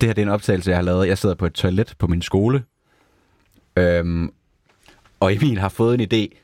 Det 0.00 0.08
her 0.08 0.14
det 0.14 0.22
er 0.22 0.26
en 0.26 0.32
optagelse, 0.32 0.70
jeg 0.70 0.78
har 0.78 0.82
lavet. 0.82 1.08
Jeg 1.08 1.18
sidder 1.18 1.34
på 1.34 1.46
et 1.46 1.52
toilet 1.52 1.94
på 1.98 2.06
min 2.06 2.22
skole. 2.22 2.64
Øhm, 3.76 4.30
og 5.20 5.34
Emil 5.34 5.58
har 5.58 5.68
fået 5.68 6.00
en 6.00 6.00
idé. 6.00 6.36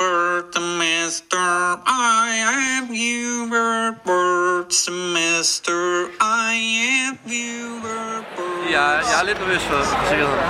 Word 0.00 0.52
semester, 0.54 1.46
I 1.86 2.30
have 2.50 2.88
you. 2.88 3.52
Word, 3.52 3.94
word 4.06 4.70
semester, 4.70 6.08
I 6.20 6.54
have 6.80 7.18
you. 7.26 7.74
Word, 7.84 8.24
word. 8.38 8.70
Jeg, 8.70 9.02
jeg 9.10 9.20
er 9.20 9.24
lidt 9.24 9.38
nervøs 9.38 9.62
for, 9.62 9.76
for 9.76 10.08
sikkerheden. 10.08 10.40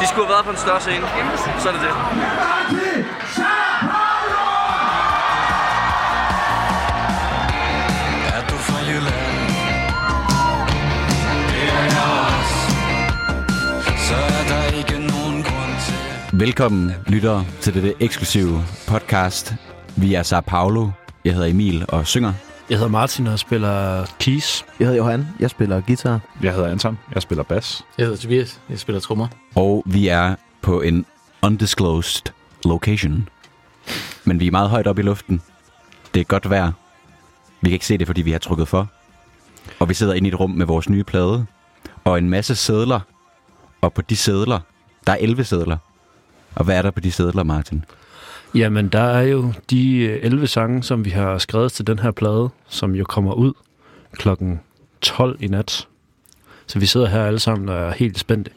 De 0.00 0.06
skulle 0.08 0.26
have 0.26 0.34
været 0.34 0.44
på 0.44 0.50
en 0.50 0.56
større 0.56 0.80
scene. 0.80 1.06
Så 1.62 1.68
er 1.68 1.72
det 1.72 1.80
det. 1.80 2.53
Velkommen, 16.38 16.90
lyttere, 17.06 17.44
til 17.60 17.74
dette 17.74 17.94
eksklusive 18.00 18.62
podcast. 18.88 19.54
Vi 19.96 20.14
er 20.14 20.22
Sao 20.22 20.40
Paulo. 20.40 20.88
Jeg 21.24 21.32
hedder 21.32 21.48
Emil 21.48 21.84
og 21.88 22.06
synger. 22.06 22.32
Jeg 22.70 22.78
hedder 22.78 22.90
Martin 22.90 23.26
og 23.26 23.38
spiller 23.38 24.06
keys. 24.20 24.64
Jeg 24.78 24.86
hedder 24.86 24.98
Johan. 24.98 25.26
Jeg 25.40 25.50
spiller 25.50 25.80
guitar. 25.80 26.20
Jeg 26.42 26.52
hedder 26.54 26.68
Anton. 26.68 26.98
Jeg 27.14 27.22
spiller 27.22 27.44
bas. 27.44 27.84
Jeg 27.98 28.06
hedder 28.06 28.18
Tobias. 28.18 28.60
Jeg 28.70 28.78
spiller 28.78 29.00
trommer. 29.00 29.28
Og 29.54 29.82
vi 29.86 30.08
er 30.08 30.34
på 30.62 30.80
en 30.80 31.06
undisclosed 31.42 32.32
location. 32.64 33.28
Men 34.24 34.40
vi 34.40 34.46
er 34.46 34.50
meget 34.50 34.70
højt 34.70 34.86
op 34.86 34.98
i 34.98 35.02
luften. 35.02 35.42
Det 36.14 36.20
er 36.20 36.24
godt 36.24 36.50
vejr. 36.50 36.72
Vi 37.60 37.68
kan 37.68 37.72
ikke 37.72 37.86
se 37.86 37.98
det, 37.98 38.06
fordi 38.06 38.22
vi 38.22 38.32
har 38.32 38.38
trykket 38.38 38.68
for. 38.68 38.88
Og 39.78 39.88
vi 39.88 39.94
sidder 39.94 40.14
inde 40.14 40.28
i 40.28 40.32
et 40.32 40.40
rum 40.40 40.50
med 40.50 40.66
vores 40.66 40.88
nye 40.88 41.04
plade. 41.04 41.46
Og 42.04 42.18
en 42.18 42.30
masse 42.30 42.54
sædler. 42.56 43.00
Og 43.80 43.92
på 43.92 44.02
de 44.02 44.16
sædler, 44.16 44.60
der 45.06 45.12
er 45.12 45.16
11 45.20 45.44
sædler. 45.44 45.76
Og 46.54 46.64
hvad 46.64 46.76
er 46.78 46.82
der 46.82 46.90
på 46.90 47.00
de 47.00 47.12
sædler, 47.12 47.42
Martin? 47.42 47.84
Jamen, 48.54 48.88
der 48.88 49.00
er 49.02 49.22
jo 49.22 49.52
de 49.70 49.96
øh, 49.98 50.18
11 50.22 50.46
sange, 50.46 50.82
som 50.82 51.04
vi 51.04 51.10
har 51.10 51.38
skrevet 51.38 51.72
til 51.72 51.86
den 51.86 51.98
her 51.98 52.10
plade, 52.10 52.48
som 52.68 52.94
jo 52.94 53.04
kommer 53.04 53.32
ud 53.32 53.52
klokken 54.12 54.60
12 55.00 55.36
i 55.40 55.46
nat. 55.46 55.86
Så 56.66 56.78
vi 56.78 56.86
sidder 56.86 57.06
her 57.08 57.24
alle 57.24 57.38
sammen 57.38 57.68
og 57.68 57.76
er 57.76 57.92
helt 57.92 58.18
spændte. 58.18 58.50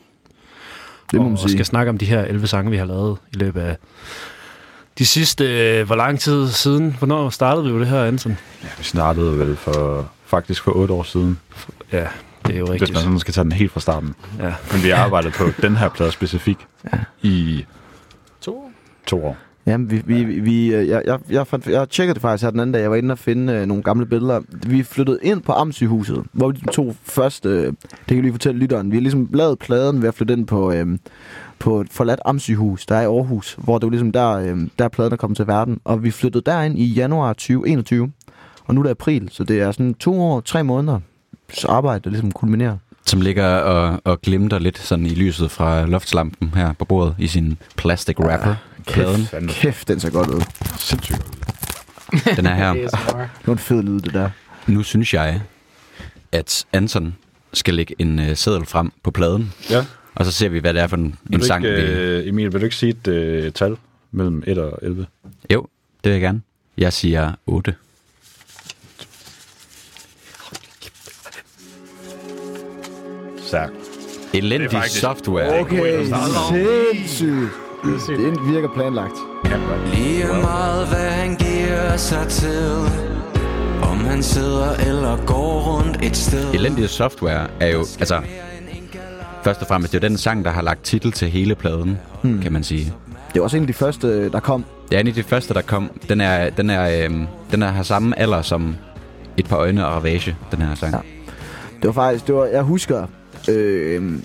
Det 1.12 1.20
må 1.20 1.23
man 1.23 1.34
og 1.34 1.39
sige. 1.39 1.52
skal 1.52 1.66
snakke 1.66 1.89
om 1.89 1.98
de 1.98 2.06
her 2.06 2.22
11 2.22 2.48
sange, 2.48 2.72
vi 2.72 2.78
har 2.78 2.86
lavet 2.86 3.17
i 3.34 3.38
løbet 3.38 3.62
af 3.62 3.78
de 4.98 5.06
sidste... 5.06 5.44
Øh, 5.80 5.86
hvor 5.86 5.95
lang 5.95 6.20
tid 6.20 6.48
siden? 6.48 6.95
Hvornår 6.98 7.30
startede 7.30 7.66
vi 7.66 7.72
jo 7.72 7.80
det 7.80 7.88
her, 7.88 8.04
Anton? 8.04 8.38
Ja, 8.64 8.67
vi 8.78 8.84
startede 8.84 9.39
vel 9.39 9.56
for 9.56 10.09
faktisk 10.26 10.64
for 10.64 10.72
otte 10.72 10.94
år 10.94 11.04
siden, 11.04 11.39
Ja, 11.92 12.08
det 12.48 12.56
er 12.56 12.59
jo 12.59 12.66
hvis 12.66 12.72
rigtigt. 12.73 12.94
man 12.94 13.02
sådan 13.04 13.20
skal 13.20 13.34
tage 13.34 13.44
den 13.44 13.52
helt 13.52 13.72
fra 13.72 13.80
starten. 13.80 14.16
Ja. 14.39 14.54
Men 14.72 14.84
vi 14.84 14.89
har 14.89 15.04
arbejdet 15.04 15.34
på 15.34 15.44
den 15.61 15.76
her 15.78 15.89
plade 15.89 16.11
specifik 16.11 16.58
Ja. 16.94 17.00
i 17.22 17.66
To. 19.08 19.26
år. 19.26 19.38
Jamen, 19.68 19.92
vi, 19.92 20.02
vi, 20.06 20.24
vi, 20.24 20.76
øh, 20.76 20.88
jeg, 20.88 21.02
jeg, 21.06 21.20
jeg, 21.30 21.48
fandt, 21.48 21.68
jeg 21.68 21.90
tjekkede 21.90 22.14
det 22.14 22.22
faktisk 22.22 22.44
her 22.44 22.52
den 22.52 22.60
anden 22.60 22.74
dag. 22.74 22.82
Jeg 22.82 22.92
var 22.92 22.96
inde 22.96 23.12
og 23.12 23.20
finde 23.20 23.54
øh, 23.54 23.66
nogle 23.66 23.84
gamle 23.84 24.06
billeder. 24.06 24.42
Vi 24.68 24.84
flyttede 24.84 25.20
ind 25.22 25.42
på 25.42 25.52
Amtssygehuset, 25.52 26.24
hvor 26.32 26.52
de 26.52 26.60
to 26.72 26.96
første... 27.04 27.50
Øh, 27.50 27.66
det 27.66 27.76
kan 28.08 28.18
vi 28.18 28.22
lige 28.22 28.32
fortælle 28.32 28.60
lytteren. 28.60 28.92
Vi 28.92 28.96
har 28.96 29.02
ligesom 29.02 29.30
lavet 29.34 29.60
pladen 29.60 30.02
ved 30.02 30.08
at 30.08 30.14
flytte 30.14 30.34
ind 30.34 30.48
på, 30.48 30.72
øh, 30.72 30.88
på 31.60 31.82
et 31.82 31.88
forladt 31.92 32.20
Amtssygehus, 32.26 32.86
der 32.86 32.96
er 32.96 33.02
i 33.02 33.06
Aarhus, 33.06 33.58
hvor 33.60 33.78
det 33.78 33.86
var 33.86 33.92
ligesom 33.92 34.12
der, 34.12 34.32
øh, 34.32 34.58
der 34.80 34.88
pladen 34.88 35.14
er 35.14 35.18
kommet 35.18 35.38
til 35.38 35.48
verden. 35.48 35.80
Og 35.84 36.04
vi 36.04 36.12
flyttede 36.12 36.52
derind 36.52 36.80
i 36.80 36.86
januar 36.86 37.34
2021. 37.34 38.12
Og 38.66 38.76
nu 38.76 38.82
er 38.82 38.84
det 38.84 38.92
april, 38.92 39.30
så 39.32 39.44
det 39.44 39.62
er 39.62 39.72
sådan 39.72 39.94
to 39.94 40.22
år, 40.22 40.42
tre 40.42 40.64
måneder 40.64 41.00
så 41.54 41.68
arbejde, 41.68 42.00
der 42.04 42.10
ligesom 42.10 42.32
kulminerer. 42.32 42.78
Som 43.06 43.22
ligger 43.22 43.46
og, 43.46 44.02
og 44.04 44.22
glimter 44.22 44.60
lidt 44.60 44.78
sådan 44.78 45.06
i 45.06 45.10
lyset 45.10 45.52
fra 45.52 45.86
loftslampen 45.86 46.52
her 46.56 46.74
på 46.74 46.86
bordet 46.86 47.16
i 47.20 47.28
sin 47.28 47.58
plastic 47.78 48.20
wrapper. 48.20 48.56
Pladen. 48.87 49.25
Fandme 49.25 49.52
Kæft, 49.52 49.87
den 49.87 49.99
ser 49.99 50.09
godt 50.09 50.30
ud. 50.30 50.42
sindssygt. 50.80 51.21
Den 52.36 52.45
er 52.45 52.55
her. 52.55 52.73
Det 52.73 52.89
var 53.45 53.53
en 53.53 53.59
fed 53.59 53.83
lyd, 53.83 53.99
det 53.99 54.14
der. 54.14 54.30
Nu 54.67 54.83
synes 54.83 55.14
jeg, 55.14 55.42
at 56.31 56.65
Anton 56.73 57.15
skal 57.53 57.73
lægge 57.73 57.95
en 57.99 58.20
uh, 58.20 58.25
seddel 58.36 58.65
frem 58.65 58.92
på 59.03 59.11
pladen, 59.11 59.53
Ja. 59.70 59.86
og 60.15 60.25
så 60.25 60.31
ser 60.31 60.49
vi, 60.49 60.59
hvad 60.59 60.73
det 60.73 60.81
er 60.81 60.87
for 60.87 60.98
en, 60.98 61.15
Vil 61.23 61.39
en 61.39 61.45
sang. 61.45 61.65
ikke, 61.65 61.75
vi... 61.77 61.81
øh, 61.92 62.27
Emil, 62.27 62.53
vil 62.53 62.61
du 62.61 62.65
ikke 62.65 62.75
sige 62.75 62.89
et 62.89 63.08
øh, 63.08 63.52
tal 63.52 63.77
mellem 64.11 64.43
1 64.48 64.58
og 64.58 64.80
11? 64.81 65.05
Jo, 65.54 65.67
det 66.04 66.09
vil 66.09 66.11
jeg 66.11 66.21
gerne. 66.21 66.42
Jeg 66.77 66.93
siger 66.93 67.31
8. 67.45 67.75
Stærkt. 73.48 73.73
Elendig 74.33 74.73
er 74.77 74.81
software. 74.89 75.59
Okay, 75.59 76.05
sindssygt. 76.05 77.49
Det 77.83 78.54
virker 78.54 78.70
planlagt. 78.73 79.14
Lige 79.93 80.26
meget 80.27 80.88
hvad 80.88 81.10
han 81.10 81.36
giver 81.36 81.98
sig 81.98 82.27
til 82.27 82.71
Om 83.83 83.98
han 83.98 84.23
sidder 84.23 84.71
eller 84.76 85.26
går 85.26 85.60
rundt 85.60 86.04
et 86.04 86.17
sted 86.17 86.54
Elendig 86.54 86.89
software 86.89 87.48
er 87.60 87.67
jo, 87.67 87.80
altså, 87.80 88.21
først 89.43 89.61
og 89.61 89.67
fremmest, 89.67 89.93
det 89.93 90.04
er 90.04 90.08
jo 90.08 90.10
den 90.10 90.17
sang, 90.17 90.45
der 90.45 90.52
har 90.52 90.61
lagt 90.61 90.83
titel 90.83 91.11
til 91.11 91.30
hele 91.30 91.55
pladen, 91.55 91.98
hmm. 92.23 92.42
kan 92.42 92.52
man 92.52 92.64
sige. 92.64 92.93
Det 93.33 93.39
var 93.39 93.43
også 93.43 93.58
en 93.58 93.64
af 93.64 93.67
de 93.67 93.73
første, 93.73 94.30
der 94.30 94.39
kom. 94.39 94.66
Det 94.89 94.95
er 94.95 94.99
en 94.99 95.08
af 95.08 95.14
de 95.14 95.23
første, 95.23 95.54
der 95.54 95.61
kom. 95.61 95.92
Den 96.10 96.21
er, 96.21 96.49
den 96.49 96.70
er, 96.70 97.05
øhm, 97.05 97.27
den 97.52 97.61
er, 97.61 97.67
har 97.67 97.83
samme 97.83 98.20
alder 98.20 98.42
som 98.42 98.76
et 99.37 99.48
par 99.48 99.58
øjne 99.58 99.87
og 99.87 99.93
ravage, 99.93 100.36
den 100.52 100.61
her 100.61 100.76
sang. 100.76 100.93
Ja. 100.93 100.99
Det 101.82 101.87
var 101.87 101.92
faktisk, 101.92 102.27
det 102.27 102.36
var, 102.36 102.45
jeg 102.45 102.61
husker, 102.61 103.08
øh, 103.49 104.20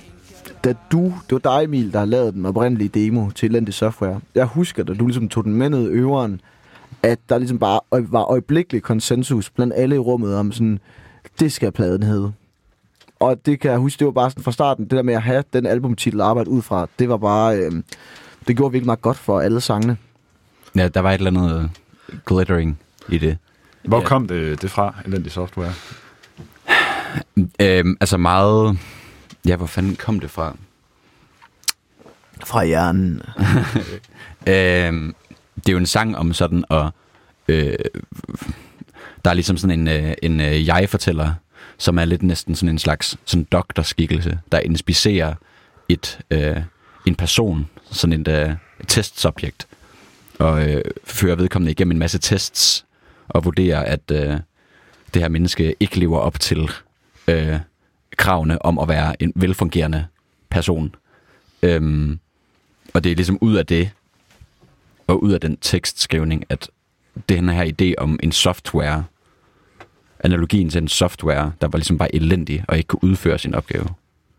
da 0.65 0.75
du, 0.93 1.05
det 1.31 1.45
var 1.45 1.59
dig 1.59 1.65
Emil, 1.65 1.93
der 1.93 1.99
har 1.99 2.07
lavet 2.07 2.35
den 2.35 2.47
oprindelige 2.47 2.89
demo 2.89 3.31
til 3.31 3.49
Elendig 3.51 3.75
Software. 3.75 4.21
Jeg 4.35 4.45
husker, 4.45 4.83
da 4.85 4.95
du 4.95 5.07
ligesom 5.07 5.29
tog 5.29 5.45
den 5.45 5.53
med 5.55 5.71
ned 5.71 5.83
i 5.91 5.93
øveren, 5.93 6.41
at 7.03 7.19
der 7.29 7.39
ligesom 7.39 7.59
bare 7.59 7.81
var 7.93 8.23
øjeblikkelig 8.23 8.83
konsensus 8.83 9.51
blandt 9.51 9.73
alle 9.77 9.95
i 9.95 9.99
rummet 9.99 10.37
om 10.37 10.53
sådan, 10.53 10.81
det 11.41 11.53
skal 11.53 11.73
pladen 11.73 12.03
hedde. 12.03 12.33
Og 13.21 13.47
det 13.47 13.61
kan 13.61 13.71
jeg 13.71 13.79
huske, 13.79 13.99
det 13.99 14.05
var 14.05 14.11
bare 14.13 14.31
sådan 14.31 14.45
fra 14.45 14.53
starten, 14.53 14.85
det 14.85 14.91
der 14.91 15.03
med 15.03 15.15
at 15.15 15.23
have 15.23 15.45
den 15.53 15.67
albumtitel 15.67 16.21
at 16.21 16.27
arbejde 16.27 16.51
ud 16.51 16.63
fra, 16.63 16.87
det 16.99 17.09
var 17.09 17.17
bare, 17.17 17.57
øh, 17.57 17.73
det 18.49 18.57
gjorde 18.57 18.73
virkelig 18.73 18.87
meget 18.87 19.03
godt 19.03 19.17
for 19.19 19.41
alle 19.41 19.61
sangene. 19.61 19.97
Ja, 20.77 20.89
der 20.89 21.01
var 21.01 21.11
et 21.13 21.15
eller 21.21 21.31
andet 21.31 21.71
glittering 22.27 22.79
i 23.09 23.19
det. 23.19 23.39
Hvor 23.85 23.99
Ja. 24.01 24.05
kom 24.05 24.27
det, 24.29 24.63
det 24.63 24.71
fra, 24.71 24.95
elendig 25.07 25.33
software? 25.33 25.73
Øhm, 27.61 27.97
altså 28.01 28.17
meget... 28.17 28.79
Ja, 29.47 29.57
hvor 29.57 29.67
fanden 29.67 29.97
kom 29.97 30.21
det 30.21 30.31
fra? 30.31 30.57
Fra 32.45 32.65
hjernen. 32.65 33.23
Øhm, 34.47 35.15
det 35.57 35.69
er 35.69 35.73
jo 35.73 35.79
en 35.79 35.87
sang 35.87 36.17
om 36.17 36.33
sådan 36.33 36.65
at... 36.71 36.91
Øh, 37.49 37.75
der 39.25 39.31
er 39.31 39.35
ligesom 39.35 39.57
sådan 39.57 39.81
en, 39.81 39.89
øh, 39.89 40.15
en 40.23 40.41
øh, 40.41 40.67
jeg-fortæller, 40.67 41.35
som 41.79 41.99
er 41.99 42.05
lidt 42.05 42.23
næsten 42.23 42.55
sådan 42.55 42.69
en 42.69 42.79
slags 42.79 43.17
sådan 43.25 43.45
doktorskikkelse, 43.45 44.41
der 44.53 44.59
inspicerer 44.59 45.35
et, 45.89 46.19
øh, 46.31 46.57
en 47.07 47.15
person, 47.15 47.69
sådan 47.91 48.21
et, 48.21 48.29
øh, 48.29 48.51
et 48.81 48.89
testsubjekt, 48.89 49.67
og 50.39 50.69
øh, 50.69 50.83
fører 51.05 51.37
vedkommende 51.37 51.73
igennem 51.73 51.93
en 51.93 51.99
masse 51.99 52.19
tests, 52.19 52.85
og 53.29 53.45
vurderer, 53.45 53.81
at 53.81 54.11
øh, 54.13 54.41
det 55.15 55.23
her 55.23 55.29
menneske 55.29 55.75
ikke 55.81 55.99
lever 55.99 56.19
op 56.19 56.41
til 56.41 56.71
øh, 57.29 57.59
kravene 58.17 58.65
om 58.65 58.79
at 58.79 58.89
være 58.89 59.23
en 59.23 59.33
velfungerende 59.35 60.07
person. 60.51 60.95
Øhm, 61.63 62.19
og 62.95 63.05
det 63.05 63.13
er 63.13 63.17
ligesom 63.17 63.39
ud 63.41 63.55
af 63.55 63.67
det, 63.67 63.91
og 65.07 65.23
ud 65.23 65.33
af 65.33 65.41
den 65.41 65.57
tekstskrivning, 65.61 66.45
at 66.49 66.71
den 67.29 67.49
her 67.49 67.73
idé 67.73 68.03
om 68.03 68.19
en 68.23 68.33
software, 68.33 69.05
analogien 70.21 70.71
til 70.71 70.83
en 70.83 70.89
software, 70.89 71.53
der 71.61 71.69
var 71.69 71.79
ligesom 71.79 71.99
bare 71.99 72.15
elendig 72.15 72.65
og 72.69 72.77
ikke 72.77 72.89
kunne 72.89 73.05
udføre 73.05 73.39
sin 73.39 73.55
opgave, 73.55 73.87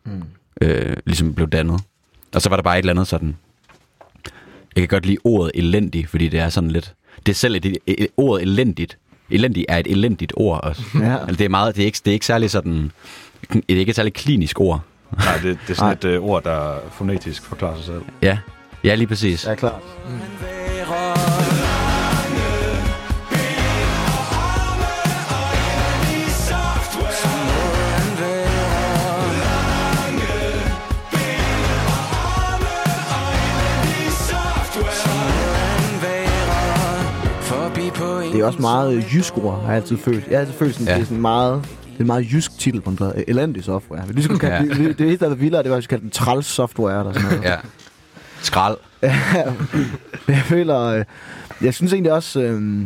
mm. 0.03 0.23
øh, 0.61 0.97
ligesom 1.05 1.33
blev 1.35 1.47
dannet. 1.47 1.81
Og 2.35 2.41
så 2.41 2.49
var 2.49 2.55
der 2.55 2.63
bare 2.63 2.75
et 2.75 2.79
eller 2.79 2.93
andet 2.93 3.07
sådan, 3.07 3.37
jeg 4.75 4.81
kan 4.81 4.87
godt 4.87 5.05
lide 5.05 5.17
ordet 5.23 5.51
elendig, 5.55 6.07
fordi 6.09 6.29
det 6.29 6.39
er 6.39 6.49
sådan 6.49 6.71
lidt, 6.71 6.93
det 7.25 7.31
er 7.31 7.35
selv 7.35 7.55
et, 7.55 7.65
et, 7.65 7.77
et 7.87 8.07
ordet 8.17 8.41
elendigt, 8.41 8.97
elendig 9.29 9.65
er 9.69 9.77
et 9.77 9.87
elendigt 9.87 10.33
ord 10.35 10.63
også. 10.63 10.83
Ja. 10.99 11.17
Altså, 11.17 11.35
det 11.35 11.45
er 11.45 11.49
meget, 11.49 11.75
det 11.75 11.81
er 11.81 11.85
ikke, 11.85 11.99
det 12.05 12.11
er 12.11 12.13
ikke 12.13 12.25
særlig 12.25 12.51
sådan, 12.51 12.91
det 13.53 13.63
er 13.69 13.77
ikke 13.79 13.89
et 13.89 13.95
særlig 13.95 14.13
klinisk 14.13 14.59
ord. 14.59 14.81
Nej, 15.17 15.37
det, 15.43 15.57
det 15.67 15.69
er 15.69 15.73
sådan 15.73 15.93
et 15.93 16.05
øh, 16.05 16.21
ord, 16.23 16.43
der 16.43 16.75
fonetisk 16.91 17.43
forklarer 17.45 17.75
sig 17.75 17.85
selv. 17.85 18.01
Ja, 18.21 18.37
ja 18.83 18.95
lige 18.95 19.07
præcis. 19.07 19.45
Ja, 19.47 19.55
klart. 19.55 19.81
Det 38.33 38.41
er 38.41 38.45
også 38.45 38.61
meget 38.61 39.05
jysk 39.13 39.37
ord, 39.37 39.61
har 39.61 39.67
jeg 39.67 39.75
altid 39.75 39.97
følt. 39.97 40.27
Jeg 40.27 40.37
har 40.37 40.45
altid 40.45 40.53
følt, 40.59 40.73
sådan, 40.75 40.87
Ja. 40.87 40.91
ja. 40.91 40.97
det 40.97 41.01
er 41.03 41.07
sådan 41.07 41.21
meget 41.21 41.65
Det 41.93 41.99
er 41.99 42.03
en 42.03 42.07
meget 42.07 42.31
jysk 42.31 42.59
titel 42.59 42.81
på 42.81 42.89
en 42.89 42.95
plade. 42.95 43.23
Elendig 43.27 43.63
software. 43.63 44.03
Vi 44.09 44.21
skulle 44.21 44.39
kalde, 44.39 44.55
Ja. 44.55 44.83
det, 44.83 44.97
det 44.97 45.05
eneste, 45.07 45.25
der 45.25 45.29
var 45.29 45.35
vildere, 45.35 45.63
det 45.63 45.71
var, 45.71 45.77
at 45.77 45.83
vi 45.83 45.87
kalde 45.87 46.01
den 46.01 46.11
træls 46.11 46.45
software 46.45 46.99
eller 46.99 47.13
sådan 47.13 47.29
noget. 47.29 47.43
Ja. 47.43 47.55
Skrald. 48.41 48.77
jeg 50.27 50.41
føler... 50.45 50.79
Øh, 50.79 51.05
jeg 51.61 51.73
synes 51.73 51.93
egentlig 51.93 52.13
også... 52.13 52.41
Øh, 52.41 52.81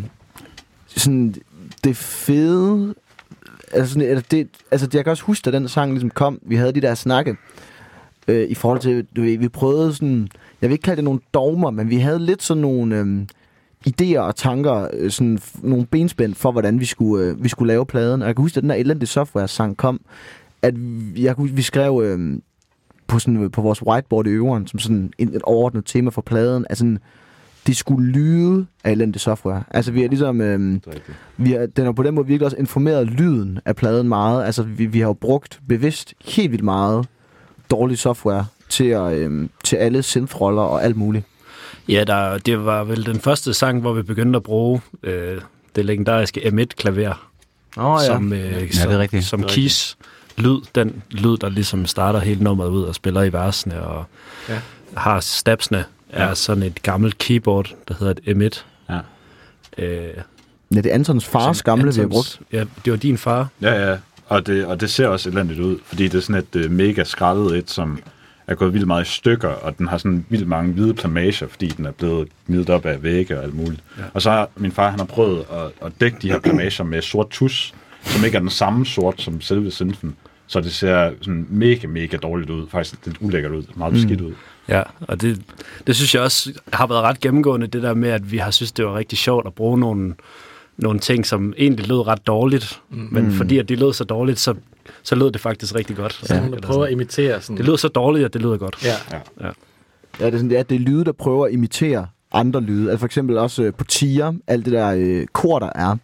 sådan, 0.88 1.36
det 1.84 1.98
fede... 1.98 2.96
Altså, 3.72 3.94
sådan, 3.94 4.10
eller 4.10 4.24
det, 4.32 4.48
altså, 4.72 4.88
jeg 4.94 5.04
kan 5.04 5.12
også 5.12 5.24
huske, 5.24 5.52
da 5.52 5.58
den 5.58 5.68
sang 5.68 5.92
ligesom 5.92 6.10
kom, 6.10 6.40
vi 6.42 6.56
havde 6.56 6.72
de 6.72 6.82
der 6.82 6.96
snakke, 6.96 7.36
øh, 8.28 8.50
i 8.50 8.56
forhold 8.56 8.80
til, 8.80 9.06
du 9.16 9.22
ved, 9.22 9.38
vi 9.38 9.48
prøvede 9.48 9.94
sådan, 9.94 10.28
jeg 10.62 10.70
vil 10.70 10.74
ikke 10.74 10.84
kalde 10.84 10.96
det 10.96 11.04
nogle 11.04 11.20
dogmer, 11.34 11.72
men 11.72 11.90
vi 11.90 11.98
havde 11.98 12.20
lidt 12.20 12.44
sådan 12.44 12.62
nogle 12.62 12.96
øh, 12.96 13.06
idéer 13.88 14.20
og 14.20 14.36
tanker, 14.36 14.88
øh, 14.94 15.12
sådan 15.12 15.40
nogle 15.62 15.86
benspænd 15.86 16.36
for, 16.36 16.52
hvordan 16.52 16.80
vi 16.80 16.86
skulle, 16.86 17.26
øh, 17.26 17.44
vi 17.44 17.50
skulle 17.50 17.68
lave 17.68 17.86
pladen. 17.86 18.22
Og 18.22 18.28
jeg 18.28 18.36
kan 18.36 18.44
huske, 18.44 18.58
at 18.58 18.62
den 18.62 18.70
der 18.70 18.76
elendige 18.76 19.08
software-sang 19.08 19.78
kom, 19.78 20.02
at 20.62 20.74
vi, 20.78 21.24
jeg, 21.24 21.36
kunne 21.36 21.52
vi 21.52 21.62
skrev 21.62 22.02
øh, 22.04 22.40
på, 23.08 23.20
sådan, 23.20 23.50
på 23.52 23.62
vores 23.62 23.84
whiteboard 23.84 24.28
i 24.28 24.30
øveren, 24.30 24.68
som 24.68 24.80
sådan 24.80 25.14
en, 25.18 25.36
et 25.36 25.42
overordnet 25.42 25.86
tema 25.86 26.10
for 26.10 26.22
pladen, 26.22 26.66
at 26.70 26.78
sådan, 26.78 27.00
det 27.68 27.78
skulle 27.78 28.12
lyde 28.12 28.66
af 28.84 28.92
elendig 28.92 29.22
software. 29.22 29.64
Altså, 29.72 29.92
vi 29.92 30.04
er 30.04 30.10
ligesom... 30.10 30.42
Øh, 30.42 30.74
er 30.74 30.92
vi 31.38 31.52
har, 31.52 31.66
den 31.66 31.86
har 31.86 31.92
på 31.92 32.04
den 32.04 32.16
måde 32.16 32.28
virkelig 32.28 32.46
også 32.46 32.58
informeret 32.58 33.08
lyden 33.08 33.60
af 33.66 33.76
pladen 33.76 34.08
meget. 34.08 34.46
Altså, 34.46 34.64
vi, 34.64 34.86
vi 34.86 35.00
har 35.00 35.08
jo 35.08 35.14
brugt 35.14 35.60
bevidst 35.68 36.14
helt 36.26 36.52
vildt 36.52 36.64
meget 36.64 37.08
dårlig 37.72 37.98
software 37.98 38.46
til, 38.70 38.86
at, 38.86 39.14
øhm, 39.14 39.50
til 39.64 39.76
alle 39.76 40.04
synth-roller 40.04 40.62
og 40.62 40.84
alt 40.84 40.98
muligt. 40.98 41.26
Ja, 41.90 42.04
der, 42.04 42.38
det 42.38 42.66
var 42.66 42.84
vel 42.84 43.06
den 43.06 43.20
første 43.20 43.54
sang, 43.54 43.82
hvor 43.82 43.94
vi 43.94 44.02
begyndte 44.02 44.38
at 44.38 44.44
bruge 44.44 44.82
øh, 45.04 45.42
det 45.76 45.86
legendariske 45.86 46.42
M1-klaver, 46.42 47.30
Oh, 47.78 48.02
som, 48.02 48.34
øh, 48.34 48.40
det 48.40 48.64
er 48.70 48.76
som, 48.76 48.92
rigtigt. 48.92 49.26
som 49.26 49.44
keys 49.44 49.98
lyd, 50.38 50.62
den 50.76 51.04
lyd, 51.12 51.38
der 51.38 51.50
ligesom 51.50 51.86
starter 51.86 52.20
hele 52.20 52.44
nummeret 52.44 52.70
ud 52.70 52.84
og 52.84 52.96
spiller 52.96 53.24
i 53.24 53.34
versene 53.34 53.84
og 53.84 54.06
Ja. 54.50 54.54
ja. 54.54 54.60
har 54.98 55.20
stabsene, 55.20 55.84
er 56.10 56.28
Ja. 56.28 56.36
sådan 56.36 56.64
et 56.64 56.82
gammelt 56.84 57.18
keyboard, 57.18 57.74
der 57.88 57.94
hedder 58.00 58.14
et 58.26 58.38
M1. 58.54 58.64
Ja. 58.90 59.00
Øh, 59.78 60.14
Ja, 60.76 60.82
det 60.82 60.86
er 60.86 60.94
Antons 60.94 61.26
fars 61.26 61.58
som 61.58 61.64
gamle, 61.64 61.94
vi 61.94 62.00
har 62.00 62.08
Antons- 62.08 62.10
brugt. 62.12 62.40
Ja, 62.54 62.64
det 62.86 62.92
var 62.94 62.98
din 62.98 63.18
far. 63.18 63.48
Ja, 63.62 63.90
ja. 63.92 63.98
Og 64.26 64.48
det, 64.48 64.66
og 64.66 64.82
det 64.82 64.90
ser 64.90 65.08
også 65.08 65.30
elendigt 65.30 65.60
ud, 65.60 65.78
fordi 65.86 66.04
det 66.08 66.18
er 66.18 66.22
sådan 66.22 66.44
et 66.54 66.66
uh, 66.66 66.72
mega 66.72 67.04
skrællet 67.04 67.58
et, 67.58 67.70
som 67.72 68.00
er 68.48 68.56
gået 68.56 68.74
vildt 68.74 68.88
meget 68.88 69.08
i 69.08 69.12
stykker, 69.12 69.48
og 69.48 69.78
den 69.78 69.88
har 69.88 69.98
sådan 69.98 70.26
vildt 70.30 70.48
mange 70.48 70.74
hvide 70.74 70.94
plamager, 70.94 71.48
fordi 71.48 71.68
den 71.68 71.86
er 71.86 71.92
blevet 71.92 72.28
gnidet 72.48 72.70
op 72.70 72.86
af 72.86 73.04
vægge 73.04 73.38
og 73.38 73.44
alt 73.44 73.54
muligt. 73.54 73.84
Ja. 73.98 74.04
Og 74.14 74.22
så 74.22 74.32
har 74.32 74.50
min 74.56 74.72
far, 74.72 74.90
han 74.90 75.00
har 75.00 75.06
prøvet 75.06 75.46
at, 75.52 75.86
at 75.86 75.92
dække 76.02 76.18
de 76.22 76.32
her 76.32 76.40
plamager 76.40 76.84
med 76.84 77.02
sort 77.02 77.30
tus, 77.30 77.74
som 78.02 78.26
ikke 78.26 78.36
er 78.36 78.42
den 78.42 78.50
samme 78.50 78.86
sort 78.86 79.22
som 79.22 79.42
selve 79.42 79.72
synfen. 79.72 80.16
Så 80.48 80.62
det 80.62 80.74
ser 80.74 81.12
sådan 81.22 81.48
mega, 81.50 81.88
mega 81.88 82.18
dårligt 82.18 82.50
ud. 82.50 82.68
Faktisk 82.68 83.06
lidt 83.06 83.18
ulækkert 83.20 83.52
ud. 83.52 83.64
Meget 83.76 83.94
beskidt 83.94 84.22
ud. 84.22 84.34
Ja, 84.70 84.84
og 85.00 85.22
det, 85.22 85.42
det 85.88 85.96
synes 85.96 86.16
jeg 86.16 86.24
også 86.24 86.54
har 86.74 86.88
været 86.88 87.02
ret 87.02 87.20
gennemgående, 87.20 87.68
det 87.68 87.84
der 87.84 87.94
med, 87.94 88.10
at 88.10 88.32
vi 88.32 88.38
har 88.38 88.52
synes, 88.52 88.72
det 88.72 88.86
var 88.86 88.98
rigtig 88.98 89.18
sjovt 89.18 89.48
at 89.48 89.54
bruge 89.54 89.80
nogle, 89.80 90.16
nogle 90.78 91.00
ting, 91.00 91.26
som 91.26 91.54
egentlig 91.58 91.88
lød 91.88 92.08
ret 92.08 92.28
dårligt, 92.28 92.82
mm. 92.90 93.08
men 93.12 93.32
fordi 93.32 93.58
at 93.58 93.70
de 93.70 93.76
lød 93.76 93.94
så 93.94 94.04
dårligt, 94.04 94.40
så, 94.40 94.56
så 95.04 95.16
lød 95.16 95.32
det 95.32 95.42
faktisk 95.42 95.76
rigtig 95.76 95.96
godt. 95.96 96.14
Så 96.14 96.34
nogen, 96.34 96.52
der 96.52 96.56
Eller 96.58 96.68
prøver 96.68 96.84
at 96.84 96.88
sådan. 96.88 97.02
imitere 97.02 97.42
sådan... 97.42 97.58
Det 97.58 97.66
lød 97.66 97.78
så 97.78 97.88
dårligt, 97.88 98.26
at 98.26 98.34
det 98.34 98.42
lyder 98.42 98.58
godt. 98.58 98.86
Ja. 98.86 99.18
Ja, 100.20 100.26
det 100.26 100.34
er, 100.34 100.38
sådan, 100.38 100.50
det 100.50 100.60
er, 100.60 100.64
det 100.64 100.76
er 100.76 100.80
lyde, 100.80 101.06
der 101.06 101.12
prøver 101.12 101.46
at 101.46 101.54
imitere 101.54 102.08
andre 102.32 102.62
lyde. 102.62 102.90
Altså 102.90 103.00
for 103.00 103.06
eksempel 103.06 103.38
også 103.38 103.64
øh, 103.64 103.74
på 103.74 103.84
tier, 103.84 104.34
alt 104.48 104.66
det 104.66 104.74
der 104.74 104.94
øh, 104.98 105.26
kor, 105.34 105.60
der 105.60 105.70
er. 105.76 105.98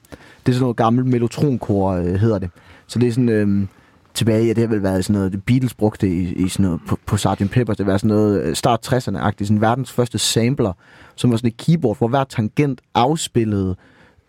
Det 0.46 0.52
er 0.52 0.54
sådan 0.54 0.62
noget 0.62 0.78
gammelt 0.78 1.08
mellotronkor, 1.08 1.92
øh, 1.92 2.16
hedder 2.16 2.40
det. 2.40 2.50
Så 2.88 3.00
det 3.00 3.08
er 3.08 3.12
sådan... 3.12 3.30
Øh, 3.30 3.68
tilbage, 4.14 4.46
ja, 4.46 4.50
det 4.50 4.58
har 4.58 4.68
vel 4.68 4.84
været 4.84 5.06
sådan 5.06 5.14
noget, 5.20 5.32
det 5.32 5.44
Beatles 5.44 5.74
brugte 5.74 6.08
i, 6.08 6.34
i 6.34 6.48
sådan 6.50 6.66
noget, 6.66 6.82
på, 6.88 6.98
på 7.06 7.18
Sgt. 7.18 7.52
Peppers, 7.52 7.78
det 7.78 7.86
var 7.86 7.98
sådan 7.98 8.08
noget 8.08 8.42
øh, 8.42 8.56
start 8.56 8.94
60'erne-agtigt, 8.94 9.46
sådan 9.46 9.62
verdens 9.62 9.92
første 9.92 10.18
sampler, 10.18 10.74
som 11.16 11.32
var 11.32 11.38
sådan 11.38 11.48
et 11.48 11.58
keyboard, 11.58 11.98
hvor 11.98 12.08
hver 12.08 12.24
tangent 12.24 12.82
afspillede 12.94 13.76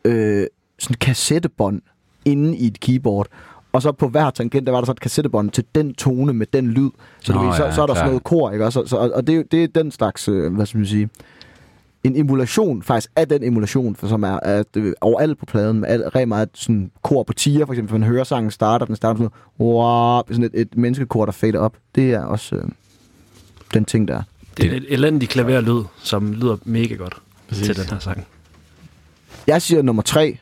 øh, 0.05 0.47
sådan 0.79 0.95
et 0.95 0.99
kassettebånd 0.99 1.83
inde 2.25 2.57
i 2.57 2.67
et 2.67 2.81
keyboard, 2.81 3.27
og 3.75 3.83
så 3.83 3.93
på 3.93 4.09
hver 4.09 4.31
tangent, 4.31 4.67
der 4.67 4.73
var 4.73 4.81
der 4.81 4.87
så 4.87 4.93
et 4.93 5.01
kassettebånd 5.01 5.51
til 5.51 5.65
den 5.75 5.95
tone 5.95 6.33
med 6.33 6.47
den 6.53 6.67
lyd. 6.67 6.91
Så, 7.21 7.33
Nå, 7.33 7.39
du 7.39 7.47
ved, 7.47 7.55
så, 7.57 7.65
ja, 7.65 7.73
så 7.73 7.83
er 7.83 7.87
der 7.87 7.95
klar. 7.95 8.03
sådan 8.03 8.09
noget 8.09 8.25
kor, 8.25 8.51
ikke? 8.51 8.65
Og, 8.65 8.73
så, 8.73 8.87
så, 8.87 8.97
og 8.97 9.27
det, 9.27 9.39
er 9.39 9.43
det 9.51 9.65
er 9.65 9.69
den 9.69 9.91
slags, 9.91 10.29
øh, 10.29 10.55
hvad 10.55 10.67
skal 10.67 10.79
man 10.79 10.87
sige, 10.87 11.09
en 12.05 12.17
emulation 12.17 12.83
faktisk 12.83 13.11
af 13.17 13.29
den 13.29 13.45
emulation, 13.45 13.97
for, 13.97 14.07
som 14.07 14.23
er 14.23 14.41
at, 14.43 14.67
øh, 14.77 14.93
overalt 15.01 15.39
på 15.39 15.47
pladen, 15.47 15.81
med 15.81 15.89
al, 15.89 16.03
rigtig 16.03 16.29
meget 16.29 16.49
sådan 16.55 16.91
kor 17.03 17.23
på 17.23 17.33
tier, 17.33 17.67
for 17.67 17.73
eksempel, 17.73 17.93
hvis 17.93 18.01
man 18.01 18.09
hører 18.09 18.25
sangen 18.25 18.51
starter, 18.51 18.87
den 18.87 18.97
starter 18.97 19.19
sådan, 19.19 19.31
wow, 19.61 20.23
sådan 20.29 20.45
et, 20.45 20.51
et 20.55 20.77
menneskekor, 20.77 21.25
der 21.25 21.33
fader 21.33 21.59
op. 21.59 21.77
Det 21.95 22.13
er 22.13 22.25
også 22.25 22.57
øh, 22.57 22.63
den 23.75 23.85
ting, 23.85 24.09
der 24.09 24.15
er. 24.15 24.23
Det 24.57 24.73
er 24.73 24.77
et 24.77 24.85
elendigt 24.89 25.31
klaverlyd, 25.31 25.83
som 26.03 26.33
lyder 26.33 26.57
mega 26.65 26.95
godt 26.95 27.17
Præcis. 27.49 27.67
til 27.67 27.77
den 27.77 27.85
her 27.85 27.99
sang. 27.99 28.27
Jeg 29.47 29.63
siger 29.63 29.83
nummer 29.83 30.03
tre. 30.03 30.39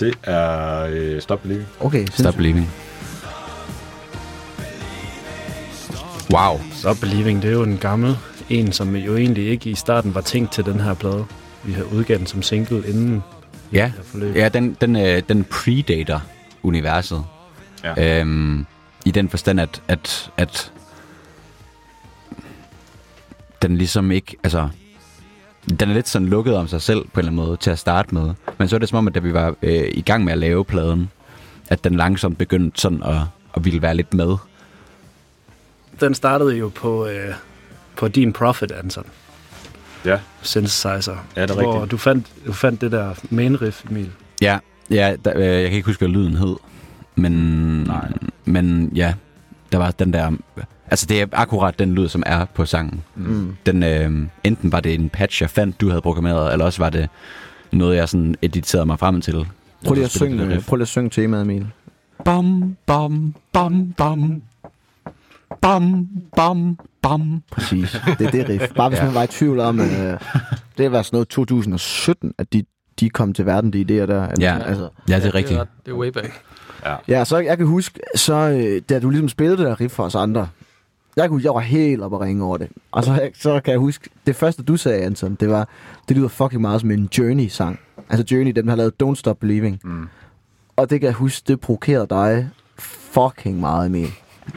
Det 0.00 0.18
er 0.22 0.80
øh, 0.90 1.20
Stop 1.20 1.42
Believing. 1.42 1.68
Okay, 1.80 2.06
Stop 2.06 2.34
believing. 2.34 2.70
Wow. 6.30 6.60
Stop 6.72 6.96
Believing, 7.00 7.42
det 7.42 7.48
er 7.48 7.52
jo 7.52 7.62
en 7.62 7.78
gammel 7.78 8.16
en, 8.50 8.72
som 8.72 8.96
jo 8.96 9.16
egentlig 9.16 9.48
ikke 9.48 9.70
i 9.70 9.74
starten 9.74 10.14
var 10.14 10.20
tænkt 10.20 10.52
til 10.52 10.64
den 10.64 10.80
her 10.80 10.94
plade. 10.94 11.26
Vi 11.64 11.72
har 11.72 11.82
udgivet 11.82 12.18
den 12.18 12.26
som 12.26 12.42
single 12.42 12.88
inden 12.88 13.22
Ja, 13.72 13.92
ja 14.34 14.48
den, 14.48 14.76
den, 14.80 14.96
øh, 14.96 15.22
den 15.28 15.44
predater 15.44 16.20
universet. 16.62 17.24
Ja. 17.84 18.20
Øhm, 18.20 18.66
I 19.04 19.10
den 19.10 19.28
forstand, 19.28 19.60
at, 19.60 19.82
at, 19.88 20.30
at 20.36 20.72
den 23.62 23.76
ligesom 23.76 24.10
ikke, 24.10 24.36
altså, 24.44 24.68
den 25.68 25.90
er 25.90 25.94
lidt 25.94 26.08
sådan 26.08 26.28
lukket 26.28 26.56
om 26.56 26.68
sig 26.68 26.82
selv 26.82 26.98
på 26.98 27.20
en 27.20 27.26
eller 27.26 27.32
anden 27.32 27.46
måde 27.46 27.56
til 27.56 27.70
at 27.70 27.78
starte 27.78 28.14
med. 28.14 28.34
Men 28.58 28.68
så 28.68 28.76
er 28.76 28.78
det 28.80 28.88
som 28.88 28.98
om, 28.98 29.06
at 29.06 29.14
da 29.14 29.20
vi 29.20 29.34
var 29.34 29.54
øh, 29.62 29.88
i 29.92 30.00
gang 30.00 30.24
med 30.24 30.32
at 30.32 30.38
lave 30.38 30.64
pladen, 30.64 31.10
at 31.68 31.84
den 31.84 31.94
langsomt 31.94 32.38
begyndte 32.38 32.80
sådan 32.80 33.02
at, 33.02 33.16
at 33.56 33.64
ville 33.64 33.82
være 33.82 33.94
lidt 33.94 34.14
med. 34.14 34.36
Den 36.00 36.14
startede 36.14 36.56
jo 36.56 36.68
på, 36.74 37.06
øh, 37.06 37.34
på 37.96 38.08
din 38.08 38.32
Profit, 38.32 38.72
Anton. 38.72 39.04
Ja. 40.04 40.18
Synthesizer. 40.42 41.16
Ja, 41.36 41.42
det 41.42 41.50
er 41.50 41.54
hvor 41.54 41.74
rigtigt. 41.74 41.90
du 41.90 41.96
fandt, 41.96 42.26
du 42.46 42.52
fandt 42.52 42.80
det 42.80 42.92
der 42.92 43.14
main 43.30 43.62
riff, 43.62 43.84
Emil. 43.90 44.10
Ja, 44.42 44.58
ja 44.90 45.16
der, 45.24 45.32
øh, 45.36 45.44
jeg 45.44 45.68
kan 45.68 45.76
ikke 45.76 45.86
huske, 45.86 46.00
hvad 46.00 46.08
lyden 46.08 46.36
hed. 46.36 46.56
Men, 47.14 47.32
Nej. 47.82 48.12
men 48.44 48.92
ja, 48.94 49.14
der 49.72 49.78
var 49.78 49.90
den 49.90 50.12
der... 50.12 50.32
Altså, 50.90 51.06
det 51.06 51.20
er 51.20 51.26
akkurat 51.32 51.78
den 51.78 51.94
lyd, 51.94 52.08
som 52.08 52.22
er 52.26 52.44
på 52.44 52.64
sangen. 52.64 53.02
Mm. 53.14 53.56
Den, 53.66 53.82
øh, 53.82 54.10
enten 54.44 54.72
var 54.72 54.80
det 54.80 54.94
en 54.94 55.08
patch, 55.08 55.42
jeg 55.42 55.50
fandt, 55.50 55.80
du 55.80 55.88
havde 55.88 56.00
programmeret, 56.02 56.52
eller 56.52 56.64
også 56.64 56.82
var 56.82 56.90
det 56.90 57.08
noget, 57.72 57.96
jeg 57.96 58.08
sådan 58.08 58.34
editerede 58.42 58.86
mig 58.86 58.98
frem 58.98 59.20
til. 59.20 59.46
Prøv 59.86 59.94
lige, 59.94 60.04
at 60.04 60.10
synge, 60.10 60.60
prøv 60.68 60.76
lige 60.76 60.82
at 60.82 60.88
synge 60.88 61.10
temaet, 61.10 61.42
Emil. 61.42 61.66
Bam, 62.24 62.76
bam, 62.86 63.34
bam, 63.52 63.92
bam. 63.92 64.42
Bam, 65.60 66.08
bam, 66.36 66.78
bam. 67.02 67.42
Præcis. 67.50 67.96
Det 68.18 68.26
er 68.26 68.30
det 68.30 68.48
riff. 68.48 68.72
Bare 68.76 68.88
hvis 68.88 68.98
Ja. 68.98 69.04
man 69.04 69.14
var 69.14 69.22
i 69.22 69.26
tvivl 69.26 69.60
om, 69.60 69.80
øh, 69.80 70.18
det 70.78 70.92
var 70.92 71.02
sådan 71.02 71.16
noget 71.16 71.28
2017, 71.28 72.34
at 72.38 72.52
de, 72.52 72.62
de 73.00 73.10
kom 73.10 73.32
til 73.32 73.46
verden, 73.46 73.72
de 73.72 73.80
idéer 73.80 74.06
der. 74.06 74.26
Ja. 74.40 74.58
Altså, 74.66 74.88
Ja, 75.08 75.16
det 75.16 75.26
er 75.26 75.34
rigtigt. 75.34 75.60
Det 75.60 75.66
er, 75.66 75.70
det 75.86 75.92
er 75.92 75.96
way 75.96 76.08
back. 76.08 76.40
Ja, 77.08 77.24
så 77.24 77.38
jeg 77.38 77.56
kan 77.58 77.66
huske, 77.66 78.00
så 78.16 78.34
øh, 78.34 78.82
da 78.88 78.98
du 79.00 79.10
ligesom 79.10 79.28
spillede 79.28 79.56
det 79.58 79.66
der 79.66 79.80
riff 79.80 79.94
for 79.94 80.04
os 80.04 80.14
andre, 80.14 80.48
jeg 81.16 81.28
kunne 81.28 81.42
jeg 81.44 81.54
var 81.54 81.60
helt 81.60 82.02
oppe 82.02 82.16
at 82.16 82.20
ringe 82.20 82.44
over 82.44 82.56
det. 82.56 82.68
Og 82.92 83.04
så, 83.04 83.30
så 83.34 83.60
kan 83.60 83.70
jeg 83.72 83.78
huske, 83.80 84.10
det 84.26 84.36
første 84.36 84.62
du 84.62 84.76
sagde, 84.76 85.02
Anton, 85.04 85.34
det 85.40 85.48
var, 85.50 85.68
det 86.08 86.16
lyder 86.16 86.28
fucking 86.28 86.60
meget 86.60 86.80
som 86.80 86.90
en 86.90 87.08
Journey-sang. 87.18 87.80
Altså 88.10 88.34
Journey, 88.34 88.52
dem 88.52 88.64
der 88.66 88.70
har 88.72 88.76
lavet 88.76 88.92
Don't 89.02 89.14
Stop 89.14 89.36
Believing. 89.40 89.80
Mm. 89.84 90.08
Og 90.76 90.90
det 90.90 91.00
kan 91.00 91.06
jeg 91.06 91.14
huske, 91.14 91.44
det 91.48 91.60
provokerede 91.60 92.06
dig 92.10 92.48
fucking 92.78 93.60
meget, 93.60 93.86
Emil. 93.86 94.08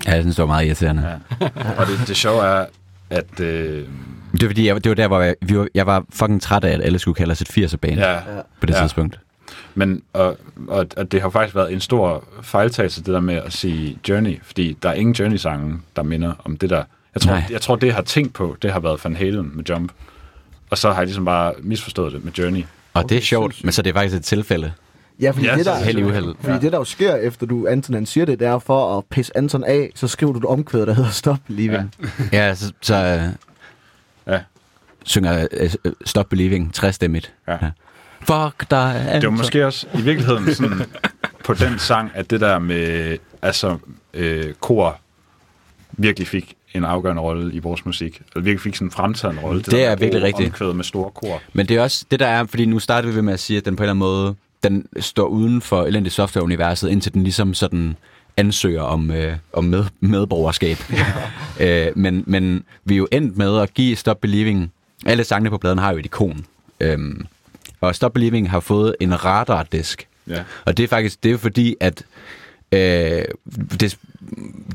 Ja, 0.08 0.12
jeg 0.14 0.22
synes, 0.24 0.36
det 0.36 0.42
var 0.44 0.48
meget 0.48 0.66
irriterende. 0.66 1.20
Ja. 1.40 1.46
Og 1.78 1.88
det, 1.88 2.08
det 2.08 2.16
sjove 2.18 2.44
er, 2.44 2.66
at... 3.10 3.40
Øh, 3.40 3.88
Det 4.32 4.42
var, 4.42 4.48
fordi, 4.50 4.68
jeg, 4.68 4.84
det 4.84 4.90
var 4.90 4.96
der, 4.96 5.08
hvor 5.08 5.22
jeg, 5.22 5.36
vi 5.42 5.58
var, 5.58 5.68
jeg 5.76 5.86
var 5.88 6.06
fucking 6.10 6.42
træt 6.42 6.64
af, 6.64 6.72
at 6.74 6.82
alle 6.82 7.00
skulle 7.00 7.16
kalde 7.16 7.32
os 7.32 7.42
et 7.42 7.50
80'er-band 7.58 7.96
ja, 8.00 8.20
på 8.60 8.66
det 8.66 8.74
Ja. 8.74 8.82
tidspunkt. 8.82 9.20
Men 9.76 10.04
og, 10.14 10.38
og, 10.68 10.88
og 10.98 11.12
det 11.12 11.22
har 11.22 11.30
faktisk 11.30 11.56
været 11.56 11.74
en 11.74 11.80
stor 11.80 12.24
fejltagelse, 12.42 13.00
det 13.04 13.14
der 13.14 13.20
med 13.20 13.36
at 13.36 13.54
sige 13.54 14.00
Journey, 14.10 14.40
fordi 14.44 14.78
der 14.84 14.90
er 14.90 14.94
ingen 14.94 15.14
Journey-sange, 15.16 15.80
der 15.96 16.04
minder 16.04 16.34
om 16.46 16.58
det 16.58 16.70
der. 16.70 16.84
Jeg 17.16 17.22
tror, 17.22 17.32
Nej. 17.32 17.44
jeg 17.50 17.62
tror, 17.62 17.76
det 17.76 17.88
jeg 17.88 17.96
har 17.96 18.02
tænkt 18.02 18.34
på, 18.34 18.58
det 18.62 18.72
har 18.72 18.80
været 18.80 19.04
Van 19.04 19.16
Halen 19.16 19.52
med 19.54 19.64
Jump. 19.70 19.92
Og 20.70 20.78
så 20.78 20.90
har 20.92 20.96
jeg 20.98 21.06
ligesom 21.06 21.26
bare 21.26 21.54
misforstået 21.60 22.14
det 22.14 22.24
med 22.26 22.32
Journey. 22.34 22.64
Og 22.94 23.10
det 23.10 23.18
er 23.18 23.22
sjovt, 23.22 23.64
men 23.64 23.72
så 23.72 23.82
er 23.82 23.84
det 23.84 23.94
faktisk 23.94 24.16
et 24.16 24.24
tilfælde. 24.26 24.72
Ja, 25.22 25.32
fordi 25.32 25.46
Ja, 25.46 25.56
det 25.56 25.66
der, 25.66 25.76
Held 25.84 26.04
uheld. 26.04 26.36
Fordi 26.42 26.60
det, 26.60 26.72
der 26.72 26.78
jo 26.78 26.84
sker, 26.84 27.16
efter 27.16 27.46
du, 27.46 27.68
Anton 27.68 27.94
han 27.94 28.06
siger 28.06 28.26
det, 28.26 28.40
det 28.40 28.48
er 28.48 28.60
for 28.60 28.98
at 28.98 29.04
pisse 29.10 29.38
Anton 29.38 29.64
af, 29.64 29.92
så 29.96 30.08
skriver 30.08 30.34
du 30.34 30.40
et 30.40 30.46
omkvæd, 30.46 30.86
der 30.86 30.94
hedder 30.94 31.10
Stop 31.10 31.38
Believing. 31.48 31.96
Ja. 32.32 32.48
Ja, 32.48 32.56
så, 32.56 32.72
så 32.82 32.96
øh, 32.96 33.22
Ja. 34.34 34.40
synger 35.04 35.48
øh, 35.52 35.70
øh, 35.86 35.92
Stop 36.06 36.30
Believing, 36.30 36.74
træstemmigt. 36.74 37.34
Ja. 37.48 37.58
Fuck 38.26 38.72
dig, 38.72 39.02
Det 39.06 39.10
Anton. 39.12 39.32
var 39.32 39.38
måske 39.38 39.66
også 39.66 39.88
i 39.94 40.02
virkeligheden 40.02 40.56
sådan 40.56 40.82
på 41.46 41.54
den 41.54 41.80
sang, 41.80 42.12
at 42.14 42.30
det 42.30 42.42
der 42.42 42.60
med 42.60 43.18
altså, 43.42 43.78
øh, 44.14 44.54
kor 44.60 44.98
virkelig 45.92 46.28
fik 46.28 46.54
en 46.74 46.86
afgørende 46.86 47.22
rolle 47.22 47.54
i 47.54 47.60
vores 47.60 47.86
musik. 47.86 48.22
Eller 48.34 48.44
virkelig 48.44 48.62
fik 48.62 48.76
sådan 48.76 48.88
en 48.88 48.92
fremtrædende 48.92 49.42
rolle. 49.42 49.62
Det 49.62 49.72
der 49.72 49.90
er 49.90 49.96
virkelig 49.96 50.24
rigtigt. 50.24 50.76
Med 50.76 50.84
store 50.84 51.12
kor. 51.12 51.42
Men 51.54 51.66
det 51.68 51.78
er 51.78 51.82
også 51.82 52.06
det, 52.12 52.20
der 52.20 52.28
er, 52.28 52.46
fordi 52.46 52.66
nu 52.66 52.80
starter 52.80 53.12
vi 53.12 53.22
med 53.22 53.34
at 53.34 53.40
sige, 53.40 53.58
at 53.58 53.66
den 53.66 53.76
på 53.76 53.84
en 53.84 53.86
eller 53.86 53.92
anden 53.92 54.00
måde, 54.00 54.36
den 54.64 54.86
står 55.00 55.26
uden 55.26 55.62
for 55.62 55.84
elendig 55.84 56.12
software-universet, 56.12 56.90
indtil 56.90 57.14
den 57.14 57.24
ligesom 57.24 57.54
sådan 57.54 57.96
ansøger 58.38 58.82
om, 58.82 59.12
øh, 59.12 59.38
om 59.54 59.64
med, 59.64 59.86
medborgerskab. 60.00 60.78
øh, 61.60 61.88
men, 61.96 62.24
men 62.28 62.64
vi 62.86 62.94
er 62.94 62.98
jo 62.98 63.08
endt 63.12 63.38
med 63.38 63.60
at 63.60 63.74
give 63.74 63.96
Stop 63.96 64.22
Believing, 64.22 64.72
alle 65.06 65.24
sangene 65.24 65.50
på 65.50 65.58
pladen 65.58 65.78
har 65.78 65.92
jo 65.92 65.98
et 65.98 66.06
ikon. 66.06 66.46
Øhm, 66.80 67.26
og 67.88 67.96
Stop 67.96 68.14
Believing 68.14 68.50
har 68.50 68.60
fået 68.60 68.96
en 69.00 69.26
radardisk. 69.26 70.08
Ja. 70.28 70.44
Og 70.66 70.78
det 70.78 70.84
er 70.84 70.88
faktisk, 70.88 71.24
det 71.24 71.32
er 71.32 71.38
fordi, 71.38 71.76
at 71.80 72.06
øh, 72.72 73.24
det, 73.80 73.98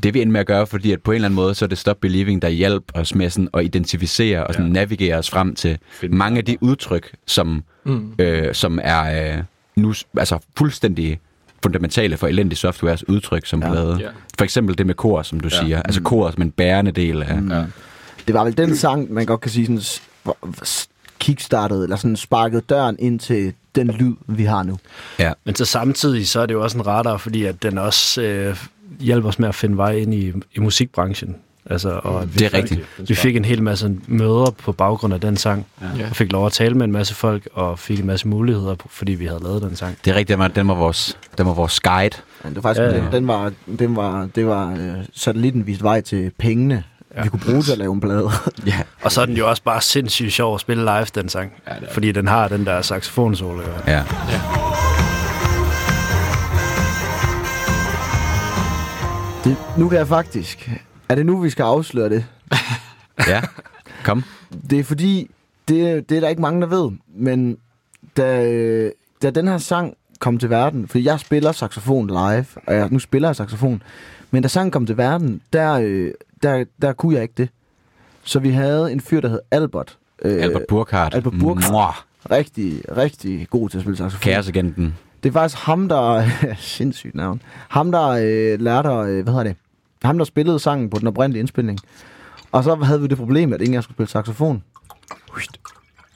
det 0.03 0.13
vi 0.13 0.21
endte 0.21 0.31
med 0.31 0.39
at 0.39 0.47
gøre, 0.47 0.67
fordi 0.67 0.91
at 0.91 1.01
på 1.01 1.11
en 1.11 1.15
eller 1.15 1.27
anden 1.27 1.35
måde, 1.35 1.55
så 1.55 1.65
er 1.65 1.69
det 1.69 1.77
Stop 1.77 1.97
Believing, 2.01 2.41
der 2.41 2.49
hjalp 2.49 2.83
os 2.93 3.15
med 3.15 3.29
sådan 3.29 3.49
at 3.53 3.63
identificere 3.63 4.47
og 4.47 4.53
sådan 4.53 4.67
Ja. 4.67 4.73
navigere 4.73 5.17
os 5.17 5.29
frem 5.29 5.55
til 5.55 5.77
Finde 5.91 6.15
mange 6.15 6.37
af 6.37 6.45
de 6.45 6.57
udtryk, 6.61 7.11
som, 7.25 7.63
mm. 7.83 8.13
øh, 8.19 8.53
som 8.53 8.79
er 8.83 9.37
øh, 9.37 9.43
nu 9.75 9.93
altså 10.17 10.39
fuldstændig 10.57 11.19
fundamentale 11.63 12.17
for 12.17 12.27
elendig 12.27 12.57
softwares 12.57 13.09
udtryk 13.09 13.45
som 13.45 13.61
ja. 13.61 13.71
plade. 13.71 13.97
Ja. 13.99 14.09
For 14.37 14.43
eksempel 14.43 14.77
det 14.77 14.85
med 14.85 14.95
kor, 14.95 15.21
som 15.21 15.39
du 15.39 15.49
ja. 15.51 15.63
siger. 15.63 15.81
Altså 15.81 16.01
kor 16.01 16.31
som 16.31 16.41
en 16.41 16.51
bærende 16.51 16.91
del 16.91 17.23
af... 17.23 17.41
Mm. 17.41 17.51
Ja. 17.51 17.63
Det 18.27 18.35
var 18.35 18.43
vel 18.43 18.57
den 18.57 18.75
sang, 18.75 19.13
man 19.13 19.25
godt 19.25 19.41
kan 19.41 19.51
sige, 19.51 19.65
sådan, 19.65 19.81
kickstartede, 21.19 21.83
eller 21.83 21.95
sådan 21.95 22.15
sparkede 22.15 22.61
døren 22.61 22.95
ind 22.99 23.19
til 23.19 23.53
den 23.75 23.87
lyd, 23.87 24.13
vi 24.27 24.43
har 24.43 24.63
nu. 24.63 24.77
Ja. 25.19 25.31
Men 25.45 25.55
så 25.55 25.65
samtidig, 25.65 26.27
så 26.27 26.39
er 26.39 26.45
det 26.45 26.53
jo 26.53 26.63
også 26.63 26.77
en 26.77 26.87
radar, 26.87 27.17
fordi 27.17 27.43
at 27.45 27.63
den 27.63 27.77
også 27.77 28.21
øh, 28.21 28.57
hjælper 28.99 29.29
os 29.29 29.39
med 29.39 29.49
at 29.49 29.55
finde 29.55 29.77
vej 29.77 29.91
ind 29.91 30.13
i, 30.13 30.33
i 30.55 30.59
musikbranchen. 30.59 31.35
Altså, 31.71 31.89
og 32.03 32.21
at 32.21 32.33
vi, 32.33 32.39
Det 32.39 32.45
er 32.45 32.53
rigtigt. 32.53 32.81
vi 33.09 33.15
fik 33.15 33.35
en 33.35 33.45
hel 33.45 33.63
masse 33.63 33.97
møder 34.07 34.55
på 34.63 34.71
baggrund 34.71 35.13
af 35.13 35.21
den 35.21 35.37
sang, 35.37 35.65
Ja. 35.81 36.09
og 36.09 36.15
fik 36.15 36.31
lov 36.31 36.45
at 36.45 36.51
tale 36.51 36.75
med 36.75 36.85
en 36.85 36.91
masse 36.91 37.15
folk, 37.15 37.47
og 37.53 37.79
fik 37.79 37.99
en 37.99 38.05
masse 38.05 38.27
muligheder, 38.27 38.75
fordi 38.89 39.11
vi 39.11 39.25
havde 39.25 39.39
lavet 39.43 39.61
den 39.61 39.75
sang. 39.75 39.97
Det 40.05 40.11
er 40.11 40.15
rigtigt, 40.15 40.29
den 40.29 40.39
var, 40.39 40.47
den 40.47 40.67
var, 40.67 40.75
vores, 40.75 41.17
den 41.37 41.45
var 41.45 41.53
vores 41.53 41.79
guide. 41.79 42.15
Men 42.43 42.55
det 42.55 42.55
var 42.55 42.61
faktisk, 42.61 42.81
Ja, 42.81 42.87
ja, 42.89 42.95
ja. 42.97 43.03
Den, 43.05 43.13
den 43.13 43.27
var, 43.27 43.51
den 43.79 43.95
var, 43.95 44.29
det 44.35 44.45
var 44.45 44.71
øh, 44.71 44.93
satellitten 45.13 45.67
viste 45.67 45.83
vej 45.83 46.01
til 46.01 46.31
pengene, 46.39 46.83
ja. 47.15 47.23
vi 47.23 47.29
kunne 47.29 47.39
bruge 47.39 47.61
til 47.61 47.71
at 47.71 47.77
lave 47.77 47.93
en 47.93 47.99
plade. 47.99 48.29
Ja. 48.65 48.81
Og 49.01 49.11
så 49.11 49.21
er 49.21 49.25
den 49.25 49.37
jo 49.37 49.49
også 49.49 49.63
bare 49.63 49.81
sindssygt 49.81 50.33
sjov 50.33 50.55
at 50.55 50.61
spille 50.61 50.83
live, 50.83 51.05
den 51.05 51.29
sang. 51.29 51.51
Ja, 51.67 51.73
fordi 51.91 52.11
den 52.11 52.27
har 52.27 52.47
den 52.47 52.65
der 52.65 52.81
saxofonsolo. 52.81 53.61
Ja. 53.87 53.91
ja. 53.97 54.03
det, 59.43 59.57
nu 59.77 59.89
kan 59.89 59.97
jeg 59.97 60.07
faktisk... 60.07 60.71
Er 61.09 61.15
det 61.15 61.25
nu, 61.25 61.41
vi 61.41 61.49
skal 61.49 61.63
afsløre 61.63 62.09
det? 62.09 62.25
Ja, 63.27 63.41
kom. 64.03 64.23
Det 64.69 64.79
er 64.79 64.83
fordi, 64.83 65.31
det, 65.67 66.09
det 66.09 66.17
er 66.17 66.21
der 66.21 66.29
ikke 66.29 66.41
mange, 66.41 66.61
der 66.61 66.67
ved, 66.67 66.91
men 67.15 67.57
da, 68.17 68.89
da 69.21 69.29
den 69.29 69.47
her 69.47 69.57
sang 69.57 69.93
kom 70.19 70.37
til 70.37 70.49
verden, 70.49 70.87
fordi 70.87 71.05
jeg 71.05 71.19
spiller 71.19 71.51
saxofon 71.51 72.07
live, 72.07 72.45
og 72.67 72.75
jeg, 72.75 72.87
nu 72.91 72.99
spiller 72.99 73.29
jeg 73.29 73.35
saxofon, 73.35 73.83
men 74.31 74.41
da 74.41 74.47
sangen 74.47 74.71
kom 74.71 74.85
til 74.85 74.97
verden, 74.97 75.41
der, 75.53 75.73
øh, 75.73 76.11
der, 76.43 76.63
der 76.81 76.93
kunne 76.93 77.13
jeg 77.13 77.21
ikke 77.21 77.33
det. 77.37 77.49
Så 78.23 78.39
vi 78.39 78.49
havde 78.49 78.91
en 78.91 79.01
fyr, 79.01 79.21
der 79.21 79.29
hed 79.29 79.39
Albert. 79.51 79.97
Øh, 80.21 80.43
Albert 80.43 80.63
Burkhardt. 80.69 81.15
Albert 81.15 81.33
Burkhardt. 81.39 81.71
Mwah. 81.71 81.93
Rigtig, 82.31 82.81
rigtig 82.97 83.47
god 83.49 83.69
til 83.69 83.77
at 83.77 83.81
spille 83.81 83.97
saxofon. 83.97 84.21
Kaosagenten. 84.21 84.95
Det 85.23 85.29
er 85.29 85.33
faktisk 85.33 85.63
ham, 85.63 85.89
der... 85.89 86.29
sindssygt 86.57 87.15
navn. 87.15 87.41
Ham, 87.69 87.91
der 87.91 88.07
øh, 88.07 88.61
lærte. 88.61 88.89
Øh, 88.89 89.23
hvad 89.23 89.33
hedder 89.33 89.43
det? 89.43 89.55
Ham, 90.03 90.17
der 90.17 90.25
spillede 90.25 90.59
sangen 90.59 90.89
på 90.89 90.99
den 90.99 91.07
oprindelige 91.07 91.39
indspilning. 91.39 91.79
Og 92.51 92.63
så 92.63 92.75
havde 92.75 93.01
vi 93.01 93.07
det 93.07 93.17
problem, 93.17 93.53
at 93.53 93.61
ingen 93.61 93.73
af 93.73 93.77
os 93.77 93.83
skulle 93.83 93.95
spille 93.95 94.09
saxofon. 94.09 94.63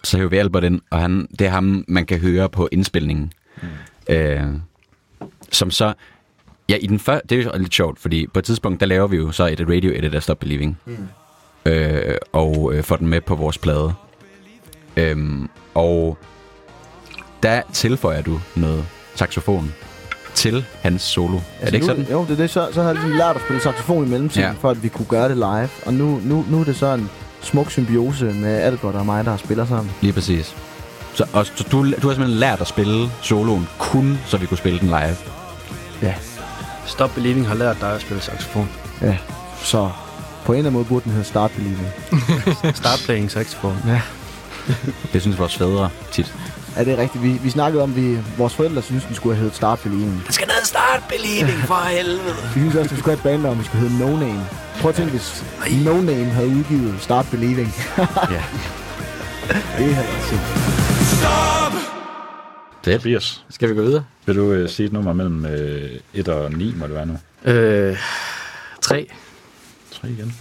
så 0.04 0.18
hører 0.18 0.30
vi 0.30 0.38
Albert 0.38 0.64
ind, 0.64 0.82
og 0.90 1.00
han, 1.00 1.28
det 1.40 1.48
er 1.48 1.52
ham, 1.52 1.86
man 1.88 2.06
kan 2.06 2.20
høre 2.20 2.50
på 2.50 2.70
indspilningen. 2.72 3.32
Mm. 3.62 3.68
Øh, 4.10 4.54
som 5.52 5.72
så... 5.72 5.94
Ja, 6.70 6.76
i 6.82 6.88
den 6.88 7.00
før, 7.00 7.20
det 7.30 7.40
er 7.40 7.44
jo 7.44 7.52
lidt 7.56 7.74
sjovt, 7.74 8.00
fordi 8.00 8.28
på 8.34 8.40
et 8.40 8.46
tidspunkt, 8.46 8.80
der 8.80 8.86
laver 8.86 9.08
vi 9.08 9.18
jo 9.18 9.32
så 9.32 9.48
et 9.48 9.60
radio 9.70 9.92
edit 9.96 10.16
af 10.16 10.24
Stop 10.24 10.40
Believing. 10.40 10.78
Mm. 10.86 10.98
Øh, 11.66 12.16
og 12.34 12.72
øh, 12.74 12.84
får 12.84 12.96
den 12.96 13.08
med 13.08 13.22
på 13.22 13.36
vores 13.36 13.58
plade. 13.58 13.94
Øhm, 14.98 15.50
og 15.74 16.18
der 17.44 17.62
tilføjer 17.74 18.22
du 18.22 18.40
noget 18.56 18.86
saxofon 19.16 19.74
til 20.34 20.66
hans 20.82 21.02
solo. 21.02 21.40
Er 21.62 21.66
det 21.66 21.74
ikke 21.74 21.88
nu, 21.88 21.94
sådan? 21.94 22.12
Jo, 22.12 22.22
det 22.22 22.32
er 22.32 22.36
det. 22.36 22.50
Så, 22.50 22.68
så 22.72 22.82
havde 22.82 22.88
jeg 22.88 23.04
ligesom 23.04 23.18
lært 23.18 23.36
at 23.36 23.42
spille 23.42 23.62
saxofon 23.62 24.06
i 24.06 24.10
mellemtiden, 24.10 24.44
Ja. 24.44 24.48
ja. 24.50 24.56
for 24.62 24.70
at 24.70 24.84
vi 24.84 24.88
kunne 24.88 25.06
gøre 25.06 25.30
det 25.30 25.38
live. 25.38 25.70
Og 25.86 25.94
nu, 25.94 26.20
nu, 26.24 26.46
nu 26.50 26.60
er 26.60 26.64
det 26.64 26.76
så 26.76 26.94
en 26.94 27.10
smuk 27.42 27.72
symbiose 27.72 28.26
med 28.26 28.56
Albert 28.62 28.96
og 28.96 29.06
mig, 29.06 29.26
der 29.26 29.38
spiller 29.38 29.66
sammen. 29.66 29.92
Lige 30.02 30.14
præcis. 30.14 30.56
Så, 31.14 31.26
og, 31.34 31.46
så 31.46 31.68
du, 31.72 31.78
du 31.78 31.86
har 31.86 31.92
simpelthen 31.92 32.30
lært 32.30 32.62
at 32.62 32.68
spille 32.68 33.10
soloen 33.22 33.68
kun, 33.80 34.20
så 34.26 34.38
vi 34.38 34.46
kunne 34.46 34.58
spille 34.58 34.80
den 34.80 34.88
live. 34.88 35.16
Ja. 36.02 36.16
Stop 36.86 37.12
Believing 37.16 37.48
har 37.48 37.56
lært 37.56 37.78
dig 37.82 37.96
at 37.96 38.02
spille 38.02 38.22
saxofon. 38.24 38.70
Ja. 39.02 39.18
Så 39.64 39.90
på 40.46 40.52
en 40.52 40.58
eller 40.58 40.70
anden 40.70 40.74
måde 40.74 40.86
burde 40.86 41.04
den 41.04 41.12
hedde 41.12 41.28
Start 41.28 41.52
Believing. 41.52 41.88
Start 42.82 43.02
playing 43.06 43.32
saxofon. 43.32 43.78
Det 45.14 45.22
synes 45.22 45.40
vores 45.40 45.56
fædre 45.58 45.90
tit. 46.12 46.34
Er 46.76 46.84
det 46.84 46.98
rigtigt? 46.98 47.24
Vi, 47.24 47.32
vi 47.32 47.50
snakkede 47.50 47.84
om, 47.84 47.90
at 47.90 47.96
vi, 47.96 48.18
vores 48.38 48.54
forældre 48.54 48.82
synes, 48.82 49.04
den 49.04 49.16
skulle 49.16 49.36
have 49.36 49.42
heddet 49.42 49.56
Start 49.58 49.80
Believing. 49.80 50.24
Den 50.26 50.34
skal 50.34 50.48
ned 50.48 50.66
Start 50.66 51.04
Believing 51.10 51.60
for 51.68 51.88
helvede. 51.98 52.36
Vi 52.56 52.60
synes 52.60 52.76
også, 52.76 52.90
at 52.90 52.92
vi 52.92 53.00
skulle 53.00 53.18
have 53.22 53.34
et 53.34 53.42
band, 53.42 53.52
om 53.52 53.60
vi 53.60 53.64
skulle 53.66 53.90
hedde 53.90 54.00
No 54.06 54.18
Name. 54.26 54.46
Prøv 54.82 54.90
at 54.90 54.96
tænke, 54.96 55.12
hvis 55.12 55.44
No 55.86 55.94
Name 56.02 56.26
havde 56.26 56.48
udgivet 56.48 56.96
Start 57.02 57.26
Believing. 57.32 57.76
Ja. 57.98 58.04
det 59.78 59.96
havde 59.96 60.08
været 60.08 60.24
sindssygt. 60.30 61.53
Det 62.86 63.00
Tobias, 63.02 63.44
Skal 63.50 63.70
vi 63.70 63.76
gå 63.76 63.82
videre? 63.82 64.04
vil 64.26 64.36
du 64.36 64.52
øh, 64.52 64.70
sige 64.70 64.86
et 64.86 64.94
nummer 64.94 65.14
mellem 65.14 65.46
øh, 65.46 65.90
1 66.14 66.28
og 66.28 66.52
9, 66.52 66.74
må 66.78 66.88
det 66.88 66.96
være 66.96 67.06
nu? 67.06 67.18
Øh, 67.52 67.98
tre. 68.82 69.08
3 69.92 70.10
igen. 70.10 70.36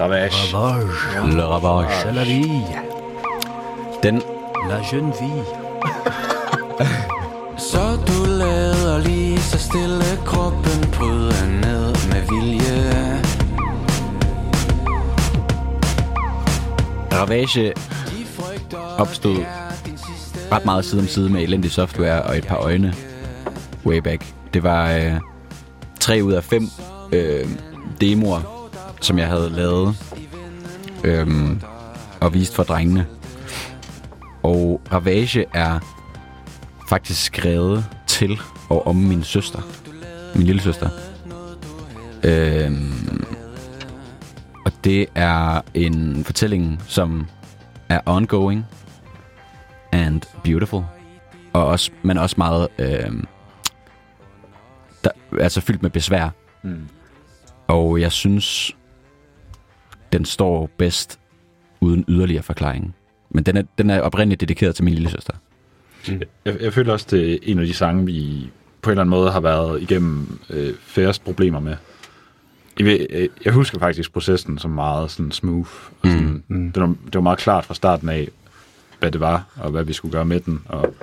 Ravage. 0.00 0.54
Ravage. 0.54 1.36
Le 1.36 1.44
Ravage. 1.46 1.90
C'est 2.02 2.10
la 2.14 2.24
vie. 2.24 2.66
Den, 4.02 4.22
La 4.68 4.80
jeune 4.92 5.12
vie. 5.20 5.44
Så 7.70 7.98
du 8.06 8.24
lader 8.38 8.98
lige 8.98 9.40
så 9.40 9.58
stille 9.58 10.04
kroppen 10.26 10.90
bryde 10.92 11.60
ned 11.60 11.86
med 12.10 12.22
vilje 12.28 13.22
Ravage 17.12 17.72
opstod 18.98 19.44
ret 20.52 20.64
meget 20.64 20.84
side 20.84 21.00
om 21.00 21.06
side 21.06 21.30
med 21.30 21.42
elendig 21.42 21.70
software 21.70 22.22
og 22.22 22.38
et 22.38 22.46
par 22.46 22.56
øjne 22.56 22.94
way 23.86 23.98
back. 23.98 24.26
Det 24.54 24.62
var 24.62 24.92
øh, 24.92 25.20
tre 26.00 26.20
ud 26.22 26.32
af 26.32 26.44
fem 26.44 26.68
øh, 27.12 27.48
demoer, 28.00 28.70
som 29.00 29.18
jeg 29.18 29.26
havde 29.26 29.50
lavet 29.50 29.96
øh, 31.04 31.56
og 32.20 32.34
vist 32.34 32.54
for 32.54 32.62
drengene. 32.62 33.06
Og 34.42 34.80
Ravage 34.92 35.44
er 35.54 35.78
faktisk 36.88 37.24
skrevet 37.24 37.84
til 38.06 38.40
og 38.68 38.86
om 38.86 38.96
min 38.96 39.22
søster. 39.22 39.60
Min 40.34 40.46
lille 40.46 40.62
søster. 40.62 40.88
Øh, 42.22 42.72
og 44.64 44.72
det 44.84 45.06
er 45.14 45.60
en 45.74 46.24
fortælling, 46.24 46.82
som 46.86 47.26
er 47.88 48.00
ongoing 48.06 48.66
and 49.92 50.20
beautiful. 50.44 50.82
Og 51.52 51.66
også, 51.66 51.90
men 52.02 52.18
også 52.18 52.34
meget 52.38 52.68
øh, 52.78 53.22
der, 55.04 55.10
altså 55.40 55.60
fyldt 55.60 55.82
med 55.82 55.90
besvær. 55.90 56.28
Mm. 56.62 56.88
Og 57.66 58.00
jeg 58.00 58.12
synes, 58.12 58.76
den 60.12 60.24
står 60.24 60.70
bedst 60.78 61.18
uden 61.80 62.04
yderligere 62.08 62.42
forklaring. 62.42 62.94
Men 63.30 63.44
den 63.44 63.56
er, 63.56 63.62
den 63.78 63.90
er 63.90 64.00
oprindeligt 64.00 64.40
dedikeret 64.40 64.74
til 64.74 64.84
min 64.84 64.94
lille 64.94 65.10
søster. 65.10 65.32
Jeg, 66.44 66.60
jeg 66.60 66.72
føler 66.72 66.92
også, 66.92 67.06
det 67.10 67.32
er 67.32 67.38
en 67.42 67.58
af 67.58 67.66
de 67.66 67.74
sange, 67.74 68.06
vi 68.06 68.50
på 68.82 68.90
en 68.90 68.92
eller 68.92 69.00
anden 69.02 69.10
måde 69.10 69.30
har 69.30 69.40
været 69.40 69.82
igennem 69.82 70.38
øh, 70.50 70.74
færrest 70.80 71.24
problemer 71.24 71.60
med. 71.60 71.76
Jeg, 72.78 72.86
ved- 72.86 73.06
øh, 73.10 73.28
jeg 73.44 73.52
husker 73.52 73.78
faktisk 73.78 74.12
processen 74.12 74.58
som 74.58 74.70
meget 74.70 75.10
sådan 75.10 75.32
smooth. 75.32 75.70
Og 76.02 76.08
sådan, 76.08 76.44
mm. 76.48 76.72
det, 76.72 76.80
var, 76.82 76.86
det 76.86 77.14
var 77.14 77.20
meget 77.20 77.38
klart 77.38 77.64
fra 77.64 77.74
starten 77.74 78.08
af, 78.08 78.28
hvad 78.98 79.10
det 79.10 79.20
var, 79.20 79.44
og 79.56 79.70
hvad 79.70 79.84
vi 79.84 79.92
skulle 79.92 80.12
gøre 80.12 80.24
med 80.24 80.40
den, 80.40 80.62
og 80.68 80.94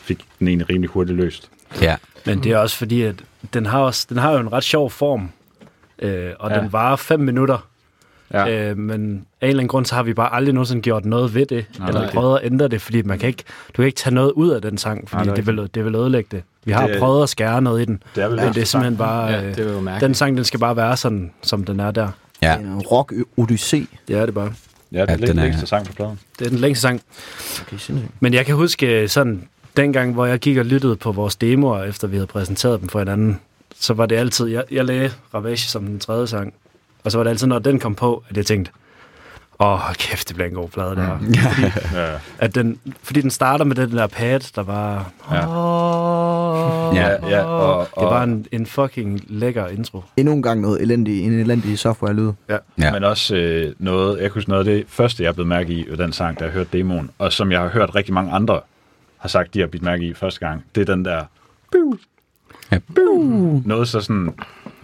fik 0.00 0.24
den 0.38 0.48
egentlig 0.48 0.70
rimelig 0.70 0.90
hurtigt 0.90 1.16
løst. 1.16 1.48
Ja, 1.80 1.96
Men 2.26 2.42
det 2.42 2.52
er 2.52 2.58
også 2.58 2.76
fordi, 2.76 3.02
at 3.02 3.14
den 3.54 3.66
har, 3.66 3.78
også, 3.80 4.06
den 4.08 4.16
har 4.16 4.32
jo 4.32 4.38
en 4.38 4.52
ret 4.52 4.64
sjov 4.64 4.90
form, 4.90 5.28
øh, 5.98 6.30
og 6.38 6.50
Ja. 6.50 6.58
den 6.60 6.72
varer 6.72 6.96
fem 6.96 7.20
minutter. 7.20 7.58
Ja. 8.32 8.70
Øh, 8.70 8.76
men 8.78 9.26
af 9.40 9.46
en 9.46 9.50
eller 9.50 9.60
anden 9.60 9.68
grund, 9.68 9.86
så 9.86 9.94
har 9.94 10.02
vi 10.02 10.14
bare 10.14 10.34
aldrig 10.34 10.54
nogensinde 10.54 10.82
gjort 10.82 11.04
noget 11.04 11.34
ved 11.34 11.46
det, 11.46 11.64
Nej, 11.78 11.88
eller 11.88 12.10
prøvet 12.10 12.38
at 12.38 12.46
ændre 12.52 12.68
det, 12.68 12.82
fordi 12.82 13.02
man 13.02 13.18
kan 13.18 13.28
ikke, 13.28 13.42
du 13.68 13.72
kan 13.72 13.84
ikke 13.84 13.96
tage 13.96 14.14
noget 14.14 14.30
ud 14.32 14.50
af 14.50 14.62
den 14.62 14.78
sang, 14.78 15.08
fordi 15.10 15.16
Nej, 15.26 15.34
det 15.34 15.42
er 15.48 15.52
det, 15.52 15.56
vil, 15.56 15.70
det 15.74 15.84
vil 15.84 15.94
ødelægge 15.94 16.28
det. 16.36 16.42
Vi 16.64 16.72
har 16.72 16.86
Det 16.86 16.98
prøvet 16.98 17.22
at 17.22 17.28
skære 17.28 17.62
noget 17.62 17.82
i 17.82 17.84
den, 17.84 18.02
Det 18.14 18.24
er 18.24 18.28
vel 18.28 18.36
men 18.40 18.54
det 18.54 18.60
er 18.60 18.64
simpelthen 18.64 18.96
bare... 18.96 19.26
Ja, 19.30 19.42
øh, 19.44 19.56
det 19.56 20.00
den 20.00 20.14
sang, 20.14 20.36
den 20.36 20.44
skal 20.44 20.60
bare 20.60 20.76
være 20.76 20.96
sådan, 20.96 21.32
som 21.42 21.64
den 21.64 21.80
er 21.80 21.90
der. 21.90 22.08
Ja, 22.42 22.56
En 22.56 22.78
rock 22.80 23.12
odyssé. 23.40 23.76
Ja, 24.08 24.20
det 24.20 24.28
er 24.28 24.32
bare. 24.32 24.52
Ja, 24.96 25.06
det 25.06 25.10
er 25.22 25.26
den 25.26 25.38
er- 25.38 25.42
længste 25.42 25.66
sang 25.66 25.86
på 25.86 25.92
pladen. 25.92 26.18
Det 26.38 26.44
er 26.46 26.50
den 26.50 26.58
længste 26.58 26.82
sang. 26.82 27.00
Okay, 27.66 27.76
sindssygt. 27.78 28.12
Men 28.20 28.34
jeg 28.34 28.46
kan 28.46 28.54
huske 28.54 28.86
øh, 29.02 29.08
sådan, 29.08 29.48
dengang, 29.76 30.12
hvor 30.14 30.26
jeg 30.26 30.38
gik 30.38 30.56
og 30.56 30.64
lyttede 30.64 30.96
på 30.96 31.12
vores 31.12 31.36
demoer, 31.36 31.82
efter 31.82 32.08
vi 32.08 32.16
havde 32.16 32.26
præsenteret 32.26 32.80
dem 32.80 32.88
for 32.88 32.98
hinanden, 32.98 33.40
så 33.80 33.94
var 33.94 34.06
det 34.06 34.16
altid, 34.16 34.46
jeg, 34.46 34.64
jeg 34.70 34.84
lagde 34.84 35.10
Ravage 35.34 35.56
som 35.56 35.84
den 35.86 35.98
tredje 35.98 36.26
sang. 36.26 36.54
Og 37.04 37.12
så 37.12 37.18
var 37.18 37.22
det 37.24 37.30
altid, 37.30 37.46
når 37.46 37.58
den 37.58 37.78
kom 37.80 37.94
på, 37.94 38.24
at 38.30 38.36
jeg 38.36 38.46
tænkte, 38.46 38.70
åh, 39.58 39.88
oh, 39.88 39.94
kæft, 39.94 40.28
det 40.28 40.36
bliver 40.36 40.48
en 40.48 40.54
god 40.54 40.68
plade 40.68 40.96
der. 40.96 41.18
Mm. 41.18 41.34
Ja. 41.98 42.10
At 42.38 42.54
den, 42.54 42.78
fordi 43.02 43.20
den 43.20 43.30
starter 43.30 43.64
med 43.64 43.76
den 43.76 43.92
der 43.92 44.06
pad, 44.06 44.40
der 44.54 44.62
bare... 44.62 45.04
Ja. 45.32 45.44
Oh, 45.48 46.96
Ja, 46.96 47.28
ja, 47.28 47.42
og- 47.44 47.88
det 47.96 48.02
er 48.04 48.08
bare 48.10 48.24
en, 48.24 48.46
en 48.52 48.66
fucking 48.66 49.20
lækker 49.28 49.66
intro. 49.66 50.02
Endnu 50.16 50.32
en 50.34 50.42
gang 50.42 50.60
noget 50.60 50.82
elendig, 50.82 51.24
en 51.24 51.32
elendig 51.40 51.78
software-lyd. 51.78 52.32
Ja. 52.48 52.56
Ja. 52.78 52.92
Men 52.92 53.04
også 53.04 53.36
øh, 53.36 53.74
noget, 53.78 54.22
jeg 54.22 54.30
kunne 54.30 54.44
noget 54.48 54.68
af 54.68 54.74
det 54.74 54.84
første, 54.88 55.22
jeg 55.24 55.34
blev 55.34 55.46
mærke 55.46 55.72
i 55.72 55.86
ved 55.90 55.96
den 55.96 56.12
sang, 56.12 56.38
da 56.40 56.44
jeg 56.44 56.52
hørte 56.52 56.68
demoen, 56.78 57.10
og 57.18 57.32
som 57.32 57.52
jeg 57.52 57.60
har 57.60 57.68
hørt 57.68 57.94
rigtig 57.94 58.14
mange 58.14 58.32
andre 58.32 58.60
har 59.18 59.28
sagt, 59.28 59.54
de 59.54 59.60
har 59.60 59.66
blivet 59.66 59.84
mærke 59.84 60.04
i 60.04 60.14
første 60.14 60.40
gang, 60.40 60.64
det 60.74 60.80
er 60.88 60.94
den 60.94 61.04
der 61.04 61.24
Ja. 62.70 62.78
noget 63.64 63.88
så 63.88 64.00
sådan, 64.00 64.22
hvad 64.24 64.32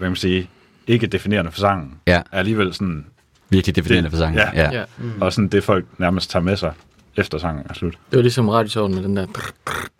kan 0.01 0.09
man 0.11 0.17
sige, 0.17 0.49
ikke 0.87 1.07
definerende 1.07 1.51
for 1.51 1.59
sangen, 1.61 1.95
Ja. 2.07 2.23
er 2.33 2.39
alligevel 2.39 2.75
sådan, 2.75 3.07
virkelig 3.53 3.77
definerende 3.77 4.11
for 4.11 4.17
sangen. 4.17 4.39
Ja. 4.39 4.63
ja. 4.63 4.79
Ja. 4.79 4.85
Mm. 4.99 5.13
og 5.21 5.33
sådan 5.33 5.49
det 5.49 5.65
folk 5.65 5.85
nærmest 5.99 6.31
tager 6.31 6.43
med 6.43 6.57
sig 6.57 6.73
efter 7.17 7.39
sangen 7.39 7.65
er 7.71 7.75
slut. 7.75 7.93
Det 8.11 8.17
var 8.17 8.23
ligesom 8.23 8.49
radiotårnen 8.49 8.95
med 8.95 9.03
den 9.05 9.17
der... 9.17 9.27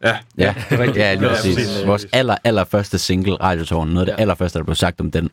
Ja, 0.05 0.17
Ja, 0.39 0.55
ja 0.79 1.15
lige 1.15 1.23
Ja, 1.23 1.29
præcis. 1.29 1.55
præcis. 1.57 1.87
Vores 1.87 2.07
aller, 2.13 2.37
aller 2.45 2.65
første 2.65 2.99
single, 2.99 3.35
Radiotårn, 3.35 3.89
noget 3.89 4.01
af 4.01 4.07
det 4.07 4.13
Ja. 4.13 4.21
allerførste, 4.21 4.59
der 4.59 4.65
blev 4.65 4.75
sagt 4.75 5.01
om 5.01 5.11
den, 5.11 5.31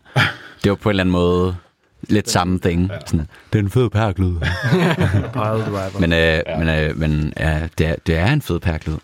det 0.63 0.69
var 0.69 0.75
på 0.75 0.89
en 0.89 0.91
eller 0.91 1.03
anden 1.03 1.11
måde 1.11 1.55
lidt 2.01 2.29
samme 2.29 2.59
ting. 2.59 2.91
Sådan, 3.05 3.27
det 3.53 3.59
er 3.59 3.63
en 3.63 3.69
fed 3.69 3.89
perklyd. 3.89 4.33
Men 5.99 6.13
øh, 6.13 6.39
men, 6.59 6.69
øh, 6.69 6.97
men 6.99 7.33
ja, 7.39 7.67
det, 7.77 7.87
er, 7.87 7.95
det 8.07 8.17
er 8.17 8.33
en 8.33 8.41
fed 8.41 8.59
perklyd. 8.59 8.95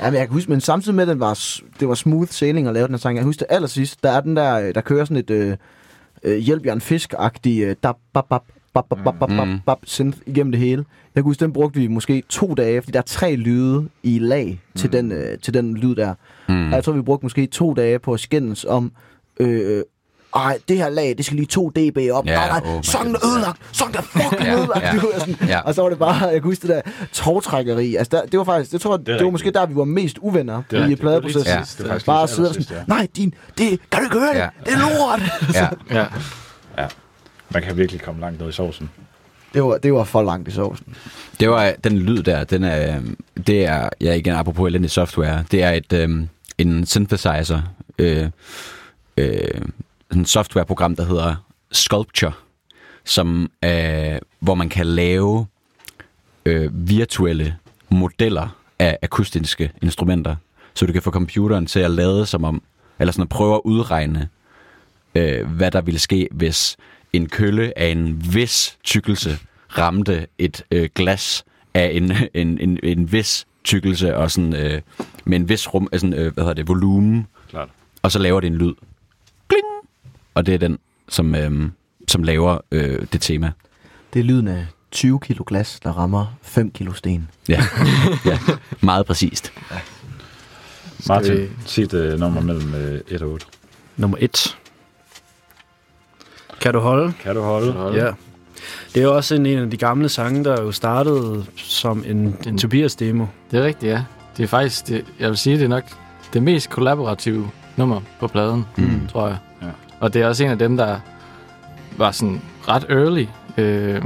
Ja, 0.00 0.04
men 0.10 0.14
jeg 0.14 0.26
kan 0.26 0.32
huske, 0.32 0.50
men 0.50 0.60
samtidig 0.60 0.94
med, 0.94 1.02
at 1.02 1.08
den 1.08 1.20
var, 1.20 1.40
det 1.80 1.88
var 1.88 1.94
smooth 1.94 2.30
sailing 2.30 2.68
at 2.68 2.74
lave 2.74 2.86
den 2.86 2.94
her 2.94 2.98
sang. 2.98 3.16
Jeg 3.16 3.24
husker 3.24 3.46
det 3.46 3.54
allersidst, 3.54 4.02
der 4.02 4.10
er 4.10 4.20
den 4.20 4.36
der, 4.36 4.60
øh, 4.60 4.74
der 4.74 4.80
kører 4.80 5.04
sådan 5.04 5.16
et 5.16 5.30
øh, 5.30 5.56
øh, 6.24 6.36
hjælp 6.38 6.66
jer 6.66 6.72
en 6.72 6.80
fisk-agtig 6.80 7.60
øh, 7.62 7.76
dab, 7.82 7.94
bab, 8.12 8.24
bab, 8.28 8.40
bab, 8.74 8.84
bab, 8.88 8.98
bab, 9.04 9.14
bab, 9.18 9.28
bab, 9.28 9.48
Mm. 9.48 9.58
bab, 9.66 9.78
synth 9.84 10.18
igennem 10.26 10.52
det 10.52 10.60
hele. 10.60 10.84
Jeg 11.14 11.22
kan 11.22 11.24
huske, 11.24 11.44
den 11.44 11.52
brugte 11.52 11.80
vi 11.80 11.86
måske 11.86 12.22
to 12.28 12.54
dage, 12.54 12.82
fordi 12.82 12.92
der 12.92 12.98
er 12.98 13.02
tre 13.02 13.36
lyde 13.36 13.88
i 14.02 14.18
lag 14.18 14.60
til, 14.76 14.92
den, 14.92 15.12
øh, 15.12 15.38
til 15.38 15.54
den 15.54 15.76
lyd 15.76 15.94
der. 15.94 16.14
Mm. 16.48 16.66
Og 16.68 16.72
jeg 16.72 16.84
tror, 16.84 16.92
vi 16.92 17.02
brugte 17.02 17.24
måske 17.24 17.46
to 17.46 17.74
dage 17.74 17.98
på 17.98 18.12
at 18.14 18.20
skændes 18.20 18.64
om, 18.64 18.92
øh, 19.40 19.82
ej, 20.34 20.58
det 20.68 20.76
her 20.76 20.88
lag, 20.88 21.14
det 21.16 21.24
skal 21.24 21.36
lige 21.36 21.46
2 21.46 21.70
dB 21.70 21.98
op. 22.12 22.26
Ja, 22.26 22.32
Ja, 22.32 22.46
nej, 22.48 22.60
oh 22.64 22.72
nej, 22.72 22.82
sangen 22.82 23.14
er 23.14 23.18
ja. 23.22 23.28
ødelagt. 23.28 23.58
Sangen 23.72 23.94
er 23.96 24.02
fucking 24.22 24.42
Ja, 24.42 24.56
ødelagt. 24.58 24.82
ja, 24.84 24.92
Du 24.92 25.00
ved, 25.06 25.20
sådan. 25.20 25.36
ja. 25.48 25.60
Og 25.60 25.74
så 25.74 25.82
var 25.82 25.88
det 25.88 25.98
bare, 25.98 26.24
jeg 26.24 26.32
kan 26.32 26.42
huske 26.42 26.68
det 26.68 26.82
der 26.84 26.90
togtrækkeri. 27.12 27.96
Altså, 27.96 28.10
der, 28.16 28.26
det 28.26 28.38
var 28.38 28.44
faktisk, 28.44 28.72
jeg 28.72 28.80
tror, 28.80 28.96
det, 28.96 29.06
det 29.06 29.12
var 29.12 29.18
rigtigt. 29.18 29.32
måske 29.32 29.50
der, 29.50 29.66
vi 29.66 29.76
var 29.76 29.84
mest 29.84 30.18
uvenner 30.20 30.62
Det 30.70 30.78
er 30.78 30.86
i 30.86 30.94
pladeprocessen. 30.96 31.46
Ja. 31.88 31.94
Det 31.94 32.04
Bare 32.06 32.28
sidde 32.28 32.48
og 32.48 32.54
sådan, 32.54 32.84
nej, 32.88 33.08
din, 33.16 33.34
det, 33.58 33.78
kan 33.90 34.00
du 34.00 34.04
ikke 34.06 34.18
høre 34.18 34.32
det? 34.34 34.38
Ja. 34.38 34.48
Det 34.64 34.72
er 34.72 34.78
lort. 34.98 35.20
Ja. 35.90 36.06
Ja. 36.80 36.86
Man 37.50 37.62
kan 37.62 37.76
virkelig 37.76 38.00
komme 38.02 38.20
langt 38.20 38.40
ned 38.40 38.48
i 38.48 38.52
sovsen. 38.52 38.90
det, 39.54 39.62
var, 39.62 39.76
det 39.78 39.92
var 39.94 40.04
for 40.04 40.22
langt 40.22 40.48
i 40.48 40.50
sovsen. 40.50 40.94
Det 41.40 41.50
var 41.50 41.72
den 41.84 41.98
lyd 41.98 42.22
der, 42.22 42.44
den 42.44 42.64
er, 42.64 43.00
det 43.46 43.64
er, 43.66 43.88
ja 44.00 44.12
igen 44.14 44.34
apropos 44.34 44.68
elendig 44.68 44.90
software, 44.90 45.44
det 45.50 45.62
er 45.62 45.70
et, 45.70 45.92
øhm, 45.92 46.28
en 46.58 46.86
synthesizer, 46.86 47.60
øh, 47.98 48.28
øh, 49.16 49.60
et 50.20 50.28
softwareprogram, 50.28 50.96
der 50.96 51.04
hedder 51.04 51.34
Sculpture, 51.72 52.32
som, 53.04 53.50
øh, 53.64 54.18
hvor 54.40 54.54
man 54.54 54.68
kan 54.68 54.86
lave 54.86 55.46
øh, 56.46 56.88
virtuelle 56.88 57.56
modeller 57.88 58.48
af 58.78 58.98
akustiske 59.02 59.70
instrumenter, 59.82 60.36
så 60.74 60.86
du 60.86 60.92
kan 60.92 61.02
få 61.02 61.10
computeren 61.10 61.66
til 61.66 61.80
at 61.80 61.90
lade 61.90 62.26
som 62.26 62.44
om, 62.44 62.62
eller 62.98 63.12
sådan 63.12 63.22
at 63.22 63.28
prøve 63.28 63.54
at 63.54 63.60
udregne, 63.64 64.28
øh, 65.14 65.46
hvad 65.46 65.70
der 65.70 65.80
ville 65.80 66.00
ske, 66.00 66.28
hvis 66.30 66.76
en 67.12 67.28
kølle 67.28 67.78
af 67.78 67.88
en 67.88 68.34
vis 68.34 68.78
tykkelse 68.84 69.38
ramte 69.78 70.26
et 70.38 70.64
øh, 70.70 70.88
glas 70.94 71.44
af 71.74 71.90
en, 71.94 72.12
en, 72.34 72.58
en, 72.58 72.78
en 72.82 73.12
vis 73.12 73.46
tykkelse 73.64 74.16
og 74.16 74.30
sådan, 74.30 74.54
øh, 74.54 74.82
med 75.24 75.36
en 75.36 75.48
vis 75.48 75.74
rum, 75.74 75.88
sådan, 75.92 76.12
øh, 76.12 76.34
hvad 76.34 76.44
hedder 76.44 76.54
det, 76.54 76.68
volumen, 76.68 77.26
Klart. 77.50 77.68
og 78.02 78.12
så 78.12 78.18
laver 78.18 78.40
det 78.40 78.46
en 78.46 78.56
lyd. 78.56 78.74
Og 80.34 80.46
det 80.46 80.54
er 80.54 80.58
den, 80.58 80.78
som, 81.08 81.34
øh, 81.34 81.68
som 82.08 82.22
laver 82.22 82.58
øh, 82.72 83.06
det 83.12 83.20
tema. 83.20 83.52
Det 84.14 84.20
er 84.20 84.24
lyden 84.24 84.48
af 84.48 84.66
20 84.90 85.20
kilo 85.20 85.44
glas, 85.46 85.80
der 85.80 85.90
rammer 85.92 86.26
5 86.42 86.70
kilo 86.70 86.92
sten. 86.92 87.28
Ja, 87.48 87.62
ja 88.24 88.38
meget 88.80 89.06
præcist. 89.06 89.52
Martin, 91.08 91.32
vi- 91.36 91.48
sig 91.66 91.82
et 91.84 91.94
uh, 92.12 92.20
nummer 92.20 92.40
mellem 92.40 92.74
uh, 92.74 93.14
1 93.14 93.22
og 93.22 93.30
8. 93.30 93.46
Nummer 93.96 94.16
et. 94.20 94.56
Kan 96.60 96.72
du 96.74 96.78
holde? 96.80 97.12
Kan 97.20 97.34
du 97.34 97.42
holde? 97.42 97.72
Hold. 97.72 97.94
Ja. 97.94 98.10
Det 98.94 99.00
er 99.00 99.02
jo 99.02 99.16
også 99.16 99.34
en, 99.34 99.46
en 99.46 99.58
af 99.58 99.70
de 99.70 99.76
gamle 99.76 100.08
sange, 100.08 100.44
der 100.44 100.62
jo 100.62 100.72
startede 100.72 101.44
som 101.56 102.04
en, 102.06 102.16
en 102.16 102.36
En- 102.46 102.58
Tobias-demo. 102.58 103.26
Det 103.50 103.58
er 103.58 103.64
rigtigt, 103.64 103.92
ja. 103.92 104.04
Det 104.36 104.42
er 104.42 104.46
faktisk, 104.46 104.86
det, 104.88 105.04
jeg 105.20 105.28
vil 105.28 105.38
sige, 105.38 105.56
det 105.58 105.64
er 105.64 105.68
nok 105.68 105.84
det 106.32 106.42
mest 106.42 106.70
kollaborative 106.70 107.50
nummer 107.76 108.00
på 108.20 108.26
pladen, 108.28 108.64
Mm. 108.76 109.06
tror 109.12 109.28
jeg. 109.28 109.36
Ja. 110.04 110.06
Og 110.06 110.14
det 110.14 110.22
er 110.22 110.26
også 110.28 110.44
en 110.44 110.50
af 110.50 110.58
dem, 110.58 110.76
der 110.76 110.96
var 111.96 112.10
sådan 112.10 112.40
ret 112.68 112.86
early. 112.90 113.26
Øh, 113.56 114.02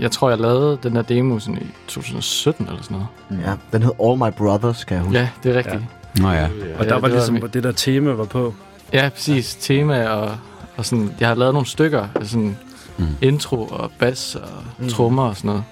jeg 0.00 0.10
tror, 0.10 0.28
jeg 0.30 0.38
lavede 0.38 0.78
den 0.82 0.94
der 0.96 1.02
demo 1.02 1.38
sådan 1.38 1.62
i 1.62 1.66
2017 1.88 2.66
eller 2.66 2.82
sådan 2.82 2.96
noget. 3.30 3.44
Ja, 3.46 3.52
den 3.72 3.82
hed 3.82 3.92
All 4.02 4.16
My 4.18 4.30
Brothers, 4.36 4.84
kan 4.84 4.96
jeg 4.96 5.04
huske. 5.04 5.18
Ja, 5.18 5.28
det 5.42 5.52
er 5.52 5.58
rigtigt. 5.58 5.82
Ja, 6.18 6.22
Nå 6.22 6.30
ja. 6.30 6.44
Og 6.44 6.50
Ja, 6.60 6.64
der 6.68 6.76
var 6.78 6.84
det 6.94 7.02
var 7.02 7.08
ligesom, 7.08 7.36
hvor 7.36 7.48
det 7.48 7.62
der 7.62 7.72
tema 7.72 8.10
var 8.12 8.24
på. 8.24 8.54
ja 8.92 9.08
præcis. 9.14 9.54
Tema 9.54 10.08
og, 10.08 10.36
og 10.76 10.84
sådan, 10.86 11.14
jeg 11.20 11.28
har 11.28 11.34
lavet 11.34 11.54
nogle 11.54 11.66
stykker, 11.66 12.08
altså 12.14 12.30
sådan 12.30 12.56
Mm. 12.98 13.06
intro 13.20 13.64
og 13.66 13.90
bas 13.98 14.34
og 14.34 14.48
mm. 14.78 14.88
trommer 14.88 15.22
og 15.22 15.36
sådan 15.36 15.48
noget. 15.48 15.64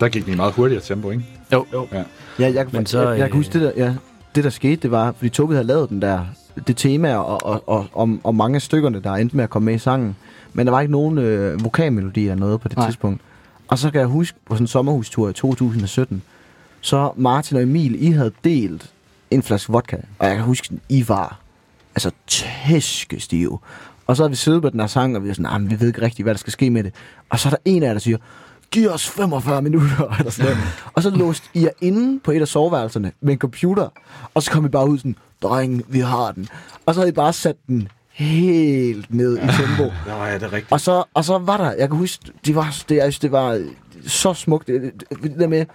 Der 0.00 0.08
gik 0.08 0.26
vi 0.26 0.34
meget 0.34 0.52
hurtigere 0.54 0.82
tempo, 0.82 1.10
ikke? 1.10 1.24
Jo. 1.52 1.66
jo. 1.72 1.86
Ja. 1.92 2.02
Ja, 2.38 2.52
jeg, 2.54 2.54
Men 2.54 2.66
Men 2.72 2.86
så, 2.86 2.90
så, 2.90 3.00
jeg, 3.00 3.18
jeg 3.18 3.18
kan 3.18 3.26
øh, 3.28 3.36
huske, 3.36 3.52
det 3.52 3.60
der, 3.76 3.84
ja, 3.84 3.94
det 4.34 4.44
der 4.44 4.50
skete, 4.50 4.76
det 4.76 4.90
var, 4.90 5.12
fordi 5.12 5.28
Tobi 5.28 5.52
havde 5.54 5.66
lavet 5.66 5.88
den 5.90 6.02
der, 6.02 6.24
det 6.66 6.76
tema 6.76 7.14
og, 7.16 7.44
og, 7.46 7.62
og, 7.68 7.86
og, 7.92 8.18
og 8.24 8.34
mange 8.34 8.56
af 8.56 8.62
stykkerne, 8.62 9.00
der 9.02 9.12
endte 9.12 9.36
med 9.36 9.44
at 9.44 9.50
komme 9.50 9.66
med 9.66 9.74
i 9.74 9.78
sangen. 9.78 10.16
Men 10.52 10.66
der 10.66 10.70
var 10.70 10.80
ikke 10.80 10.92
nogen 10.92 11.18
øh, 11.18 11.64
vokalmelodi 11.64 12.20
eller 12.20 12.34
noget 12.34 12.60
på 12.60 12.68
det 12.68 12.76
Nej. 12.76 12.86
Tidspunkt. 12.86 13.20
Og 13.68 13.78
så 13.78 13.90
kan 13.90 14.00
jeg 14.00 14.08
huske, 14.08 14.38
på 14.46 14.54
sådan 14.54 14.62
en 14.64 14.68
sommerhustur 14.68 15.28
i 15.28 15.32
2017, 15.32 16.22
så 16.80 17.10
Martin 17.16 17.56
og 17.56 17.62
Emil, 17.62 18.02
I 18.02 18.10
havde 18.10 18.32
delt 18.44 18.90
en 19.30 19.42
flaske 19.42 19.72
vodka. 19.72 19.96
Og 20.18 20.26
jeg 20.26 20.36
kan 20.36 20.44
huske, 20.44 20.68
I 20.88 21.04
var 21.08 21.38
altså 21.94 22.10
tæskestive. 22.26 23.58
Og 24.06 24.16
så 24.16 24.22
havde 24.22 24.30
vi 24.30 24.36
siddet 24.36 24.62
på 24.62 24.70
den 24.70 24.80
her 24.80 24.86
sang, 24.86 25.16
og 25.16 25.22
vi 25.22 25.28
var 25.28 25.34
sådan, 25.34 25.46
"Ah, 25.46 25.60
men 25.60 25.70
vi 25.70 25.80
ved 25.80 25.88
ikke 25.88 26.02
rigtigt, 26.02 26.24
hvad 26.24 26.34
der 26.34 26.38
skal 26.38 26.52
ske 26.52 26.70
med 26.70 26.84
det. 26.84 26.94
Og 27.30 27.38
så 27.38 27.48
er 27.48 27.50
der 27.50 27.56
en 27.64 27.82
af 27.82 27.86
jer, 27.86 27.92
der 27.92 28.00
siger, 28.00 28.16
giv 28.72 28.90
os 28.90 29.08
45 29.08 29.62
minutter, 29.62 30.08
eller 30.18 30.30
sådan 30.30 30.52
noget. 30.52 30.64
Og 30.94 31.02
så 31.02 31.10
låste 31.10 31.48
I 31.54 31.62
jer 31.62 31.70
inde 31.80 32.20
på 32.20 32.30
et 32.30 32.40
af 32.40 32.48
soveværelserne 32.48 33.12
med 33.20 33.32
en 33.32 33.38
computer, 33.38 33.88
og 34.34 34.42
så 34.42 34.50
kom 34.50 34.66
I 34.66 34.68
bare 34.68 34.88
ud 34.88 34.98
sådan, 34.98 35.16
dreng, 35.42 35.82
vi 35.88 36.00
har 36.00 36.32
den. 36.32 36.48
Og 36.86 36.94
så 36.94 37.00
havde 37.00 37.08
I 37.08 37.12
bare 37.12 37.32
sat 37.32 37.56
den 37.68 37.88
helt 38.12 39.14
ned 39.14 39.36
i 39.36 39.40
tempo. 39.40 39.92
Ja, 40.06 40.24
ja, 40.24 40.34
det 40.34 40.42
er 40.42 40.52
rigtigt. 40.52 40.72
Og 40.72 40.80
så, 40.80 41.04
og 41.14 41.24
så 41.24 41.38
var 41.38 41.56
der, 41.56 41.72
jeg 41.72 41.88
kan 41.88 41.98
huske, 41.98 42.32
det 42.46 42.54
var, 42.54 42.76
det, 42.88 42.96
jeg 42.96 43.12
det 43.22 43.32
var 43.32 43.62
så 44.06 44.34
smukt. 44.34 44.66
Det, 44.66 44.92
det, 45.22 45.34
der 45.38 45.48
med, 45.48 45.66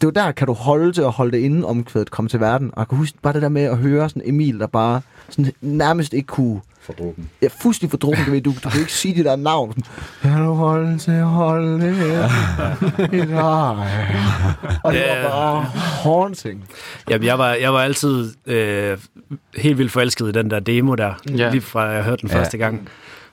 det 0.00 0.06
var 0.06 0.10
der, 0.10 0.32
kan 0.32 0.46
du 0.46 0.52
holde 0.52 0.92
til 0.92 1.02
at 1.02 1.10
holde 1.10 1.32
det 1.32 1.38
inde, 1.38 1.66
omkvædet 1.66 2.10
kom 2.10 2.28
til 2.28 2.40
verden. 2.40 2.70
Og 2.72 2.78
jeg 2.78 2.88
kan 2.88 2.98
huske 2.98 3.18
bare 3.22 3.32
det 3.32 3.42
der 3.42 3.48
med 3.48 3.62
at 3.62 3.76
høre 3.76 4.08
sådan 4.08 4.22
Emil, 4.24 4.60
der 4.60 4.66
bare 4.66 5.00
sådan 5.28 5.52
nærmest 5.60 6.12
ikke 6.12 6.26
kunne... 6.26 6.60
For 6.96 7.04
drukken. 7.04 7.30
Jeg 7.40 7.46
er 7.46 7.50
fuldstændig 7.62 7.90
fordrukken, 7.90 8.24
du 8.24 8.30
ved. 8.30 8.40
Du, 8.40 8.54
du 8.64 8.68
kan 8.68 8.80
ikke 8.80 8.92
sige 8.92 9.14
det 9.14 9.24
der 9.24 9.36
navn. 9.36 9.74
Kan 10.22 10.38
du 10.44 10.54
holde 10.54 10.98
til 10.98 11.10
at 11.10 11.24
holde 11.24 11.86
det 11.86 11.96
her 11.96 12.24
i 13.12 13.26
dig? 13.26 13.30
Og 14.84 14.92
det 14.92 15.02
var 15.08 15.28
bare 15.30 15.62
haunting. 16.02 16.64
Jamen, 17.10 17.26
jeg 17.26 17.38
var, 17.38 17.52
jeg 17.54 17.72
var 17.72 17.80
altid 17.80 18.32
øh, 18.46 18.98
helt 19.56 19.78
vildt 19.78 19.92
forelsket 19.92 20.28
i 20.28 20.32
den 20.32 20.50
der 20.50 20.60
demo 20.60 20.94
der, 20.94 21.12
Ja. 21.30 21.34
ja. 21.36 21.50
lige 21.50 21.60
fra 21.60 21.82
jeg 21.82 22.04
hørte 22.04 22.20
den 22.22 22.30
Ja. 22.30 22.38
første 22.38 22.58
gang. 22.58 22.88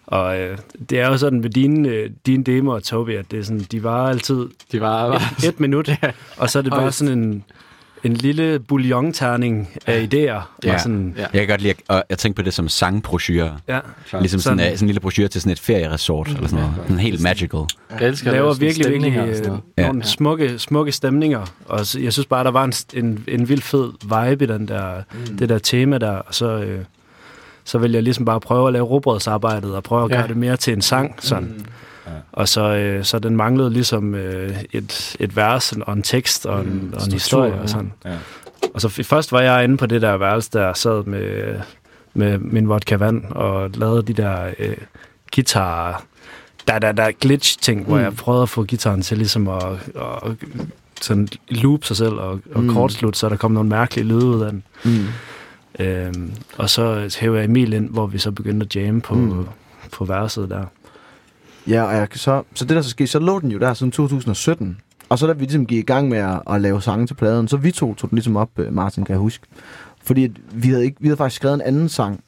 Og 0.07 0.39
øh, 0.39 0.57
det 0.89 0.99
er 0.99 1.07
jo 1.07 1.17
sådan 1.17 1.41
med 1.41 1.49
dine, 1.49 1.89
øh, 1.89 2.09
dine 2.25 2.43
demoer, 2.43 2.79
Tobi, 2.79 3.15
at 3.15 3.31
det 3.31 3.39
er 3.39 3.43
sådan, 3.43 3.59
de 3.71 3.83
var 3.83 4.09
altid 4.09 4.47
De 4.71 4.81
var, 4.81 5.07
var 5.07 5.33
et 5.45 5.59
minut, 5.59 5.89
og 6.37 6.49
så 6.49 6.59
er 6.59 6.63
det 6.63 6.71
bare 6.71 6.91
sådan 6.91 7.19
en, 7.19 7.43
en 8.03 8.13
lille 8.13 8.60
bouillon-terning 8.60 9.69
af 9.86 10.07
idéer. 10.13 10.17
Ja. 10.63 10.73
Og 10.73 10.79
sådan, 10.79 11.13
Ja. 11.17 11.21
Jeg 11.21 11.41
kan 11.41 11.47
godt 11.47 11.62
lide, 11.62 11.71
at 11.71 11.77
og 11.88 12.03
jeg 12.10 12.17
tænker 12.17 12.36
på 12.36 12.45
det 12.45 12.53
som 12.53 12.69
sangbrochurer. 12.69 13.51
ja. 13.67 13.79
Ligesom 14.19 14.39
sådan, 14.39 14.39
Sådan- 14.39 14.39
sådan, 14.60 14.60
sådan 14.60 14.86
en 14.86 14.88
lille 14.88 14.99
brochure 14.99 15.27
til 15.27 15.41
sådan 15.41 15.51
et 15.51 15.60
ferieresort, 15.60 16.27
eller 16.27 16.47
sådan 16.47 16.60
noget. 16.63 16.75
Sådan 16.83 16.99
helt 16.99 17.21
magical. 17.21 17.60
Jeg 17.99 18.07
elsker 18.07 18.31
laver 18.31 18.43
lave 18.45 18.55
sådan 18.55 18.65
virkelig, 18.67 19.01
virkelig 19.01 19.47
øh. 19.51 19.57
Ja. 19.77 19.88
nogle 19.88 20.03
smukke, 20.03 20.60
smukke 20.60 20.91
stemninger. 20.91 21.45
Og 21.65 21.86
så, 21.86 21.99
jeg 21.99 22.13
synes 22.13 22.25
bare, 22.25 22.43
der 22.43 22.51
var 22.51 22.63
en, 22.63 22.73
en, 22.93 23.23
en 23.27 23.49
vild 23.49 23.62
fed 23.62 23.91
vibe 24.03 24.43
i 24.43 24.47
den 24.47 24.67
der, 24.67 24.91
mm. 25.29 25.38
det 25.38 25.49
der 25.49 25.60
tema 25.60 25.97
der. 25.97 26.12
Og 26.12 26.33
så, 26.36 26.45
øh, 26.60 26.79
så 27.63 27.77
vil 27.77 27.91
jeg 27.91 28.03
ligesom 28.03 28.25
bare 28.25 28.39
prøve 28.39 28.67
at 28.67 28.73
lave 28.73 28.86
robrødsarbejdet 28.86 29.75
og 29.75 29.83
prøve 29.83 30.05
at 30.05 30.12
Ja. 30.12 30.15
gøre 30.15 30.27
det 30.27 30.38
mere 30.38 30.57
til 30.57 30.73
en 30.73 30.81
sang. 30.81 31.15
Sådan. 31.19 31.43
Mm. 31.57 31.65
Og 32.31 32.47
så, 32.47 32.61
øh, 32.61 33.03
så 33.03 33.19
den 33.19 33.35
manglede 33.35 33.69
ligesom 33.69 34.15
øh, 34.15 34.57
et, 34.71 35.15
et 35.19 35.35
vers 35.35 35.71
og 35.71 35.93
en 35.93 36.01
tekst 36.01 36.45
og 36.45 36.61
en, 36.61 36.73
mm. 36.73 36.93
og 36.93 37.05
en 37.05 37.11
historie 37.11 37.53
og 37.53 37.69
sådan. 37.69 37.93
Ja. 38.05 38.15
Og 38.73 38.81
så 38.81 38.89
først 38.89 39.31
var 39.31 39.41
jeg 39.41 39.63
inde 39.63 39.77
på 39.77 39.85
det 39.85 40.01
der 40.01 40.17
værelse, 40.17 40.49
der 40.53 40.73
sad 40.73 41.03
med, 41.03 41.59
med 42.13 42.37
min 42.37 42.69
vodka 42.69 42.95
vand 42.95 43.23
og 43.31 43.69
lavede 43.73 44.01
de 44.01 44.13
der 44.13 44.53
øh, 44.59 44.77
guitar 45.35 46.03
der, 46.67 46.79
der, 46.79 46.91
der 46.91 47.11
glitch-ting, 47.21 47.85
hvor 47.85 47.97
jeg 47.97 48.15
prøvede 48.15 48.43
at 48.43 48.49
få 48.49 48.63
gitaren 48.63 49.01
til 49.01 49.17
ligesom 49.17 49.47
at, 49.47 49.63
at 49.95 50.31
sådan 51.01 51.27
loop 51.49 51.85
sig 51.85 51.97
selv 51.97 52.13
og, 52.13 52.39
og 52.55 52.63
mm. 52.63 52.73
kortslutte, 52.73 53.19
så 53.19 53.29
der 53.29 53.35
kom 53.35 53.51
nogle 53.51 53.69
mærkelige 53.69 54.07
lyde 54.07 54.25
ud 54.25 54.41
af 54.41 54.51
den. 54.51 54.63
Mm. 54.85 55.05
Øhm, 55.79 56.33
og 56.57 56.69
så 56.69 57.15
hævde 57.19 57.37
jeg 57.37 57.45
Emil 57.45 57.73
ind, 57.73 57.89
hvor 57.89 58.07
vi 58.07 58.17
så 58.17 58.31
begyndte 58.31 58.63
at 58.63 58.75
jamme 58.75 59.01
på, 59.01 59.15
mm. 59.15 59.45
på 59.91 60.05
verset 60.05 60.49
der. 60.49 60.65
Ja, 61.67 61.84
og 61.84 61.95
jeg, 61.95 62.08
så, 62.13 62.43
så 62.53 62.65
det 62.65 62.75
der 62.75 62.82
så 62.82 62.89
skete, 62.89 63.08
så 63.08 63.19
lå 63.19 63.39
den 63.39 63.51
jo 63.51 63.60
der 63.60 63.73
siden 63.73 63.91
2017. 63.91 64.77
Og 65.10 65.19
så 65.19 65.27
da 65.27 65.34
vi 65.34 65.39
ligesom 65.39 65.65
gik 65.65 65.80
i 65.80 65.82
gang 65.82 66.10
med 66.10 66.17
at, 66.17 66.41
at 66.49 66.62
lave 66.62 66.82
sange 66.82 67.08
til 67.08 67.13
pladen, 67.13 67.47
så 67.47 67.58
vi 67.58 67.71
to 67.71 67.93
tog 67.93 68.10
den 68.10 68.15
ligesom 68.15 68.38
op, 68.38 68.49
øh, 68.58 68.73
Martin, 68.73 69.06
kan 69.06 69.13
jeg 69.13 69.19
huske. 69.19 69.47
Fordi 70.03 70.32
vi 70.51 70.67
havde, 70.69 70.86
ikke, 70.86 70.97
vi 70.99 71.08
havde 71.08 71.17
faktisk 71.17 71.36
skrevet 71.36 71.56
en 71.56 71.62
anden 71.62 71.89
sang. 71.89 72.23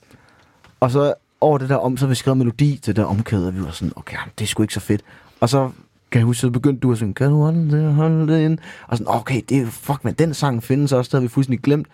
Og 0.80 0.92
så 0.92 1.14
over 1.42 1.58
det 1.58 1.70
der 1.70 1.76
om, 1.76 1.98
så 1.98 2.06
havde 2.06 2.10
vi 2.10 2.16
skrevet 2.16 2.38
melodi 2.38 2.80
til 2.82 2.96
det 2.96 2.96
der 2.96 3.10
omkæde, 3.10 3.48
og 3.48 3.56
vi 3.56 3.62
var 3.64 3.72
sådan, 3.72 3.94
okay, 3.96 4.18
det 4.40 4.46
er 4.46 4.48
sgu 4.48 4.64
ikke 4.64 4.74
så 4.74 4.80
fedt. 4.80 5.02
Og 5.40 5.50
så 5.50 5.70
kan 6.12 6.20
jeg 6.20 6.26
huske, 6.26 6.42
så 6.42 6.50
begyndte 6.50 6.80
du 6.80 6.92
at 6.92 6.98
synge, 6.98 7.14
kan 7.14 7.30
du 7.30 7.42
holde 7.42 7.72
det, 7.72 7.94
holde 7.94 8.34
det 8.34 8.46
ind? 8.46 8.58
Og 8.88 8.98
sådan, 8.98 9.14
okay, 9.14 9.42
det 9.50 9.62
er 9.62 9.66
fuck 9.66 10.04
man, 10.04 10.14
den 10.14 10.34
sang 10.34 10.64
findes 10.64 10.92
også, 10.92 11.10
det 11.10 11.14
havde 11.14 11.24
vi 11.24 11.28
fuldstændig 11.28 11.64
glemt. 11.64 11.88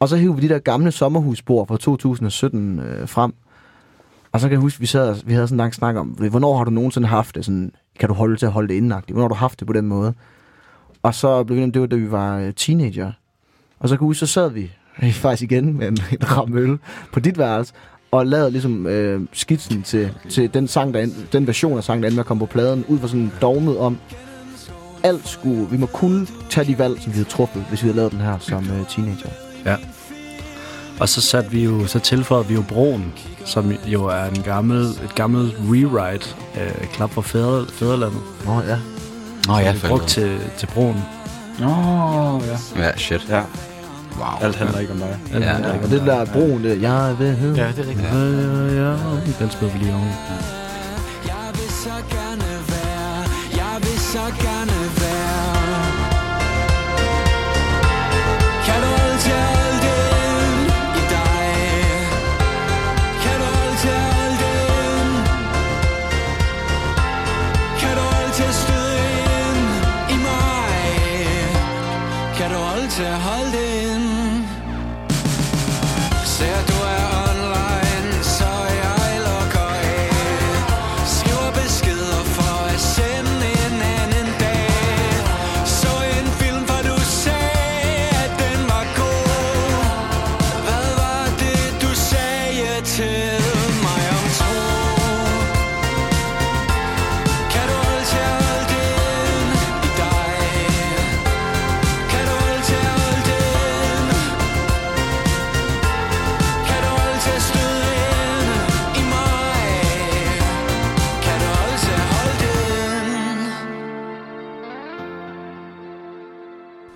Og 0.00 0.08
så 0.08 0.16
hævde 0.16 0.36
vi 0.36 0.48
de 0.48 0.54
der 0.54 0.58
gamle 0.58 0.92
sommerhusbord 0.92 1.68
fra 1.68 1.76
2017 1.76 2.78
øh, 2.80 3.08
frem. 3.08 3.34
Og 4.32 4.40
så 4.40 4.46
kan 4.46 4.52
jeg 4.52 4.60
huske, 4.60 4.80
vi, 4.80 4.86
sad, 4.86 5.16
vi 5.24 5.32
havde 5.32 5.46
sådan 5.46 5.54
en 5.54 5.58
lang 5.58 5.74
snak 5.74 5.96
om, 5.96 6.08
hvornår 6.08 6.56
har 6.56 6.64
du 6.64 6.70
nogensinde 6.70 7.08
haft 7.08 7.34
det 7.34 7.44
sådan, 7.44 7.72
kan 7.98 8.08
du 8.08 8.14
holde 8.14 8.36
til 8.36 8.46
at 8.46 8.52
holde 8.52 8.68
det 8.68 8.74
indenagtigt? 8.74 9.14
Hvornår 9.14 9.24
har 9.24 9.28
du 9.28 9.34
haft 9.34 9.60
det 9.60 9.66
på 9.66 9.72
den 9.72 9.86
måde? 9.86 10.14
Og 11.02 11.14
så 11.14 11.44
blev 11.44 11.58
vi 11.58 11.70
det 11.70 11.80
var, 11.80 11.86
da 11.86 11.96
vi 11.96 12.10
var 12.10 12.38
øh, 12.38 12.52
teenager. 12.54 13.12
Og 13.78 13.88
så 13.88 13.96
kan 13.96 14.02
jeg 14.02 14.06
huske, 14.06 14.18
så 14.18 14.26
sad 14.26 14.50
vi 14.50 14.70
faktisk 15.12 15.42
igen 15.42 15.76
med 15.78 15.88
en, 15.88 15.98
en 16.12 16.36
ram 16.36 16.56
øl 16.56 16.78
på 17.12 17.20
dit 17.20 17.38
værelse, 17.38 17.74
og 18.10 18.26
lavede 18.26 18.50
ligesom 18.50 18.86
øh, 18.86 19.20
skitsen 19.32 19.82
til, 19.82 20.12
til 20.28 20.54
den, 20.54 20.68
sang, 20.68 20.94
der, 20.94 21.06
den 21.32 21.46
version 21.46 21.78
af 21.78 21.84
sangen, 21.84 22.02
der 22.02 22.08
endte 22.08 22.16
med 22.16 22.22
at 22.22 22.26
komme 22.26 22.40
på 22.46 22.52
pladen, 22.52 22.84
ud 22.88 22.98
fra 22.98 23.08
sådan 23.08 23.20
en 23.20 23.32
dogmet 23.40 23.78
om, 23.78 23.98
alt 25.02 25.28
skulle, 25.28 25.70
vi 25.70 25.76
må 25.76 25.86
kun 25.86 26.28
tage 26.50 26.66
de 26.66 26.78
valg, 26.78 27.00
som 27.00 27.12
vi 27.12 27.16
havde 27.16 27.28
truffet, 27.28 27.64
hvis 27.68 27.82
vi 27.82 27.86
havde 27.86 27.96
lavet 27.96 28.12
den 28.12 28.20
her 28.20 28.38
som 28.38 28.64
øh, 28.70 28.88
teenager. 28.88 29.30
Og 31.00 31.08
så 31.08 31.20
satte 31.20 31.50
vi 31.50 31.64
jo, 31.64 31.86
så 31.86 31.98
tilføjede 31.98 32.48
vi 32.48 32.54
jo 32.54 32.62
broen, 32.68 33.12
som 33.44 33.72
jo 33.86 34.04
er 34.04 34.24
en 34.24 34.42
gammel, 34.42 34.80
et 34.80 35.14
gammelt 35.14 35.54
rewrite 35.70 36.26
af 36.54 36.88
Klap 36.92 37.10
for 37.10 37.22
Fædre, 37.22 37.66
Fædrelandet. 37.72 38.20
Nå 38.46 38.60
ja. 38.68 38.78
Nå 39.46 39.58
ja, 39.58 39.72
vi 39.72 39.78
for 39.78 39.88
brugt 39.88 40.08
til, 40.08 40.38
til 40.58 40.66
broen. 40.66 41.04
Nå, 41.58 41.68
ja. 42.76 42.82
Ja, 42.82 42.96
shit. 42.96 43.26
Ja, 43.28 43.42
Wow. 44.18 44.28
alt 44.40 44.56
handler 44.56 44.78
ikke 44.78 44.92
om 44.92 44.98
dig. 44.98 45.18
Ja, 45.32 45.38
ja 45.38 45.54
og 45.82 45.90
det 45.90 46.02
der 46.06 46.24
broen, 46.24 46.64
det, 46.64 46.82
jeg 46.82 47.14
vil 47.18 47.26
hedde. 47.36 47.62
Ja, 47.62 47.68
det 47.68 47.78
er 47.78 47.88
rigtigt. 47.88 48.08
Ja, 48.12 48.82
ja, 48.82 48.90
ja. 48.90 48.96
Den 49.38 49.50
spiller 49.50 49.72
vi 49.72 49.78
lige 49.78 49.94
om. 49.94 50.00
Jeg 51.26 51.48
vil 51.52 51.70
så 51.84 51.96
gerne 52.16 52.50
være, 52.74 53.22
jeg 53.62 53.76
vil 53.80 53.98
så 54.14 54.24
gerne 54.46 54.79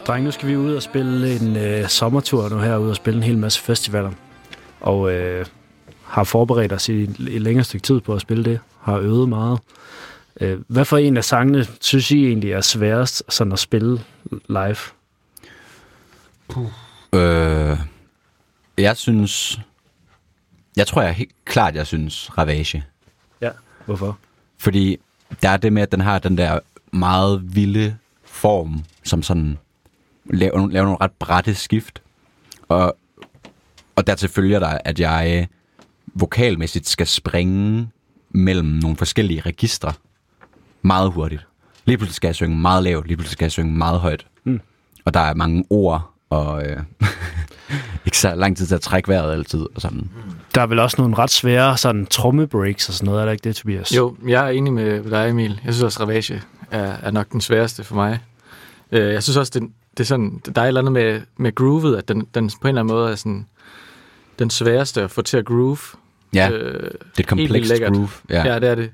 Dreng, 0.06 0.24
nu 0.24 0.30
skal 0.30 0.48
vi 0.48 0.56
ud 0.56 0.74
og 0.74 0.82
spille 0.82 1.36
en 1.36 1.56
øh, 1.56 1.88
sommertur 1.88 2.48
nu 2.48 2.58
herude 2.58 2.90
og 2.90 2.96
spille 2.96 3.16
en 3.16 3.22
hel 3.22 3.38
masse 3.38 3.60
festivaler. 3.60 4.12
Og 4.80 5.12
øh, 5.12 5.46
har 6.04 6.24
forberedt 6.24 6.72
os 6.72 6.88
i 6.88 7.02
et 7.02 7.18
længere 7.18 7.64
stykke 7.64 7.84
tid 7.84 8.00
på 8.00 8.14
at 8.14 8.20
spille 8.20 8.44
det. 8.44 8.60
Har 8.80 8.98
øvet 8.98 9.28
meget. 9.28 9.58
Øh, 10.40 10.60
hvad 10.68 10.84
for 10.84 10.98
en 10.98 11.16
af 11.16 11.24
sangene 11.24 11.66
synes 11.80 12.10
I 12.10 12.26
egentlig 12.26 12.52
er 12.52 12.60
sværest 12.60 13.22
sådan 13.28 13.52
at 13.52 13.58
spille 13.58 14.00
live? 14.48 14.76
Øh, 17.12 17.78
jeg 18.78 18.96
synes... 18.96 19.60
Jeg 20.76 20.86
tror, 20.86 21.02
jeg 21.02 21.14
helt 21.14 21.34
klart, 21.44 21.74
jeg 21.74 21.86
synes 21.86 22.38
Ravage. 22.38 22.84
Ja. 23.40 23.50
Hvorfor? 23.84 24.18
Fordi 24.58 24.96
der 25.42 25.48
er 25.48 25.56
det 25.56 25.72
med, 25.72 25.82
at 25.82 25.92
den 25.92 26.00
har 26.00 26.18
den 26.18 26.38
der 26.38 26.60
meget 26.92 27.54
vilde 27.56 27.96
form, 28.24 28.84
som 29.04 29.22
sådan 29.22 29.58
laver, 30.30 30.68
laver 30.68 30.84
nogle 30.84 30.98
ret 31.00 31.12
brætte 31.12 31.54
skift. 31.54 32.02
Og, 32.68 32.96
og 33.96 34.06
dertil 34.06 34.28
følger 34.28 34.58
der, 34.58 34.78
at 34.84 35.00
jeg 35.00 35.48
vokalmæssigt 36.14 36.88
skal 36.88 37.06
springe 37.06 37.88
mellem 38.30 38.66
nogle 38.68 38.96
forskellige 38.96 39.40
registre 39.40 39.92
meget 40.82 41.12
hurtigt. 41.12 41.46
Lige 41.84 41.98
pludselig 41.98 42.14
skal 42.14 42.28
jeg 42.28 42.34
synge 42.34 42.56
meget 42.56 42.82
lavt, 42.82 43.06
lige 43.06 43.16
pludselig 43.16 43.32
skal 43.32 43.44
jeg 43.44 43.52
synge 43.52 43.72
meget 43.72 44.00
højt. 44.00 44.26
Mm. 44.44 44.60
Og 45.04 45.14
der 45.14 45.20
er 45.20 45.34
mange 45.34 45.64
ord, 45.70 46.10
og 46.30 46.66
øh, 46.66 46.82
ikke 48.06 48.18
så 48.18 48.34
lang 48.34 48.56
tid 48.56 48.66
til 48.66 48.74
at 48.74 48.80
trække 48.80 49.08
vejret 49.08 49.32
altid. 49.32 49.66
Og 49.74 49.80
sådan. 49.80 50.10
Der 50.54 50.60
er 50.60 50.66
vel 50.66 50.78
også 50.78 50.96
nogle 50.98 51.18
ret 51.18 51.30
svære 51.30 51.76
sådan 51.76 52.06
trommebreaks 52.06 52.88
og 52.88 52.94
sådan 52.94 53.06
noget, 53.06 53.20
er 53.20 53.24
der 53.24 53.32
ikke 53.32 53.44
det, 53.44 53.56
Tobias? 53.56 53.96
Jo, 53.96 54.16
jeg 54.26 54.46
er 54.46 54.50
enig 54.50 54.72
med 54.72 55.10
dig, 55.10 55.30
Emil. 55.30 55.60
Jeg 55.64 55.74
synes 55.74 55.82
også, 55.82 56.00
Ravage 56.00 56.42
er, 56.70 56.96
er 57.02 57.10
nok 57.10 57.32
den 57.32 57.40
sværeste 57.40 57.84
for 57.84 57.94
mig. 57.94 58.18
Øh, 58.92 59.12
jeg 59.12 59.22
synes 59.22 59.36
også, 59.36 59.60
det, 59.60 59.70
det 59.96 60.00
er 60.00 60.04
sådan, 60.04 60.42
der 60.54 60.60
er 60.60 60.64
et 60.64 60.68
eller 60.68 60.80
andet 60.80 60.92
med, 60.92 61.20
med 61.36 61.54
groovet, 61.54 61.96
at 61.96 62.08
den, 62.08 62.26
den 62.34 62.50
på 62.50 62.58
en 62.62 62.68
eller 62.68 62.80
anden 62.82 62.94
måde 62.94 63.10
er 63.12 63.16
sådan, 63.16 63.46
den 64.38 64.50
sværeste 64.50 65.02
at 65.02 65.10
få 65.10 65.22
til 65.22 65.36
at 65.36 65.44
groove. 65.44 65.78
Ja, 66.34 66.50
øh, 66.50 66.72
det 66.82 66.90
er 66.90 67.20
et 67.20 67.26
komplekst 67.26 67.72
groove. 67.86 68.08
Ja. 68.30 68.52
ja, 68.52 68.58
det 68.58 68.68
er 68.68 68.74
det. 68.74 68.90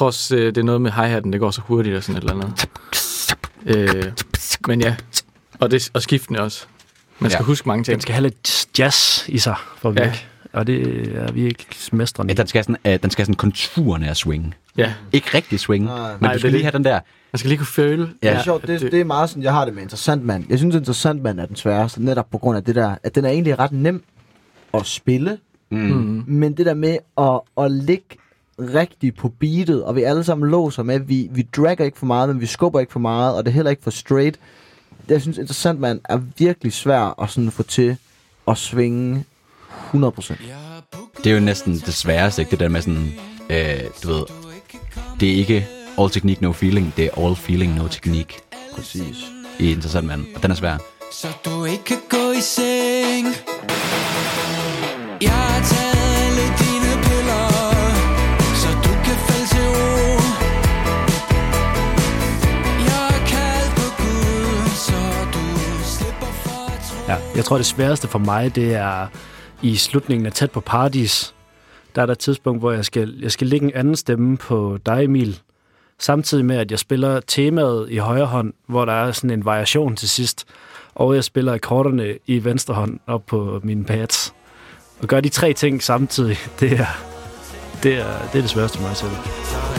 Også, 0.00 0.36
øh, 0.36 0.46
det 0.46 0.58
er 0.58 0.62
noget 0.62 0.80
med 0.80 0.90
hi-hatten, 0.90 1.32
det 1.32 1.40
går 1.40 1.50
så 1.50 1.60
hurtigt 1.60 1.96
og 1.96 2.02
sådan 2.02 2.16
et 2.22 2.30
eller 2.30 2.44
andet. 2.44 2.68
Øh, 3.66 4.12
men 4.68 4.80
ja, 4.80 4.96
og, 5.60 5.70
det, 5.70 5.90
og 5.94 6.02
skiftende 6.02 6.40
også. 6.40 6.66
Man 7.18 7.30
skal 7.30 7.42
ja. 7.42 7.46
huske 7.46 7.68
mange 7.68 7.84
ting. 7.84 7.94
Den 7.94 8.00
skal 8.00 8.14
have 8.14 8.22
lidt 8.22 8.66
jazz 8.78 9.28
i 9.28 9.38
sig 9.38 9.56
for 9.76 9.88
at 9.88 9.96
Ja. 9.96 10.04
virke. 10.04 10.26
Og 10.58 10.66
det 10.66 11.08
er 11.16 11.32
vi 11.32 11.44
ikke 11.44 11.66
mestrene 11.92 12.28
Ja, 12.32 12.34
den 12.34 12.46
skal 12.46 12.64
sådan, 12.64 12.94
uh, 12.94 13.02
den 13.02 13.10
skal 13.10 13.24
sådan 13.24 13.34
konturerne 13.34 14.08
af 14.08 14.16
swing. 14.16 14.54
Ja, 14.76 14.92
Ikke 15.12 15.28
rigtig 15.34 15.60
swing, 15.60 15.84
Nej. 15.84 16.12
men 16.12 16.18
Nej, 16.20 16.28
du 16.28 16.28
det 16.28 16.34
er 16.34 16.38
skal 16.38 16.50
lige 16.50 16.58
det. 16.58 16.64
have 16.64 16.72
den 16.72 16.84
der... 16.84 17.00
man 17.32 17.38
skal 17.38 17.48
lige 17.48 17.58
kunne 17.58 17.66
føle. 17.66 18.08
Ja, 18.22 18.30
det 18.30 18.36
er 18.38 18.42
sjovt. 18.42 18.66
Det, 18.66 18.80
det 18.80 19.00
er 19.00 19.04
meget 19.04 19.30
sådan, 19.30 19.42
jeg 19.42 19.52
har 19.52 19.64
det 19.64 19.74
med 19.74 19.82
Interessant 19.82 20.24
Mand. 20.24 20.44
Jeg 20.48 20.58
synes, 20.58 20.74
Interessant 20.74 21.22
Mand 21.22 21.40
er 21.40 21.46
den 21.46 21.56
sværeste, 21.56 22.02
netop 22.04 22.30
på 22.30 22.38
grund 22.38 22.56
af 22.56 22.64
det 22.64 22.74
der, 22.74 22.94
at 23.02 23.14
den 23.14 23.24
er 23.24 23.28
egentlig 23.28 23.58
ret 23.58 23.72
nem 23.72 24.02
at 24.74 24.86
spille, 24.86 25.38
Mm. 25.70 25.78
Mm. 25.78 26.24
men 26.26 26.52
det 26.56 26.66
der 26.66 26.74
med 26.74 26.96
at, 27.18 27.64
at 27.64 27.70
ligge 27.72 28.04
rigtigt 28.58 29.16
på 29.16 29.28
beatet, 29.28 29.84
og 29.84 29.96
vi 29.96 30.02
alle 30.02 30.24
sammen 30.24 30.50
låser 30.50 30.82
med, 30.82 30.98
vi, 31.00 31.28
vi 31.32 31.42
dragger 31.56 31.84
ikke 31.84 31.98
for 31.98 32.06
meget, 32.06 32.28
men 32.28 32.40
vi 32.40 32.46
skubber 32.46 32.80
ikke 32.80 32.92
for 32.92 33.00
meget, 33.00 33.34
og 33.36 33.44
det 33.44 33.50
er 33.50 33.54
heller 33.54 33.70
ikke 33.70 33.82
for 33.82 33.90
straight. 33.90 34.38
jeg 35.08 35.22
synes, 35.22 35.38
interessant 35.38 35.80
mand 35.80 36.00
er 36.04 36.20
virkelig 36.38 36.72
svær 36.72 37.22
at 37.22 37.30
sådan 37.30 37.50
få 37.50 37.62
til 37.62 37.96
at 38.48 38.58
svinge 38.58 39.24
100%. 39.94 40.34
Det 41.24 41.30
er 41.30 41.34
jo 41.34 41.40
næsten 41.40 41.74
det 41.74 41.94
sværeste, 41.94 42.42
ikke? 42.42 42.50
Det 42.50 42.60
der 42.60 42.68
med 42.68 42.82
sådan, 42.82 43.12
øh, 43.50 43.80
du 44.02 44.08
ved, 44.08 44.22
det 45.20 45.28
er 45.30 45.34
ikke 45.36 45.66
all 45.98 46.10
technique, 46.10 46.42
no 46.42 46.52
feeling, 46.52 46.92
det 46.96 47.04
er 47.04 47.24
all 47.26 47.36
feeling, 47.36 47.74
no 47.74 47.88
technique 47.88 48.38
Præcis. 48.74 49.16
i 49.58 49.72
interessant 49.72 50.06
mand. 50.06 50.26
Og 50.36 50.42
den 50.42 50.50
er 50.50 50.54
svær. 50.54 50.76
Så 51.12 51.28
du 51.44 51.64
ikke 51.64 51.84
kan 51.84 51.98
gå 52.10 52.30
i 52.32 52.40
seng 52.40 53.26
Jeg 55.20 55.30
har 55.32 55.60
taget 55.64 55.96
alle 56.24 56.42
dine 56.62 56.92
piller 57.04 57.48
Så 58.62 58.68
du 58.84 58.92
kan 59.04 59.16
falde 59.26 59.46
til 59.54 59.66
ro 59.78 60.20
Jeg 62.90 63.12
kaldt 63.32 63.72
på 63.78 63.86
Gud 64.02 64.68
Så 64.86 65.00
du 65.34 65.44
slipper 65.84 66.26
for 66.26 66.72
at 66.72 66.80
tro 66.88 67.12
Ja, 67.12 67.16
jeg 67.36 67.44
tror, 67.44 67.56
det 67.56 67.66
sværeste 67.66 68.08
for 68.08 68.18
mig, 68.18 68.54
det 68.54 68.74
er 68.74 69.06
i 69.62 69.76
slutningen 69.76 70.26
af 70.26 70.32
Tæt 70.32 70.50
på 70.50 70.60
Paradis. 70.60 71.34
Der 71.94 72.02
er 72.02 72.06
der 72.06 72.12
et 72.12 72.18
tidspunkt, 72.18 72.60
hvor 72.60 72.72
jeg 72.72 72.84
skal, 72.84 73.18
jeg 73.20 73.32
skal 73.32 73.46
lægge 73.46 73.66
en 73.66 73.72
anden 73.74 73.96
stemme 73.96 74.36
på 74.36 74.78
dig, 74.86 75.04
Emil. 75.04 75.40
Samtidig 75.98 76.44
med, 76.44 76.56
at 76.56 76.70
jeg 76.70 76.78
spiller 76.78 77.20
temaet 77.20 77.90
i 77.90 77.96
højre 77.96 78.26
hånd, 78.26 78.52
hvor 78.66 78.84
der 78.84 78.92
er 78.92 79.12
sådan 79.12 79.30
en 79.30 79.44
variation 79.44 79.96
til 79.96 80.08
sidst. 80.08 80.44
Og 80.94 81.14
jeg 81.14 81.24
spiller 81.24 81.52
akkorderne 81.52 82.18
i 82.26 82.44
venstre 82.44 82.74
hånd 82.74 82.98
op 83.06 83.26
på 83.26 83.60
mine 83.64 83.84
pads. 83.84 84.34
Og 85.02 85.08
gør 85.08 85.20
de 85.20 85.28
tre 85.28 85.52
ting 85.52 85.82
samtidig, 85.82 86.36
det 86.60 86.72
er 86.72 87.08
det, 87.82 87.98
er, 87.98 88.18
det, 88.32 88.38
er 88.38 88.40
det 88.40 88.50
sværeste 88.50 88.78
for 88.78 88.86
mig 88.86 88.96
selv. 88.96 89.77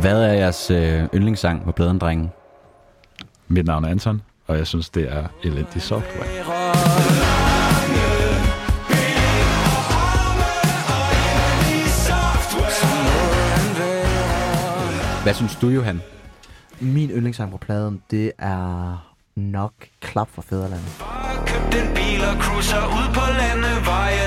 Hvad 0.00 0.22
er 0.22 0.32
jeres 0.32 0.70
øh, 0.70 1.04
yndlingssang 1.14 1.64
på 1.64 1.72
pladen, 1.72 1.98
drenge? 1.98 2.30
Mit 3.48 3.66
navn 3.66 3.84
er 3.84 3.88
Anton, 3.88 4.22
og 4.46 4.58
jeg 4.58 4.66
synes, 4.66 4.90
det 4.90 5.12
er 5.12 5.24
elendig 5.44 5.82
software. 5.82 6.26
Hvad 15.22 15.34
synes 15.34 15.56
du, 15.56 15.68
Johan? 15.68 16.02
Min 16.80 17.10
yndlingssang 17.10 17.50
på 17.50 17.58
pladen, 17.58 18.02
det 18.10 18.32
er 18.38 18.96
nok 19.36 19.72
Klap 20.00 20.28
for 20.34 20.42
Fæderlandet. 20.42 21.04
Købt 21.46 21.74
en 21.82 21.94
bil 21.94 22.20
og 22.30 22.42
cruiser 22.42 22.86
ud 22.98 23.14
på 23.14 23.24
landevejen 23.40 24.25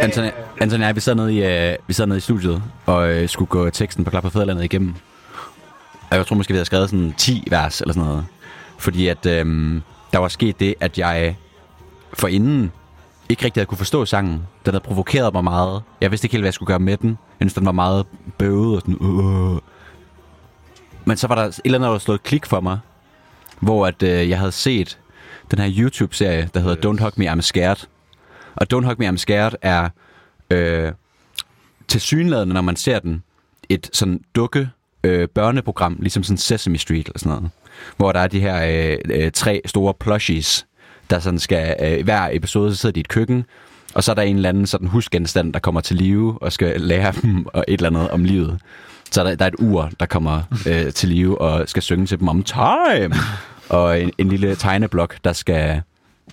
Anton, 0.00 0.24
Anton 0.60 0.80
og 0.80 0.86
jeg, 0.86 0.96
vi 0.96 1.00
sad 1.00 1.14
nede 1.14 1.34
i, 1.34 1.44
øh, 1.44 1.76
vi 1.86 1.92
sad 1.92 2.06
nede 2.06 2.16
i 2.18 2.20
studiet, 2.20 2.62
og 2.86 3.08
øh, 3.10 3.28
skulle 3.28 3.48
gå 3.48 3.70
teksten 3.70 4.04
på 4.04 4.10
Klap 4.10 4.22
på 4.22 4.30
Fæderlandet 4.30 4.64
igennem. 4.64 4.94
Og 6.10 6.16
jeg 6.16 6.26
tror 6.26 6.36
måske, 6.36 6.52
vi 6.52 6.56
havde 6.56 6.64
skrevet 6.64 6.90
sådan 6.90 7.14
10 7.18 7.44
vers 7.50 7.80
eller 7.80 7.94
sådan 7.94 8.08
noget. 8.08 8.26
Fordi 8.78 9.08
at 9.08 9.26
øh, 9.26 9.80
der 10.12 10.18
var 10.18 10.28
sket 10.28 10.60
det, 10.60 10.74
at 10.80 10.98
jeg 10.98 11.36
for 12.12 12.28
inden 12.28 12.72
ikke 13.28 13.44
rigtig 13.44 13.60
havde 13.60 13.66
kunne 13.66 13.78
forstå 13.78 14.04
sangen. 14.04 14.42
Den 14.64 14.74
havde 14.74 14.84
provokeret 14.84 15.32
mig 15.32 15.44
meget. 15.44 15.82
Jeg 16.00 16.10
vidste 16.10 16.24
ikke 16.24 16.32
helt, 16.32 16.42
hvad 16.42 16.48
jeg 16.48 16.54
skulle 16.54 16.66
gøre 16.66 16.78
med 16.78 16.96
den. 16.96 17.08
Jeg 17.08 17.16
synes, 17.44 17.54
den 17.54 17.66
var 17.66 17.72
meget 17.72 18.06
bøvet 18.38 18.76
og 18.76 18.80
sådan... 18.80 18.96
Uh. 19.00 19.58
Men 21.04 21.16
så 21.16 21.26
var 21.26 21.34
der 21.34 21.42
et 21.42 21.60
eller 21.64 21.78
andet, 21.78 21.90
der 21.90 21.98
slået 21.98 22.18
et 22.18 22.22
klik 22.22 22.46
for 22.46 22.60
mig, 22.60 22.78
hvor 23.60 23.86
at, 23.86 24.02
øh, 24.02 24.28
jeg 24.28 24.38
havde 24.38 24.52
set 24.52 24.98
den 25.50 25.58
her 25.58 25.72
YouTube-serie, 25.78 26.50
der 26.54 26.60
hedder 26.60 26.90
Don't 26.90 27.02
Hug 27.02 27.12
Me, 27.16 27.32
I'm 27.32 27.40
Scared. 27.40 27.86
Og 28.58 28.66
Don't 28.74 28.86
Hug 28.86 28.94
Me, 28.98 29.08
I'm 29.08 29.16
Scared 29.16 29.52
er 29.62 29.88
øh, 30.50 30.92
til 31.88 32.00
synlædende, 32.00 32.54
når 32.54 32.60
man 32.60 32.76
ser 32.76 32.98
den, 32.98 33.22
et 33.68 33.90
sådan 33.92 34.20
dukke 34.34 34.68
øh, 35.04 35.28
børneprogram, 35.28 35.96
ligesom 36.00 36.22
sådan 36.22 36.38
Sesame 36.38 36.78
Street 36.78 37.06
eller 37.06 37.18
sådan 37.18 37.32
noget. 37.36 37.50
Hvor 37.96 38.12
der 38.12 38.20
er 38.20 38.26
de 38.26 38.40
her 38.40 38.90
øh, 38.90 38.98
øh, 39.04 39.32
tre 39.32 39.60
store 39.66 39.94
plushies, 39.94 40.66
der 41.10 41.18
sådan 41.18 41.38
skal, 41.38 41.76
øh, 41.82 42.04
hver 42.04 42.28
episode, 42.32 42.74
så 42.74 42.80
sidder 42.80 42.92
de 42.92 43.00
i 43.00 43.00
et 43.00 43.08
køkken, 43.08 43.44
og 43.94 44.04
så 44.04 44.10
er 44.10 44.14
der 44.14 44.22
en 44.22 44.36
eller 44.36 44.48
anden 44.48 44.66
sådan 44.66 44.88
husgenstand, 44.88 45.52
der 45.52 45.58
kommer 45.58 45.80
til 45.80 45.96
live 45.96 46.42
og 46.42 46.52
skal 46.52 46.80
lære 46.80 47.12
dem 47.22 47.46
og 47.54 47.64
et 47.68 47.74
eller 47.74 47.90
andet 47.90 48.10
om 48.10 48.24
livet. 48.24 48.60
Så 49.10 49.24
der, 49.24 49.34
der 49.34 49.44
er 49.44 49.48
et 49.48 49.54
ur, 49.58 49.90
der 50.00 50.06
kommer 50.06 50.42
øh, 50.66 50.92
til 50.92 51.08
live 51.08 51.40
og 51.40 51.68
skal 51.68 51.82
synge 51.82 52.06
til 52.06 52.18
dem 52.18 52.28
om 52.28 52.42
time. 52.42 53.14
Og 53.68 54.00
en, 54.00 54.12
en 54.18 54.28
lille 54.28 54.56
tegneblok, 54.56 55.16
der 55.24 55.32
skal, 55.32 55.82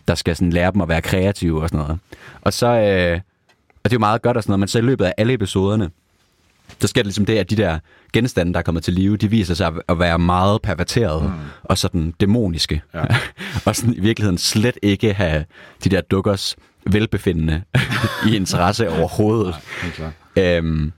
der 0.07 0.15
skal 0.15 0.35
sådan 0.35 0.49
lære 0.49 0.71
dem 0.71 0.81
at 0.81 0.89
være 0.89 1.01
kreative 1.01 1.61
og 1.61 1.69
sådan 1.69 1.85
noget. 1.85 1.99
Og 2.41 2.53
så, 2.53 2.67
øh, 2.67 3.19
og 3.83 3.89
det 3.89 3.91
er 3.91 3.95
jo 3.95 3.99
meget 3.99 4.21
godt 4.21 4.37
og 4.37 4.43
sådan 4.43 4.51
noget, 4.51 4.59
men 4.59 4.67
så 4.67 4.79
i 4.79 4.81
løbet 4.81 5.05
af 5.05 5.13
alle 5.17 5.33
episoderne, 5.33 5.89
så 6.79 6.87
sker 6.87 7.01
det 7.01 7.05
ligesom 7.05 7.25
det, 7.25 7.37
at 7.37 7.49
de 7.49 7.55
der 7.55 7.79
genstande, 8.13 8.53
der 8.53 8.59
er 8.59 8.63
kommet 8.63 8.83
til 8.83 8.93
live, 8.93 9.17
de 9.17 9.29
viser 9.29 9.53
sig 9.53 9.73
at 9.89 9.99
være 9.99 10.19
meget 10.19 10.61
perverterede 10.61 11.23
mm. 11.23 11.33
og 11.63 11.77
sådan 11.77 12.13
dæmoniske. 12.19 12.81
Ja. 12.93 13.05
og 13.65 13.75
sådan 13.75 13.93
i 13.93 13.99
virkeligheden 13.99 14.37
slet 14.37 14.77
ikke 14.81 15.13
have 15.13 15.45
de 15.83 15.89
der 15.89 16.01
dukkers 16.01 16.55
velbefindende 16.85 17.61
i 18.29 18.35
interesse 18.35 18.89
overhovedet. 18.89 19.55
Klart. 19.93 20.13
Øhm, 20.35 20.91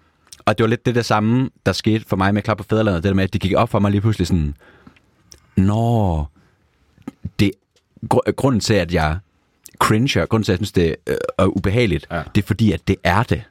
og 0.45 0.57
det 0.57 0.63
var 0.63 0.67
lidt 0.67 0.85
det 0.85 0.95
der 0.95 1.01
samme, 1.01 1.49
der 1.65 1.71
skete 1.71 2.05
for 2.07 2.15
mig 2.15 2.33
med 2.33 2.41
Klap 2.41 2.57
på 2.57 2.63
Fæderlandet. 2.69 3.03
Det 3.03 3.09
der 3.09 3.15
med, 3.15 3.23
at 3.23 3.33
det 3.33 3.41
gik 3.41 3.53
op 3.55 3.69
for 3.69 3.79
mig 3.79 3.91
lige 3.91 4.01
pludselig 4.01 4.27
sådan, 4.27 4.55
Nå, 5.55 6.25
det, 7.39 7.51
gr- 8.13 8.31
grunden 8.31 8.61
til, 8.61 8.73
at 8.73 8.93
jeg 8.93 9.17
cringer, 9.79 10.25
grunden 10.25 10.43
til, 10.43 10.51
at 10.51 10.59
jeg 10.59 10.67
synes, 10.67 10.71
det 10.71 10.95
øh, 11.07 11.15
er 11.37 11.45
ubehageligt, 11.45 12.07
ja. 12.11 12.21
Det 12.35 12.43
er 12.43 12.47
fordi, 12.47 12.71
at 12.71 12.87
det 12.87 12.95
er 13.03 13.23
det. 13.23 13.43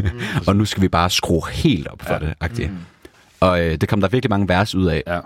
og 0.46 0.56
nu 0.56 0.64
skal 0.64 0.82
vi 0.82 0.88
bare 0.88 1.10
skrue 1.10 1.48
helt 1.50 1.88
op 1.88 2.02
for 2.02 2.14
ja. 2.14 2.18
det, 2.18 2.34
agtigt. 2.40 2.70
Mm. 2.70 2.78
Og 3.40 3.60
øh, 3.66 3.76
det 3.80 3.88
kom 3.88 4.00
der 4.00 4.08
virkelig 4.08 4.30
mange 4.30 4.48
vers 4.48 4.74
ud 4.74 4.86
af. 4.86 5.02
Ja. 5.06 5.20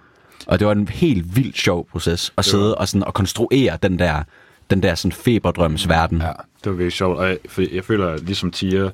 Og 0.46 0.58
det 0.58 0.66
var 0.66 0.72
en 0.72 0.88
helt 0.88 1.36
vildt 1.36 1.58
sjov 1.58 1.88
proces 1.88 2.32
at 2.36 2.44
sidde 2.44 2.74
og, 2.74 2.88
sådan, 2.88 3.04
og 3.04 3.14
konstruere 3.14 3.78
den 3.82 3.98
der, 3.98 4.22
den 4.70 4.82
der 4.82 4.94
sådan 4.94 5.12
feberdrøms 5.12 5.88
verden. 5.88 6.20
Ja, 6.20 6.32
det 6.64 6.66
var 6.66 6.72
virkelig 6.72 6.92
sjovt. 6.92 7.18
Og 7.18 7.28
jeg, 7.28 7.38
for 7.48 7.62
jeg 7.74 7.84
føler, 7.84 8.16
ligesom 8.16 8.50
Tia, 8.50 8.90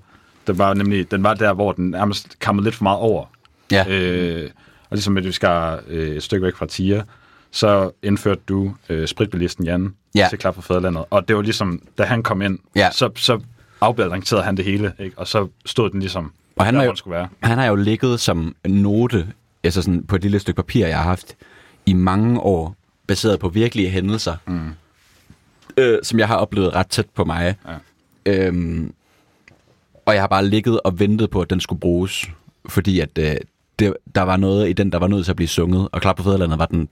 den 0.47 0.59
var 0.59 0.75
nemlig, 0.75 1.11
den 1.11 1.23
var 1.23 1.35
der, 1.35 1.53
hvor 1.53 1.73
den 1.73 1.91
nærmest 1.91 2.39
kammede 2.41 2.65
lidt 2.65 2.75
for 2.75 2.83
meget 2.83 2.99
over. 2.99 3.25
Ja. 3.71 3.85
Øh, 3.89 4.51
og 4.91 4.97
ligesom 4.97 5.17
at 5.17 5.25
vi 5.25 5.33
skal 5.33 5.79
øh, 5.89 6.17
et 6.17 6.23
stykke 6.23 6.47
væk 6.47 6.57
fra 6.57 6.67
Tia, 6.67 7.03
så 7.55 7.91
indførte 8.03 8.41
du 8.49 8.75
øh, 8.89 9.09
spritbilisten 9.09 9.65
Jan 9.65 9.95
Ja. 10.15 10.27
til 10.31 10.39
Klap 10.39 10.55
for 10.55 10.63
Fæderlandet. 10.63 11.05
Og 11.11 11.29
det 11.29 11.37
var 11.37 11.43
ligesom, 11.43 11.83
da 11.99 12.03
han 12.03 12.23
kom 12.23 12.43
ind, 12.43 12.59
Ja. 12.77 12.91
så, 12.93 13.11
så 13.17 13.41
afbalancerede 13.81 14.45
han 14.45 14.57
det 14.57 14.65
hele, 14.65 14.93
ikke? 14.99 15.19
og 15.19 15.27
så 15.29 15.49
stod 15.67 15.91
den 15.91 16.01
ligesom, 16.01 16.33
Og 16.57 16.65
han 16.65 16.75
der, 16.75 16.81
hvor 16.81 16.87
jo- 16.91 16.95
skulle 16.97 17.15
være. 17.17 17.29
Han 17.43 17.59
har 17.59 17.67
jo 17.67 17.75
ligget 17.75 18.21
som 18.21 18.57
note, 18.69 19.27
altså 19.65 19.83
sådan 19.83 20.05
på 20.05 20.17
et 20.17 20.23
lille 20.23 20.39
stykke 20.39 20.57
papir, 20.57 20.87
jeg 20.87 20.97
har 20.97 21.05
haft 21.05 21.37
i 21.87 21.93
mange 21.93 22.41
år, 22.41 22.77
baseret 23.07 23.41
på 23.41 23.49
virkelige 23.49 23.89
hændelser, 23.91 24.37
mm. 24.47 24.71
øh, 25.77 25.99
som 26.03 26.19
jeg 26.19 26.29
har 26.29 26.37
oplevet 26.37 26.75
ret 26.75 26.87
tæt 26.89 27.07
på 27.15 27.25
mig. 27.25 27.55
Ja. 27.67 27.75
Øhm, 28.47 28.93
og 30.07 30.15
jeg 30.15 30.23
har 30.23 30.27
bare 30.29 30.47
ligget 30.47 30.81
og 30.81 30.99
ventet 31.01 31.31
på, 31.31 31.41
at 31.41 31.51
den 31.51 31.61
skulle 31.61 31.81
bruges, 31.81 32.31
fordi 32.69 33.01
at 33.01 33.19
øh, 33.19 33.37
det, 33.79 33.97
der 34.15 34.23
var 34.23 34.37
noget 34.37 34.69
i 34.69 34.73
den, 34.73 34.93
der 34.93 34.99
var 34.99 35.07
nødt 35.07 35.25
til 35.25 35.33
at 35.33 35.37
blive 35.37 35.49
sunget, 35.49 35.89
og 35.93 36.01
Klap 36.01 36.17
på 36.17 36.23
Fæderlandet 36.23 36.59
var 36.59 36.67
den 36.67 36.89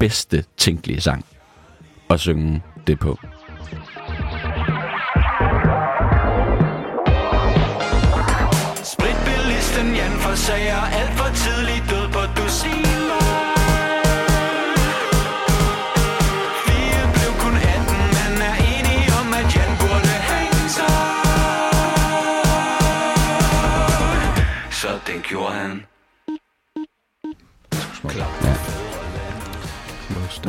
bedste 0.00 0.44
tænkelige 0.56 1.00
sang 1.00 1.24
at 2.10 2.20
synge 2.20 2.62
det 2.86 2.98
på. 2.98 3.18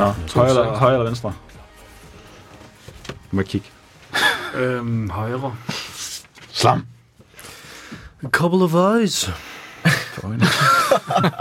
Nå, 0.02 0.14
højre 0.36 0.50
eller, 0.50 0.78
højre 0.78 0.94
eller 0.94 1.06
venstre? 1.06 1.34
Du 3.08 3.14
må 3.36 3.42
kigge. 3.42 3.68
Øhm, 4.56 5.10
højre. 5.10 5.56
Slam. 6.52 6.86
A 8.24 8.28
couple 8.30 8.64
of 8.64 8.74
eyes. 8.74 9.22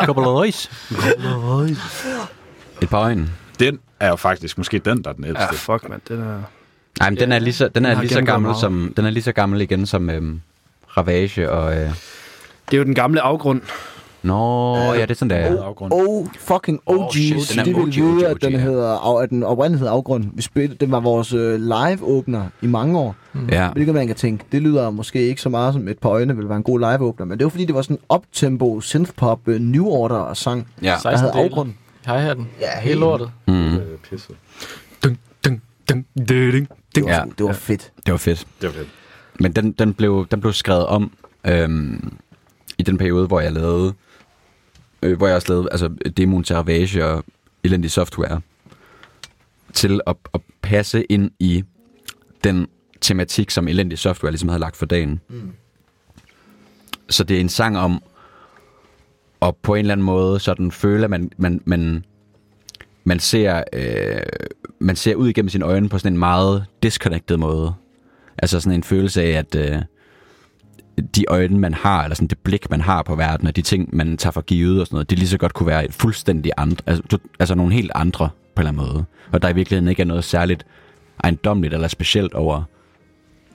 Couple 0.06 0.26
of 0.26 0.34
øjs. 0.34 0.70
Et 2.82 2.88
par 2.90 2.98
øjne. 2.98 3.30
Den 3.58 3.78
er 4.00 4.08
jo 4.08 4.16
faktisk 4.16 4.58
måske 4.58 4.78
den, 4.78 5.04
der 5.04 5.10
er 5.10 5.14
den 5.14 5.24
ældste. 5.24 5.42
Ja, 5.42 5.50
fuck, 5.50 5.88
mand. 5.88 6.00
Den 6.08 6.20
er... 6.20 6.42
Nej, 7.00 7.10
men 7.10 7.18
den 7.18 7.32
er 7.32 7.38
lige 7.38 7.54
så, 7.54 7.68
den 7.68 7.84
er 7.84 7.94
har 7.94 8.02
lige 8.02 8.14
så 8.14 8.22
gammel 8.22 8.48
meget. 8.48 8.60
som 8.60 8.92
den 8.96 9.06
er 9.06 9.10
lige 9.10 9.22
så 9.22 9.32
gammel 9.32 9.60
igen 9.60 9.86
som 9.86 10.10
øhm, 10.10 10.40
Ravage 10.96 11.50
og 11.50 11.72
øh, 11.76 11.80
Det 11.80 11.92
er 12.72 12.76
jo 12.76 12.84
den 12.84 12.94
gamle 12.94 13.20
afgrund. 13.20 13.60
Nå, 14.22 14.74
ja, 14.92 15.02
det 15.02 15.10
er 15.10 15.14
sådan 15.14 15.30
der. 15.30 15.62
Afgrund. 15.62 15.92
Oh, 15.92 16.26
fucking 16.38 16.80
OG. 16.86 16.98
Oh, 16.98 17.10
shit, 17.12 17.50
den 17.50 17.58
er 17.58 17.64
det 17.64 17.74
vil 17.76 17.82
OG, 17.82 17.88
vide, 17.94 18.26
OG, 18.26 18.30
at 18.30 18.42
den 18.42 18.60
hedder, 18.60 18.88
af- 19.18 19.22
at 19.22 19.30
den 19.30 19.42
oprindeligt 19.42 19.78
hedder 19.78 19.92
Afgrund. 19.92 20.24
Vi 20.34 20.42
spillede, 20.42 20.74
det 20.80 20.90
var 20.90 21.00
vores 21.00 21.32
øh, 21.32 21.60
live-åbner 21.60 22.46
i 22.62 22.66
mange 22.66 22.98
år. 22.98 23.14
Ja. 23.50 23.70
Hvilket 23.72 23.94
man 23.94 24.06
kan 24.06 24.16
tænke, 24.16 24.44
det 24.52 24.62
lyder 24.62 24.90
måske 24.90 25.20
ikke 25.28 25.42
så 25.42 25.48
meget 25.48 25.74
som 25.74 25.88
et 25.88 25.98
par 25.98 26.08
øjne 26.08 26.36
vil 26.36 26.48
være 26.48 26.56
en 26.56 26.62
god 26.62 26.78
live-åbner, 26.80 27.26
men 27.26 27.38
det 27.38 27.44
var 27.44 27.50
fordi, 27.50 27.64
det 27.64 27.74
var 27.74 27.82
sådan 27.82 27.96
en 27.96 28.16
uptempo 28.16 28.80
synthpop 28.80 29.48
øh, 29.48 29.60
New 29.60 29.84
Order 29.86 30.34
sang, 30.34 30.68
Ja. 30.82 30.88
der 30.88 30.98
16 30.98 31.18
havde. 31.30 31.44
Afgrund. 31.44 31.72
Hej 32.06 32.22
her 32.22 32.34
den. 32.34 32.48
Ja, 32.60 32.80
Helt 32.80 33.00
lortet. 33.00 33.30
Mm, 33.48 33.74
Øh, 33.76 33.80
Pisset. 34.10 34.36
Dun, 35.04 35.18
dun, 35.44 35.60
dun, 35.88 36.04
dun, 36.28 36.52
dun, 36.52 36.66
dun. 36.96 37.08
Ja. 37.08 37.22
Det 37.38 37.46
var 37.46 37.52
fedt. 37.52 37.90
det 38.06 38.12
var 38.12 38.18
fedt. 38.18 38.46
Det 38.60 38.66
var 38.68 38.72
fedt. 38.74 38.88
Men 39.40 39.52
den, 39.52 39.72
den, 39.72 39.94
blev, 39.94 40.26
den 40.30 40.40
blev 40.40 40.52
skrevet 40.52 40.86
om 40.86 41.12
øhm, 41.46 42.12
i 42.78 42.82
den 42.82 42.98
periode, 42.98 43.26
hvor 43.26 43.40
jeg 43.40 43.52
lavede, 43.52 43.92
øh, 45.02 45.16
hvor 45.16 45.26
jeg 45.26 45.36
også 45.36 45.48
lavede 45.52 45.68
altså, 45.72 46.54
Ravage 46.54 47.04
og 47.04 47.24
elendig 47.64 47.90
software, 47.90 48.40
til 49.72 50.00
at, 50.06 50.16
at 50.34 50.40
passe 50.62 51.04
ind 51.04 51.30
i 51.38 51.64
den 52.44 52.66
tematik, 53.00 53.50
som 53.50 53.68
elendig 53.68 53.98
software 53.98 54.32
ligesom 54.32 54.48
havde 54.48 54.60
lagt 54.60 54.76
for 54.76 54.86
dagen. 54.86 55.20
Mm. 55.28 55.52
Så 57.08 57.24
det 57.24 57.36
er 57.36 57.40
en 57.40 57.48
sang 57.48 57.78
om 57.78 58.02
at 59.42 59.56
på 59.56 59.74
en 59.74 59.78
eller 59.78 59.92
anden 59.92 60.04
måde 60.04 60.40
sådan 60.40 60.70
føle, 60.70 61.04
at 61.04 61.10
man, 61.10 61.30
man, 61.36 61.62
man, 61.64 62.04
man, 63.04 63.20
ser, 63.20 63.62
øh, 63.72 64.22
man 64.78 64.96
ser 64.96 65.14
ud 65.14 65.28
igennem 65.28 65.48
sine 65.48 65.64
øjne 65.64 65.88
på 65.88 65.98
sådan 65.98 66.12
en 66.12 66.18
meget 66.18 66.64
disconnected 66.82 67.36
måde. 67.36 67.74
Altså 68.38 68.60
sådan 68.60 68.78
en 68.78 68.84
følelse 68.84 69.22
af, 69.22 69.30
at 69.30 69.54
øh, 69.54 69.82
de 71.00 71.24
øjne, 71.28 71.58
man 71.58 71.74
har, 71.74 72.02
eller 72.02 72.14
sådan 72.14 72.28
det 72.28 72.38
blik, 72.38 72.70
man 72.70 72.80
har 72.80 73.02
på 73.02 73.14
verden, 73.14 73.46
og 73.46 73.56
de 73.56 73.62
ting, 73.62 73.96
man 73.96 74.16
tager 74.16 74.32
for 74.32 74.40
givet 74.40 74.80
og 74.80 74.86
sådan 74.86 74.94
noget, 74.94 75.10
det 75.10 75.18
lige 75.18 75.28
så 75.28 75.38
godt 75.38 75.54
kunne 75.54 75.66
være 75.66 75.84
et 75.84 75.94
fuldstændig 75.94 76.52
andre, 76.56 76.76
altså, 76.86 77.02
du- 77.10 77.18
altså 77.38 77.54
nogle 77.54 77.72
helt 77.72 77.90
andre 77.94 78.28
på 78.54 78.62
en 78.62 78.66
eller 78.68 78.82
anden 78.82 78.92
måde. 78.94 79.04
Og 79.32 79.42
der 79.42 79.48
i 79.48 79.54
virkeligheden 79.54 79.88
ikke 79.88 80.02
er 80.02 80.06
noget 80.06 80.24
særligt 80.24 80.66
ejendomligt 81.24 81.74
eller 81.74 81.88
specielt 81.88 82.34
over 82.34 82.62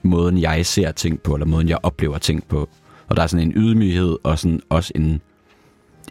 måden, 0.02 0.38
jeg 0.38 0.66
ser 0.66 0.92
ting 0.92 1.20
på, 1.20 1.34
eller 1.34 1.46
måden, 1.46 1.68
jeg 1.68 1.78
oplever 1.82 2.18
ting 2.18 2.44
på. 2.48 2.68
Og 3.08 3.16
der 3.16 3.22
er 3.22 3.26
sådan 3.26 3.46
en 3.46 3.52
ydmyghed, 3.56 4.16
og 4.22 4.38
sådan 4.38 4.60
også 4.68 4.92
en, 4.94 5.20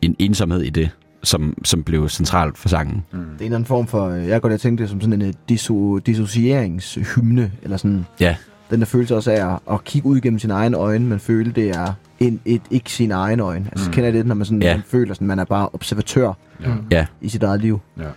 en 0.02 0.16
ensomhed 0.20 0.62
i 0.62 0.70
det, 0.70 0.90
som, 1.24 1.58
som 1.64 1.84
blev 1.84 2.10
centralt 2.10 2.58
for 2.58 2.70
sangen. 2.70 3.04
Det 3.12 3.18
er 3.18 3.18
en 3.24 3.30
eller 3.42 3.46
anden 3.46 3.66
form 3.66 3.88
for, 3.88 4.10
jeg 4.10 4.28
kan 4.30 4.42
godt 4.42 4.54
at 4.54 4.60
tænke 4.62 4.82
det 4.82 4.90
som 4.90 5.02
sådan 5.02 5.22
en 5.22 5.28
øh, 5.28 5.34
disso, 5.50 5.98
dissocieringshymne, 5.98 7.52
eller 7.64 7.78
sådan 7.78 8.06
Ja, 8.20 8.36
den 8.70 8.80
der 8.80 8.86
følelse 8.86 9.16
også 9.16 9.32
af 9.32 9.54
at, 9.54 9.60
at 9.72 9.84
kigge 9.84 10.08
ud 10.08 10.22
gennem 10.22 10.40
sine 10.40 10.54
egne 10.54 10.78
øjne, 10.78 11.06
men 11.06 11.20
føle, 11.20 11.52
det 11.52 11.70
er 11.70 11.94
en, 12.20 12.40
et, 12.46 12.62
ikke 12.72 12.92
sine 12.92 13.14
egne 13.14 13.44
øjne. 13.44 13.66
Altså, 13.72 13.88
mm. 13.88 13.94
kender 13.94 14.12
det, 14.12 14.26
når 14.26 14.36
man, 14.36 14.46
sådan, 14.46 14.62
Ja. 14.62 14.74
man 14.76 14.84
føler, 14.88 15.14
sådan, 15.14 15.28
man 15.28 15.40
er 15.40 15.44
bare 15.46 15.70
observatør 15.74 16.34
Ja. 16.62 16.74
ja. 16.92 17.06
i 17.22 17.30
sit 17.30 17.44
eget 17.44 17.62
liv. 17.62 17.80
ja. 18.00 18.08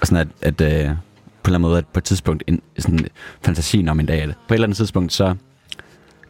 Og 0.00 0.06
sådan 0.06 0.28
at, 0.42 0.58
at 0.60 0.60
øh, 0.60 0.68
på 0.68 0.70
en 0.70 0.74
eller 0.84 0.94
anden 1.46 1.60
måde, 1.62 1.78
at 1.78 1.86
på 1.86 1.98
et 2.00 2.04
tidspunkt, 2.04 2.44
en, 2.46 2.60
sådan 2.78 3.06
fantasien 3.44 3.88
om 3.88 4.00
en 4.00 4.06
dag, 4.06 4.22
eller 4.22 4.34
på 4.48 4.54
et 4.54 4.56
eller 4.56 4.66
andet 4.66 4.76
tidspunkt, 4.76 5.12
så 5.12 5.34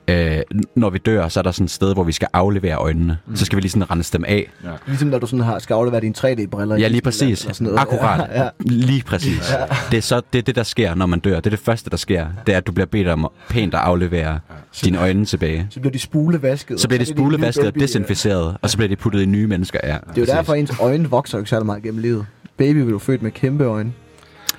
øh, 0.09 0.39
når 0.77 0.91
vi 0.91 0.99
dør, 0.99 1.29
så 1.29 1.41
er 1.41 1.43
der 1.43 1.51
sådan 1.51 1.65
et 1.65 1.71
sted, 1.71 1.95
hvor 1.95 2.05
vi 2.05 2.13
skal 2.13 2.29
aflevere 2.33 2.75
øjnene. 2.77 3.19
Mm. 3.27 3.37
Så 3.37 3.45
skal 3.45 3.57
vi 3.57 3.61
lige 3.61 3.71
sådan 3.71 3.91
rense 3.91 4.13
dem 4.13 4.25
af. 4.29 4.51
Ligesom 4.87 5.09
når 5.09 5.19
du 5.19 5.27
sådan 5.27 5.45
har, 5.45 5.59
skal 5.59 5.75
aflevere 5.75 6.01
dine 6.01 6.15
3D-briller. 6.19 6.77
i 6.77 6.81
Ja, 6.81 6.89
lige 6.89 7.01
præcis. 7.01 7.41
eller 7.43 7.55
sådan 7.55 7.65
noget. 7.65 7.81
Akkurat. 7.81 8.31
Ja, 8.31 8.43
ja. 8.43 8.49
Lige 8.61 9.03
præcis. 9.03 9.53
Det 9.91 9.97
er, 9.97 10.03
så, 10.03 10.23
det 10.33 10.39
er 10.39 10.43
det, 10.43 10.55
der 10.57 10.63
sker, 10.63 10.95
når 10.95 11.07
man 11.07 11.21
dør. 11.21 11.37
Det 11.37 11.47
er 11.47 11.51
det 11.51 11.59
første, 11.59 11.91
der 11.91 11.97
sker. 11.97 12.27
Det 12.47 12.53
er, 12.53 12.59
at 12.59 12.67
du 12.67 12.73
bliver 12.73 12.87
bedt 12.87 13.09
om 13.09 13.29
pænt 13.49 13.75
at 13.75 13.81
aflevere 13.81 14.41
dine 14.85 14.99
øjne 15.01 15.25
tilbage. 15.25 15.67
Så 15.71 15.81
bliver 15.81 15.93
de 15.93 15.99
spulevasket. 15.99 16.81
Så 16.81 16.89
bliver 16.89 16.99
de 16.99 17.07
spulevasket 17.07 17.67
og 17.67 17.73
ja. 17.77 17.81
desinficeret, 17.81 18.57
og 18.63 18.71
så 18.71 18.77
bliver 18.77 18.89
de 18.89 18.97
puttet 18.97 19.23
i 19.23 19.27
nye 19.27 19.47
mennesker. 19.47 19.79
Ja, 19.83 19.97
Det 20.09 20.17
er 20.17 20.21
jo 20.21 20.37
derfor, 20.37 20.55
ens 20.55 20.73
øjne 20.81 21.11
vokser 21.11 21.39
jo 21.39 21.41
ikke 21.41 21.51
særlig 21.51 21.67
meget 21.67 21.83
gennem 21.83 22.01
livet. 22.01 22.27
Baby 22.57 22.79
blev 22.79 23.01
født 23.01 23.23
med 23.23 23.31
kæmpe 23.31 23.65
øjne. 23.65 23.93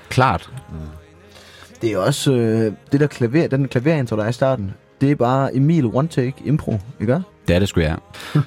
Klart. 0.09 0.49
Det 1.81 1.91
er 1.91 1.97
også 1.97 2.31
øh, 2.33 2.73
det 2.91 2.99
der 2.99 3.07
klaver, 3.07 3.47
den 3.47 3.67
klaverintro, 3.67 4.15
der 4.17 4.23
er 4.23 4.29
i 4.29 4.33
starten. 4.33 4.73
Det 5.03 5.11
er 5.11 5.15
bare 5.15 5.55
Emil 5.55 5.85
One 5.85 6.07
Take 6.07 6.33
Impro, 6.45 6.79
ikke? 7.01 7.21
Det 7.47 7.55
er 7.55 7.59
det 7.59 7.69
sgu, 7.69 7.79
ja. 7.81 7.95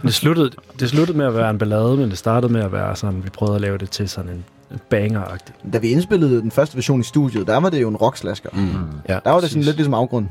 Det 0.03 0.15
sluttede, 0.15 0.51
det 0.81 0.89
sluttede 0.89 1.19
med 1.19 1.27
at 1.27 1.35
være 1.35 1.51
en 1.51 1.59
ballade, 1.59 1.97
men 1.97 2.11
det 2.11 2.19
startede 2.19 2.53
med 2.53 2.61
at 2.63 2.73
være 2.73 2.97
sådan, 2.97 3.25
vi 3.25 3.31
prøvede 3.31 3.55
at 3.55 3.61
lave 3.61 3.79
det 3.79 3.91
til 3.91 4.09
sådan 4.09 4.31
en, 4.31 4.45
en 4.71 4.79
banger-agtig. 4.91 5.55
Da 5.73 5.79
vi 5.79 5.89
indspillede 5.89 6.41
den 6.41 6.51
første 6.51 6.77
version 6.77 7.01
i 7.01 7.03
studiet, 7.03 7.47
der 7.47 7.57
var 7.57 7.71
det 7.71 7.83
jo 7.83 7.89
en 7.89 7.97
rockslasker. 7.97 8.49
Mm. 8.53 8.69
Ja, 9.09 9.19
Der 9.25 9.31
var 9.31 9.41
det 9.41 9.49
sådan 9.51 9.63
lidt 9.63 9.77
ligesom 9.77 9.95
afgrund. 9.95 10.27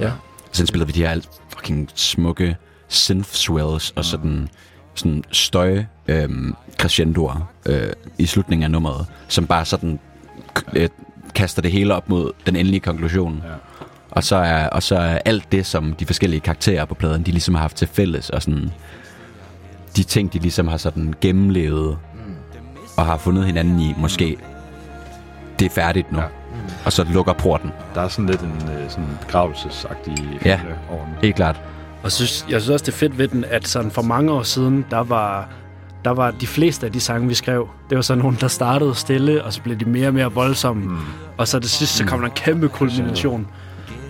Ja. 0.00 0.10
Så 0.52 0.66
spillede 0.66 0.86
vi 0.86 0.92
de 0.92 1.02
her 1.02 1.10
alt 1.10 1.28
fucking 1.48 1.90
smukke 1.94 2.56
synth 2.88 3.28
swells 3.30 3.90
og 3.96 4.04
sådan, 4.04 4.48
sådan 4.94 5.24
støj 5.30 5.84
øhm, 6.08 6.54
crescendoer 6.78 7.48
øh, 7.66 7.92
i 8.18 8.26
slutningen 8.26 8.64
af 8.64 8.70
nummeret, 8.70 9.06
som 9.28 9.46
bare 9.46 9.64
sådan 9.64 9.98
øh, 10.76 10.88
kaster 11.34 11.62
det 11.62 11.70
hele 11.72 11.94
op 11.94 12.08
mod 12.08 12.32
den 12.46 12.56
endelige 12.56 12.80
konklusion. 12.80 13.42
Ja. 13.44 13.50
Og 14.14 14.24
så, 14.24 14.36
er, 14.36 14.68
og 14.68 14.82
så 14.82 14.96
er 14.96 15.18
alt 15.24 15.52
det, 15.52 15.66
som 15.66 15.92
de 15.92 16.06
forskellige 16.06 16.40
karakterer 16.40 16.84
på 16.84 16.94
pladen, 16.94 17.22
de 17.22 17.30
ligesom 17.30 17.54
har 17.54 17.60
haft 17.62 17.76
til 17.76 17.88
fælles, 17.88 18.30
og 18.30 18.42
sådan 18.42 18.70
de 19.96 20.02
ting, 20.02 20.32
de 20.32 20.38
ligesom 20.38 20.68
har 20.68 20.76
sådan 20.76 21.14
gennemlevet 21.20 21.98
og 22.96 23.06
har 23.06 23.16
fundet 23.16 23.44
hinanden 23.46 23.80
i, 23.80 23.94
måske 23.98 24.36
det 25.58 25.64
er 25.66 25.70
færdigt 25.70 26.12
nu. 26.12 26.18
Ja. 26.18 26.24
Og 26.84 26.92
så 26.92 27.04
lukker 27.12 27.32
porten. 27.32 27.72
Der 27.94 28.00
er 28.00 28.08
sådan 28.08 28.26
lidt 28.30 28.40
en 28.40 28.68
øh, 28.78 28.90
sådan 28.90 29.18
begravelsesagtig 29.26 30.38
Ja. 30.44 30.60
over 30.90 31.04
den. 31.04 31.14
Helt 31.22 31.36
klart. 31.36 31.60
Og 32.02 32.12
synes, 32.12 32.46
jeg 32.50 32.60
synes 32.60 32.72
også, 32.72 32.84
det 32.86 32.92
er 32.92 32.96
fedt 32.96 33.18
ved 33.18 33.28
den, 33.28 33.44
at 33.50 33.68
sådan 33.68 33.90
for 33.90 34.02
mange 34.02 34.32
år 34.32 34.42
siden, 34.42 34.84
der 34.90 34.98
var, 35.02 35.48
der 36.04 36.10
var 36.10 36.30
de 36.30 36.46
fleste 36.46 36.86
af 36.86 36.92
de 36.92 37.00
sange, 37.00 37.28
vi 37.28 37.34
skrev, 37.34 37.68
det 37.90 37.96
var 37.96 38.02
sådan 38.02 38.22
nogle, 38.22 38.36
der 38.40 38.48
startede 38.48 38.94
stille, 38.94 39.44
og 39.44 39.52
så 39.52 39.62
blev 39.62 39.76
de 39.76 39.84
mere 39.84 40.08
og 40.08 40.14
mere 40.14 40.32
voldsomme. 40.32 40.84
Mm. 40.84 40.96
Og 41.38 41.48
så 41.48 41.58
det 41.58 41.70
sidste, 41.70 41.96
så 41.96 42.04
kom 42.04 42.18
der 42.20 42.26
en 42.26 42.32
kæmpe 42.36 42.68
kulmination. 42.68 43.46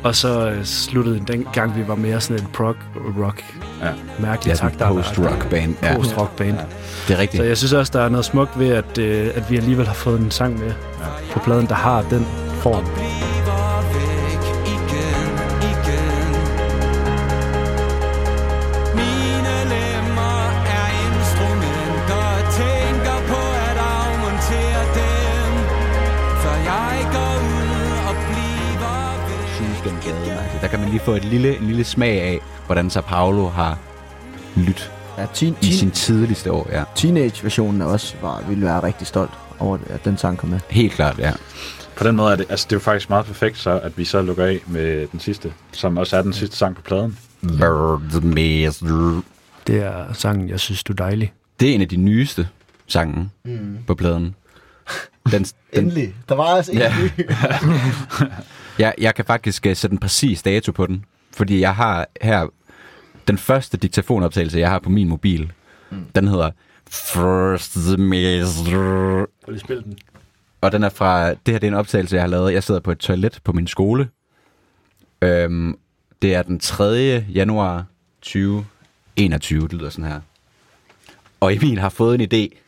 Og 0.04 0.14
så 0.14 0.48
øh, 0.50 0.64
sluttede 0.64 1.20
den 1.26 1.46
gang, 1.52 1.76
vi 1.76 1.88
var 1.88 1.94
mere 1.94 2.20
sådan 2.20 2.42
en 2.42 2.48
prog 2.52 2.74
rock. 3.24 3.44
Ja. 3.82 3.88
Mærkelig 4.18 4.50
Ja, 4.50 4.56
takt. 4.56 4.78
post-rock 4.78 5.50
band. 5.50 5.74
Ja, 5.82 5.96
Post-rock 5.96 6.36
band. 6.36 6.58
det 7.08 7.14
er 7.16 7.18
rigtigt. 7.18 7.40
Så 7.40 7.44
jeg 7.44 7.56
synes 7.58 7.72
også, 7.72 7.90
der 7.94 8.00
er 8.04 8.08
noget 8.08 8.24
smukt 8.24 8.58
ved, 8.58 8.68
at, 8.68 8.98
øh, 8.98 9.30
at 9.34 9.50
vi 9.50 9.56
alligevel 9.56 9.86
har 9.86 9.94
fået 9.94 10.20
en 10.20 10.30
sang 10.30 10.58
med 10.58 10.66
ja. 10.68 11.32
på 11.32 11.38
pladen, 11.38 11.66
der 11.66 11.74
har 11.74 12.02
den 12.10 12.26
form. 12.50 12.84
Kan 30.74 30.80
man 30.82 30.90
lige 30.90 31.00
få 31.04 31.12
et 31.12 31.24
lille, 31.24 31.56
en 31.58 31.66
lille 31.66 31.84
smag 31.84 32.20
af, 32.22 32.40
hvordan 32.66 32.90
så 32.90 33.00
Paolo 33.00 33.48
har 33.48 33.78
lyttet 34.56 34.92
Ja, 35.18 35.26
teen, 35.34 35.56
i 35.60 35.64
teen, 35.64 35.72
sin 35.78 35.90
tidligste 35.90 36.52
år. 36.52 36.68
Ja. 36.72 36.84
teenage-versionen 36.94 37.80
er 37.82 37.86
også 37.86 38.14
var, 38.22 38.42
ville 38.48 38.66
være 38.66 38.82
rigtig 38.82 39.06
stolt 39.06 39.30
over, 39.58 39.78
at 39.90 40.04
den 40.04 40.16
sang 40.18 40.38
kom 40.38 40.48
med. 40.48 40.60
Helt 40.70 40.92
klart, 40.92 41.18
ja. 41.18 41.32
På 41.96 42.04
den 42.04 42.16
måde 42.16 42.32
er 42.32 42.36
det, 42.36 42.46
altså 42.48 42.66
det 42.70 42.72
er 42.72 42.76
jo 42.76 42.80
faktisk 42.80 43.10
meget 43.10 43.26
perfekt 43.26 43.58
så, 43.58 43.70
at 43.80 43.98
vi 43.98 44.04
så 44.04 44.22
lukker 44.22 44.44
af 44.44 44.60
med 44.66 45.06
den 45.12 45.20
sidste, 45.20 45.52
som 45.72 45.96
også 45.98 46.16
er 46.16 46.22
den 46.22 46.32
sidste 46.32 46.56
sang 46.56 46.76
på 46.76 46.82
pladen. 46.82 47.18
Det 49.66 49.82
er 49.82 50.12
sangen, 50.12 50.48
jeg 50.48 50.60
synes, 50.60 50.84
du 50.84 50.92
er 50.92 50.96
dejlig. 50.96 51.32
Det 51.60 51.70
er 51.70 51.74
en 51.74 51.80
af 51.80 51.88
de 51.88 51.96
nyeste 51.96 52.48
sange 52.86 53.30
mm. 53.44 53.78
på 53.86 53.94
pladen. 53.94 54.34
Den, 55.30 55.32
den, 55.32 55.46
Endelig. 55.72 56.14
Der 56.28 56.34
var 56.34 56.44
altså 56.44 56.72
en 56.72 56.78
Ja. 56.78 56.94
ny. 57.02 57.10
jeg, 58.78 58.94
jeg 58.98 59.14
kan 59.14 59.24
faktisk 59.24 59.66
uh, 59.66 59.76
sætte 59.76 59.94
en 59.94 59.98
præcis 59.98 60.42
dato 60.42 60.72
på 60.72 60.86
den, 60.86 61.04
fordi 61.36 61.60
jeg 61.60 61.74
har 61.74 62.06
her 62.22 62.46
den 63.28 63.38
første 63.38 63.76
diktafonoptagelse, 63.76 64.58
jeg 64.58 64.70
har 64.70 64.78
på 64.78 64.90
min 64.90 65.08
mobil. 65.08 65.52
Mm. 65.90 66.04
Den 66.14 66.28
hedder 66.28 66.50
First 66.90 67.72
Semester. 67.72 69.26
Prøv 69.44 69.50
lige 69.50 69.60
spil 69.60 69.82
den. 69.84 69.98
Og 70.60 70.72
den 70.72 70.82
er 70.82 70.88
fra, 70.88 71.30
det 71.30 71.38
her 71.48 71.58
det 71.58 71.66
er 71.66 71.70
en 71.70 71.78
optagelse, 71.78 72.16
jeg 72.16 72.22
har 72.22 72.28
lavet. 72.28 72.52
Jeg 72.52 72.62
sidder 72.62 72.80
på 72.80 72.90
et 72.90 72.98
toilet 72.98 73.40
på 73.44 73.52
min 73.52 73.66
skole. 73.66 74.08
Øhm, 75.22 75.78
det 76.22 76.34
er 76.34 76.42
den 76.42 76.60
3. 76.60 77.24
januar 77.34 77.84
2021, 78.22 79.62
det 79.62 79.72
lyder 79.72 79.90
sådan 79.90 80.10
her. 80.10 80.20
Og 81.40 81.54
Emil 81.54 81.78
har 81.78 81.88
fået 81.88 82.20
en 82.20 82.28
idé. 82.32 82.58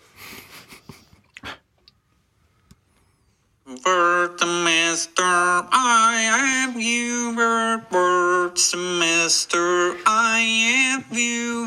Word 3.86 4.30
semester, 4.40 5.34
I 5.72 6.12
have 6.32 6.74
you. 6.92 7.38
Word 7.92 8.56
semester, 8.56 9.92
I 10.06 10.40
have 10.66 11.04
you. 11.12 11.66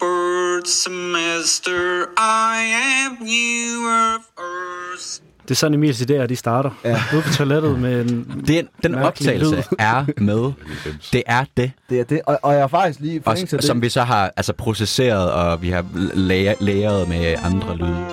Third 0.00 0.66
semester. 0.66 2.04
I 2.18 2.58
am 3.04 3.16
you 3.20 3.88
Earth. 3.88 5.20
Det 5.42 5.50
er 5.50 5.54
sådan, 5.54 5.74
Emils 5.74 6.00
idéer, 6.00 6.26
de 6.26 6.36
starter. 6.36 6.70
Ja. 6.84 7.02
Ude 7.14 7.22
på 7.22 7.28
toilettet 7.32 7.78
med 7.80 8.00
en... 8.00 8.42
Den, 8.46 8.68
den 8.82 8.94
optagelse 8.94 9.56
lyd. 9.56 9.62
er 9.78 10.04
med. 10.20 10.52
Det 11.12 11.22
er 11.26 11.44
det. 11.56 11.72
Det 11.90 12.00
er 12.00 12.04
det. 12.04 12.20
Og, 12.26 12.38
og 12.42 12.52
jeg 12.52 12.62
har 12.62 12.68
faktisk 12.68 13.00
lige 13.00 13.22
Og, 13.24 13.36
til 13.36 13.62
som 13.62 13.76
det. 13.76 13.82
vi 13.82 13.88
så 13.88 14.02
har 14.02 14.30
altså, 14.36 14.52
processeret, 14.52 15.32
og 15.32 15.62
vi 15.62 15.70
har 15.70 15.84
læ- 16.14 16.54
læret 16.60 17.08
med 17.08 17.34
andre 17.44 17.76
lyde. 17.76 18.06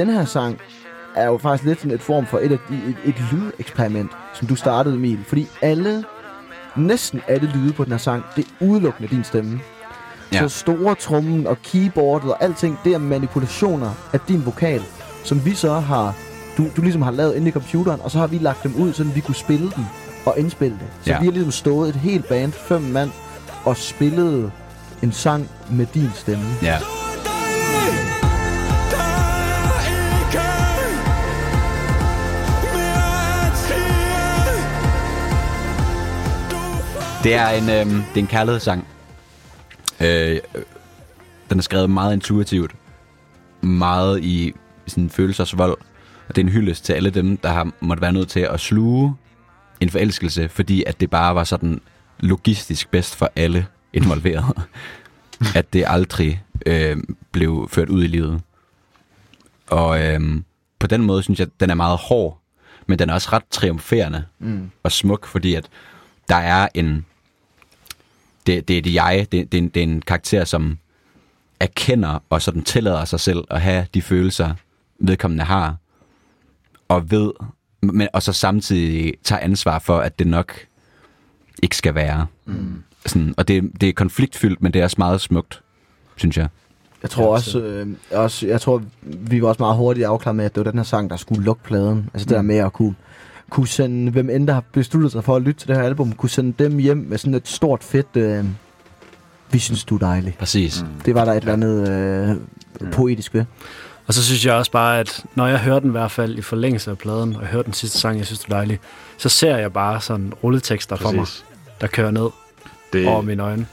Den 0.00 0.08
her 0.14 0.24
sang 0.24 0.58
er 1.16 1.26
jo 1.26 1.38
faktisk 1.38 1.64
lidt 1.64 1.78
sådan 1.78 1.92
et 1.94 2.00
form 2.02 2.26
for 2.26 2.38
et, 2.38 2.50
de- 2.50 2.56
et, 2.88 2.96
et 3.04 3.14
lydeksperiment, 3.32 4.10
som 4.34 4.48
du 4.48 4.54
startede, 4.56 4.94
Emil. 4.94 5.18
Fordi 5.28 5.46
alle, 5.62 6.04
næsten 6.76 7.20
alle 7.28 7.48
lyde 7.54 7.72
på 7.72 7.84
den 7.84 7.92
her 7.92 7.98
sang, 7.98 8.24
det 8.36 8.44
er 8.60 8.64
udelukkende 8.66 9.08
din 9.08 9.24
stemme. 9.24 9.60
Ja. 10.32 10.38
Så 10.38 10.58
store 10.58 10.94
trummen 10.94 11.46
og 11.46 11.62
keyboardet 11.62 12.30
og 12.30 12.42
alting, 12.42 12.78
det 12.84 12.92
er 12.94 12.98
manipulationer 12.98 13.90
af 14.12 14.20
din 14.28 14.46
vokal, 14.46 14.82
som 15.24 15.44
vi 15.44 15.54
så 15.54 15.72
har, 15.74 16.14
du, 16.56 16.66
du 16.76 16.82
ligesom 16.82 17.02
har 17.02 17.10
lavet 17.10 17.34
inde 17.36 17.48
i 17.48 17.52
computeren, 17.52 18.00
og 18.00 18.10
så 18.10 18.18
har 18.18 18.26
vi 18.26 18.38
lagt 18.38 18.62
dem 18.62 18.74
ud, 18.76 18.92
så 18.92 19.04
vi 19.04 19.20
kunne 19.20 19.34
spille 19.34 19.70
dem 19.76 19.84
og 20.26 20.34
indspille 20.38 20.76
det. 20.80 20.86
Så 21.04 21.10
Ja. 21.10 21.18
vi 21.20 21.24
har 21.24 21.32
ligesom 21.32 21.50
stået 21.52 21.88
et 21.88 21.94
helt 21.96 22.28
band, 22.28 22.52
fem 22.52 22.80
mand, 22.82 23.10
og 23.64 23.76
spillet 23.76 24.52
en 25.02 25.12
sang 25.12 25.48
med 25.70 25.86
din 25.94 26.10
stemme. 26.14 26.44
Ja. 26.62 26.78
Det 37.24 37.34
er 37.34 37.48
en, 37.48 37.70
øhm, 37.70 38.02
det 38.02 38.16
er 38.16 38.20
en 38.20 38.26
kærlighedssang. 38.26 38.86
Øh, 40.00 40.38
øh, 40.54 40.62
den 41.50 41.58
er 41.58 41.62
skrevet 41.62 41.90
meget 41.90 42.12
intuitivt. 42.12 42.74
Meget 43.60 44.24
i 44.24 44.54
sådan 44.86 45.10
følelsesvold. 45.10 45.78
Og 46.28 46.36
det 46.36 46.38
er 46.38 46.46
en 46.46 46.52
hyldest 46.52 46.84
til 46.84 46.92
alle 46.92 47.10
dem, 47.10 47.36
der 47.36 47.48
har 47.48 47.72
måtte 47.80 48.00
være 48.00 48.12
nødt 48.12 48.28
til 48.28 48.40
at 48.40 48.60
sluge 48.60 49.14
en 49.80 49.90
forelskelse, 49.90 50.48
fordi 50.48 50.84
at 50.86 51.00
det 51.00 51.10
bare 51.10 51.34
var 51.34 51.44
sådan 51.44 51.80
logistisk 52.20 52.90
bedst 52.90 53.16
for 53.16 53.30
alle 53.36 53.66
involverede. 53.92 54.54
at 55.54 55.72
det 55.72 55.84
aldrig 55.86 56.42
øh, 56.66 56.96
blev 57.32 57.68
ført 57.72 57.88
ud 57.88 58.04
i 58.04 58.06
livet. 58.06 58.40
Og 59.66 60.02
øh, 60.02 60.20
på 60.78 60.86
den 60.86 61.02
måde 61.02 61.22
synes 61.22 61.38
jeg, 61.38 61.46
at 61.46 61.60
den 61.60 61.70
er 61.70 61.74
meget 61.74 61.98
hård, 61.98 62.40
men 62.86 62.98
den 62.98 63.10
er 63.10 63.14
også 63.14 63.28
ret 63.32 63.44
triumferende 63.50 64.24
mm. 64.38 64.70
og 64.82 64.92
smuk, 64.92 65.26
fordi 65.26 65.54
at 65.54 65.68
der 66.28 66.36
er 66.36 66.68
en... 66.74 67.06
Det, 68.50 68.68
det 68.68 68.78
er 68.78 68.82
det 68.82 68.94
jeg, 68.94 69.26
det, 69.32 69.52
det, 69.52 69.58
er 69.58 69.62
en, 69.62 69.68
det 69.68 69.80
er 69.80 69.84
en 69.84 70.02
karakter, 70.02 70.44
som 70.44 70.78
erkender 71.60 72.22
og 72.30 72.42
sådan 72.42 72.62
tillader 72.62 73.04
sig 73.04 73.20
selv 73.20 73.44
at 73.50 73.60
have 73.60 73.86
de 73.94 74.02
følelser, 74.02 74.54
vedkommende 74.98 75.44
har, 75.44 75.76
og 76.88 77.10
ved, 77.10 77.32
men, 77.82 78.08
og 78.12 78.22
så 78.22 78.32
samtidig 78.32 79.14
tager 79.24 79.40
ansvar 79.40 79.78
for, 79.78 79.98
at 79.98 80.18
det 80.18 80.26
nok 80.26 80.54
ikke 81.62 81.76
skal 81.76 81.94
være. 81.94 82.26
Mm. 82.46 82.82
Sådan, 83.06 83.34
og 83.36 83.48
det, 83.48 83.70
det 83.80 83.88
er 83.88 83.92
konfliktfyldt, 83.92 84.62
men 84.62 84.72
det 84.72 84.80
er 84.80 84.84
også 84.84 84.96
meget 84.98 85.20
smukt, 85.20 85.62
synes 86.16 86.36
jeg. 86.36 86.48
Jeg 87.02 87.10
tror 87.10 87.34
også, 87.34 87.60
øh, 87.60 87.88
også, 88.10 88.46
jeg 88.46 88.60
tror, 88.60 88.82
vi 89.02 89.42
var 89.42 89.48
også 89.48 89.62
meget 89.62 89.76
hurtigt 89.76 90.06
afklaret 90.06 90.36
med, 90.36 90.44
at 90.44 90.54
det 90.54 90.64
var 90.64 90.70
den 90.70 90.78
her 90.78 90.84
sang, 90.84 91.10
der 91.10 91.16
skulle 91.16 91.44
lukke 91.44 91.62
pladen. 91.62 92.10
Altså 92.14 92.28
det 92.28 92.36
der 92.36 92.42
med 92.42 92.56
at 92.56 92.72
kunne, 92.72 92.94
kunne 93.50 93.68
sende, 93.68 94.12
hvem 94.12 94.30
end 94.30 94.46
der 94.46 94.52
har 94.54 94.64
besluttet 94.72 95.12
sig 95.12 95.24
for 95.24 95.36
at 95.36 95.42
lytte 95.42 95.60
til 95.60 95.68
det 95.68 95.76
her 95.76 95.82
album, 95.84 96.12
kunne 96.12 96.30
sende 96.30 96.64
dem 96.64 96.78
hjem 96.78 96.96
med 97.08 97.18
sådan 97.18 97.34
et 97.34 97.48
stort 97.48 97.84
fedt, 97.84 98.06
øh, 98.16 98.44
vi 99.50 99.58
synes 99.58 99.84
du 99.84 99.94
er 99.94 99.98
dejlig. 99.98 100.36
Præcis. 100.38 100.82
Mm. 100.82 100.88
Det 101.04 101.14
var 101.14 101.24
der 101.24 101.32
et 101.32 101.36
eller 101.36 101.52
andet 101.52 101.88
øh, 101.90 102.92
poetisk 102.92 103.34
ved. 103.34 103.44
Og 104.06 104.14
så 104.14 104.24
synes 104.24 104.46
jeg 104.46 104.54
også 104.54 104.70
bare, 104.70 105.00
at 105.00 105.24
når 105.34 105.46
jeg 105.46 105.58
hører 105.58 105.78
den 105.78 105.88
i 105.88 105.92
hvert 105.92 106.10
fald 106.10 106.38
i 106.38 106.42
forlængelse 106.42 106.90
af 106.90 106.98
pladen, 106.98 107.36
og 107.36 107.42
jeg 107.42 107.48
hører 107.50 107.62
den 107.62 107.72
sidste 107.72 107.98
sang, 107.98 108.18
jeg 108.18 108.26
synes, 108.26 108.38
det 108.38 108.46
er 108.50 108.54
dejlig, 108.56 108.78
så 109.18 109.28
ser 109.28 109.56
jeg 109.56 109.72
bare 109.72 110.00
sådan 110.00 110.32
rulletekster 110.44 110.96
for 110.96 111.10
mig, 111.10 111.20
Præcis. 111.20 111.44
der 111.80 111.86
kører 111.86 112.10
ned 112.10 112.28
Det, 112.92 113.08
over 113.08 113.22
mine 113.22 113.42
øjne. 113.42 113.66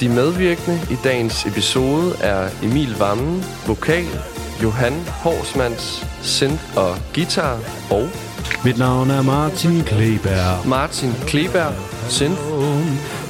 De 0.00 0.08
medvirkende 0.08 0.80
i 0.90 0.94
dagens 1.04 1.46
episode 1.46 2.12
er 2.20 2.48
Emil 2.62 2.96
Vammen, 2.98 3.44
vokal, 3.66 4.06
Johan 4.62 4.92
Horsmans, 5.08 6.06
synth 6.22 6.76
og 6.76 6.96
guitar, 7.14 7.58
og 7.90 8.08
Mit 8.64 8.78
navn 8.78 9.10
er 9.10 9.22
Martin 9.22 9.82
Kleberg. 9.84 10.66
Martin 10.68 11.14
Kleberg, 11.26 11.72
synth, 12.08 12.40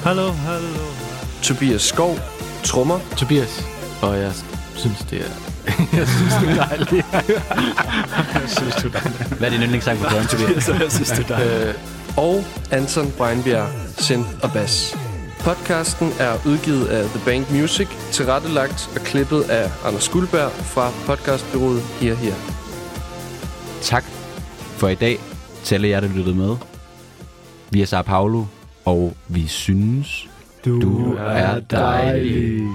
Hallo, 0.05 0.31
hallo. 0.33 0.79
Tobias 1.43 1.83
Skov, 1.83 2.19
trommer, 2.65 2.99
Tobias. 3.17 3.65
Og 4.03 4.19
jeg 4.19 4.33
synes, 4.77 4.99
det 5.11 5.19
er... 5.21 5.25
jeg 5.99 6.09
synes, 6.09 6.35
det 6.41 6.51
er 6.51 6.67
dejligt. 6.67 7.07
Hvad 9.39 9.49
er 9.49 9.53
din 9.53 9.61
yndlingssang 9.63 9.99
på 9.99 10.09
pladen, 10.09 10.27
Tobias? 10.33 10.69
jeg 10.69 10.93
synes, 10.93 11.11
det 11.11 11.31
er 11.31 11.37
dejligt. 11.37 11.69
øh, 11.69 11.75
og 12.17 12.45
Anton 12.71 13.13
Breinbjerg, 13.19 13.69
synth 13.99 14.29
og 14.43 14.53
bass. 14.53 14.97
Podcasten 15.41 16.13
er 16.19 16.33
udgivet 16.47 16.87
af 16.87 17.05
The 17.05 17.21
Bank 17.25 17.51
Music, 17.51 17.89
tilrettelagt 18.13 18.91
og 18.97 19.01
klippet 19.03 19.43
af 19.43 19.71
Anders 19.87 20.09
Guldberg 20.09 20.51
fra 20.53 20.91
podcastbyrået 21.07 21.83
Her 22.01 22.15
Her. 22.15 22.35
Tak 23.83 24.05
for 24.79 24.89
i 24.89 24.95
dag 24.95 25.19
til 25.65 25.75
alle 25.75 25.89
jer, 25.89 26.01
der 26.01 26.09
lyttede 26.09 26.37
med. 26.37 26.57
Vi 27.71 27.83
er 27.83 27.87
Sara 27.87 28.03
Paulo, 28.03 28.45
og 28.85 29.15
vi 29.29 29.47
synes, 29.47 30.29
du, 30.65 30.81
du 30.81 31.15
er 31.19 31.61
dejlig. 31.61 32.69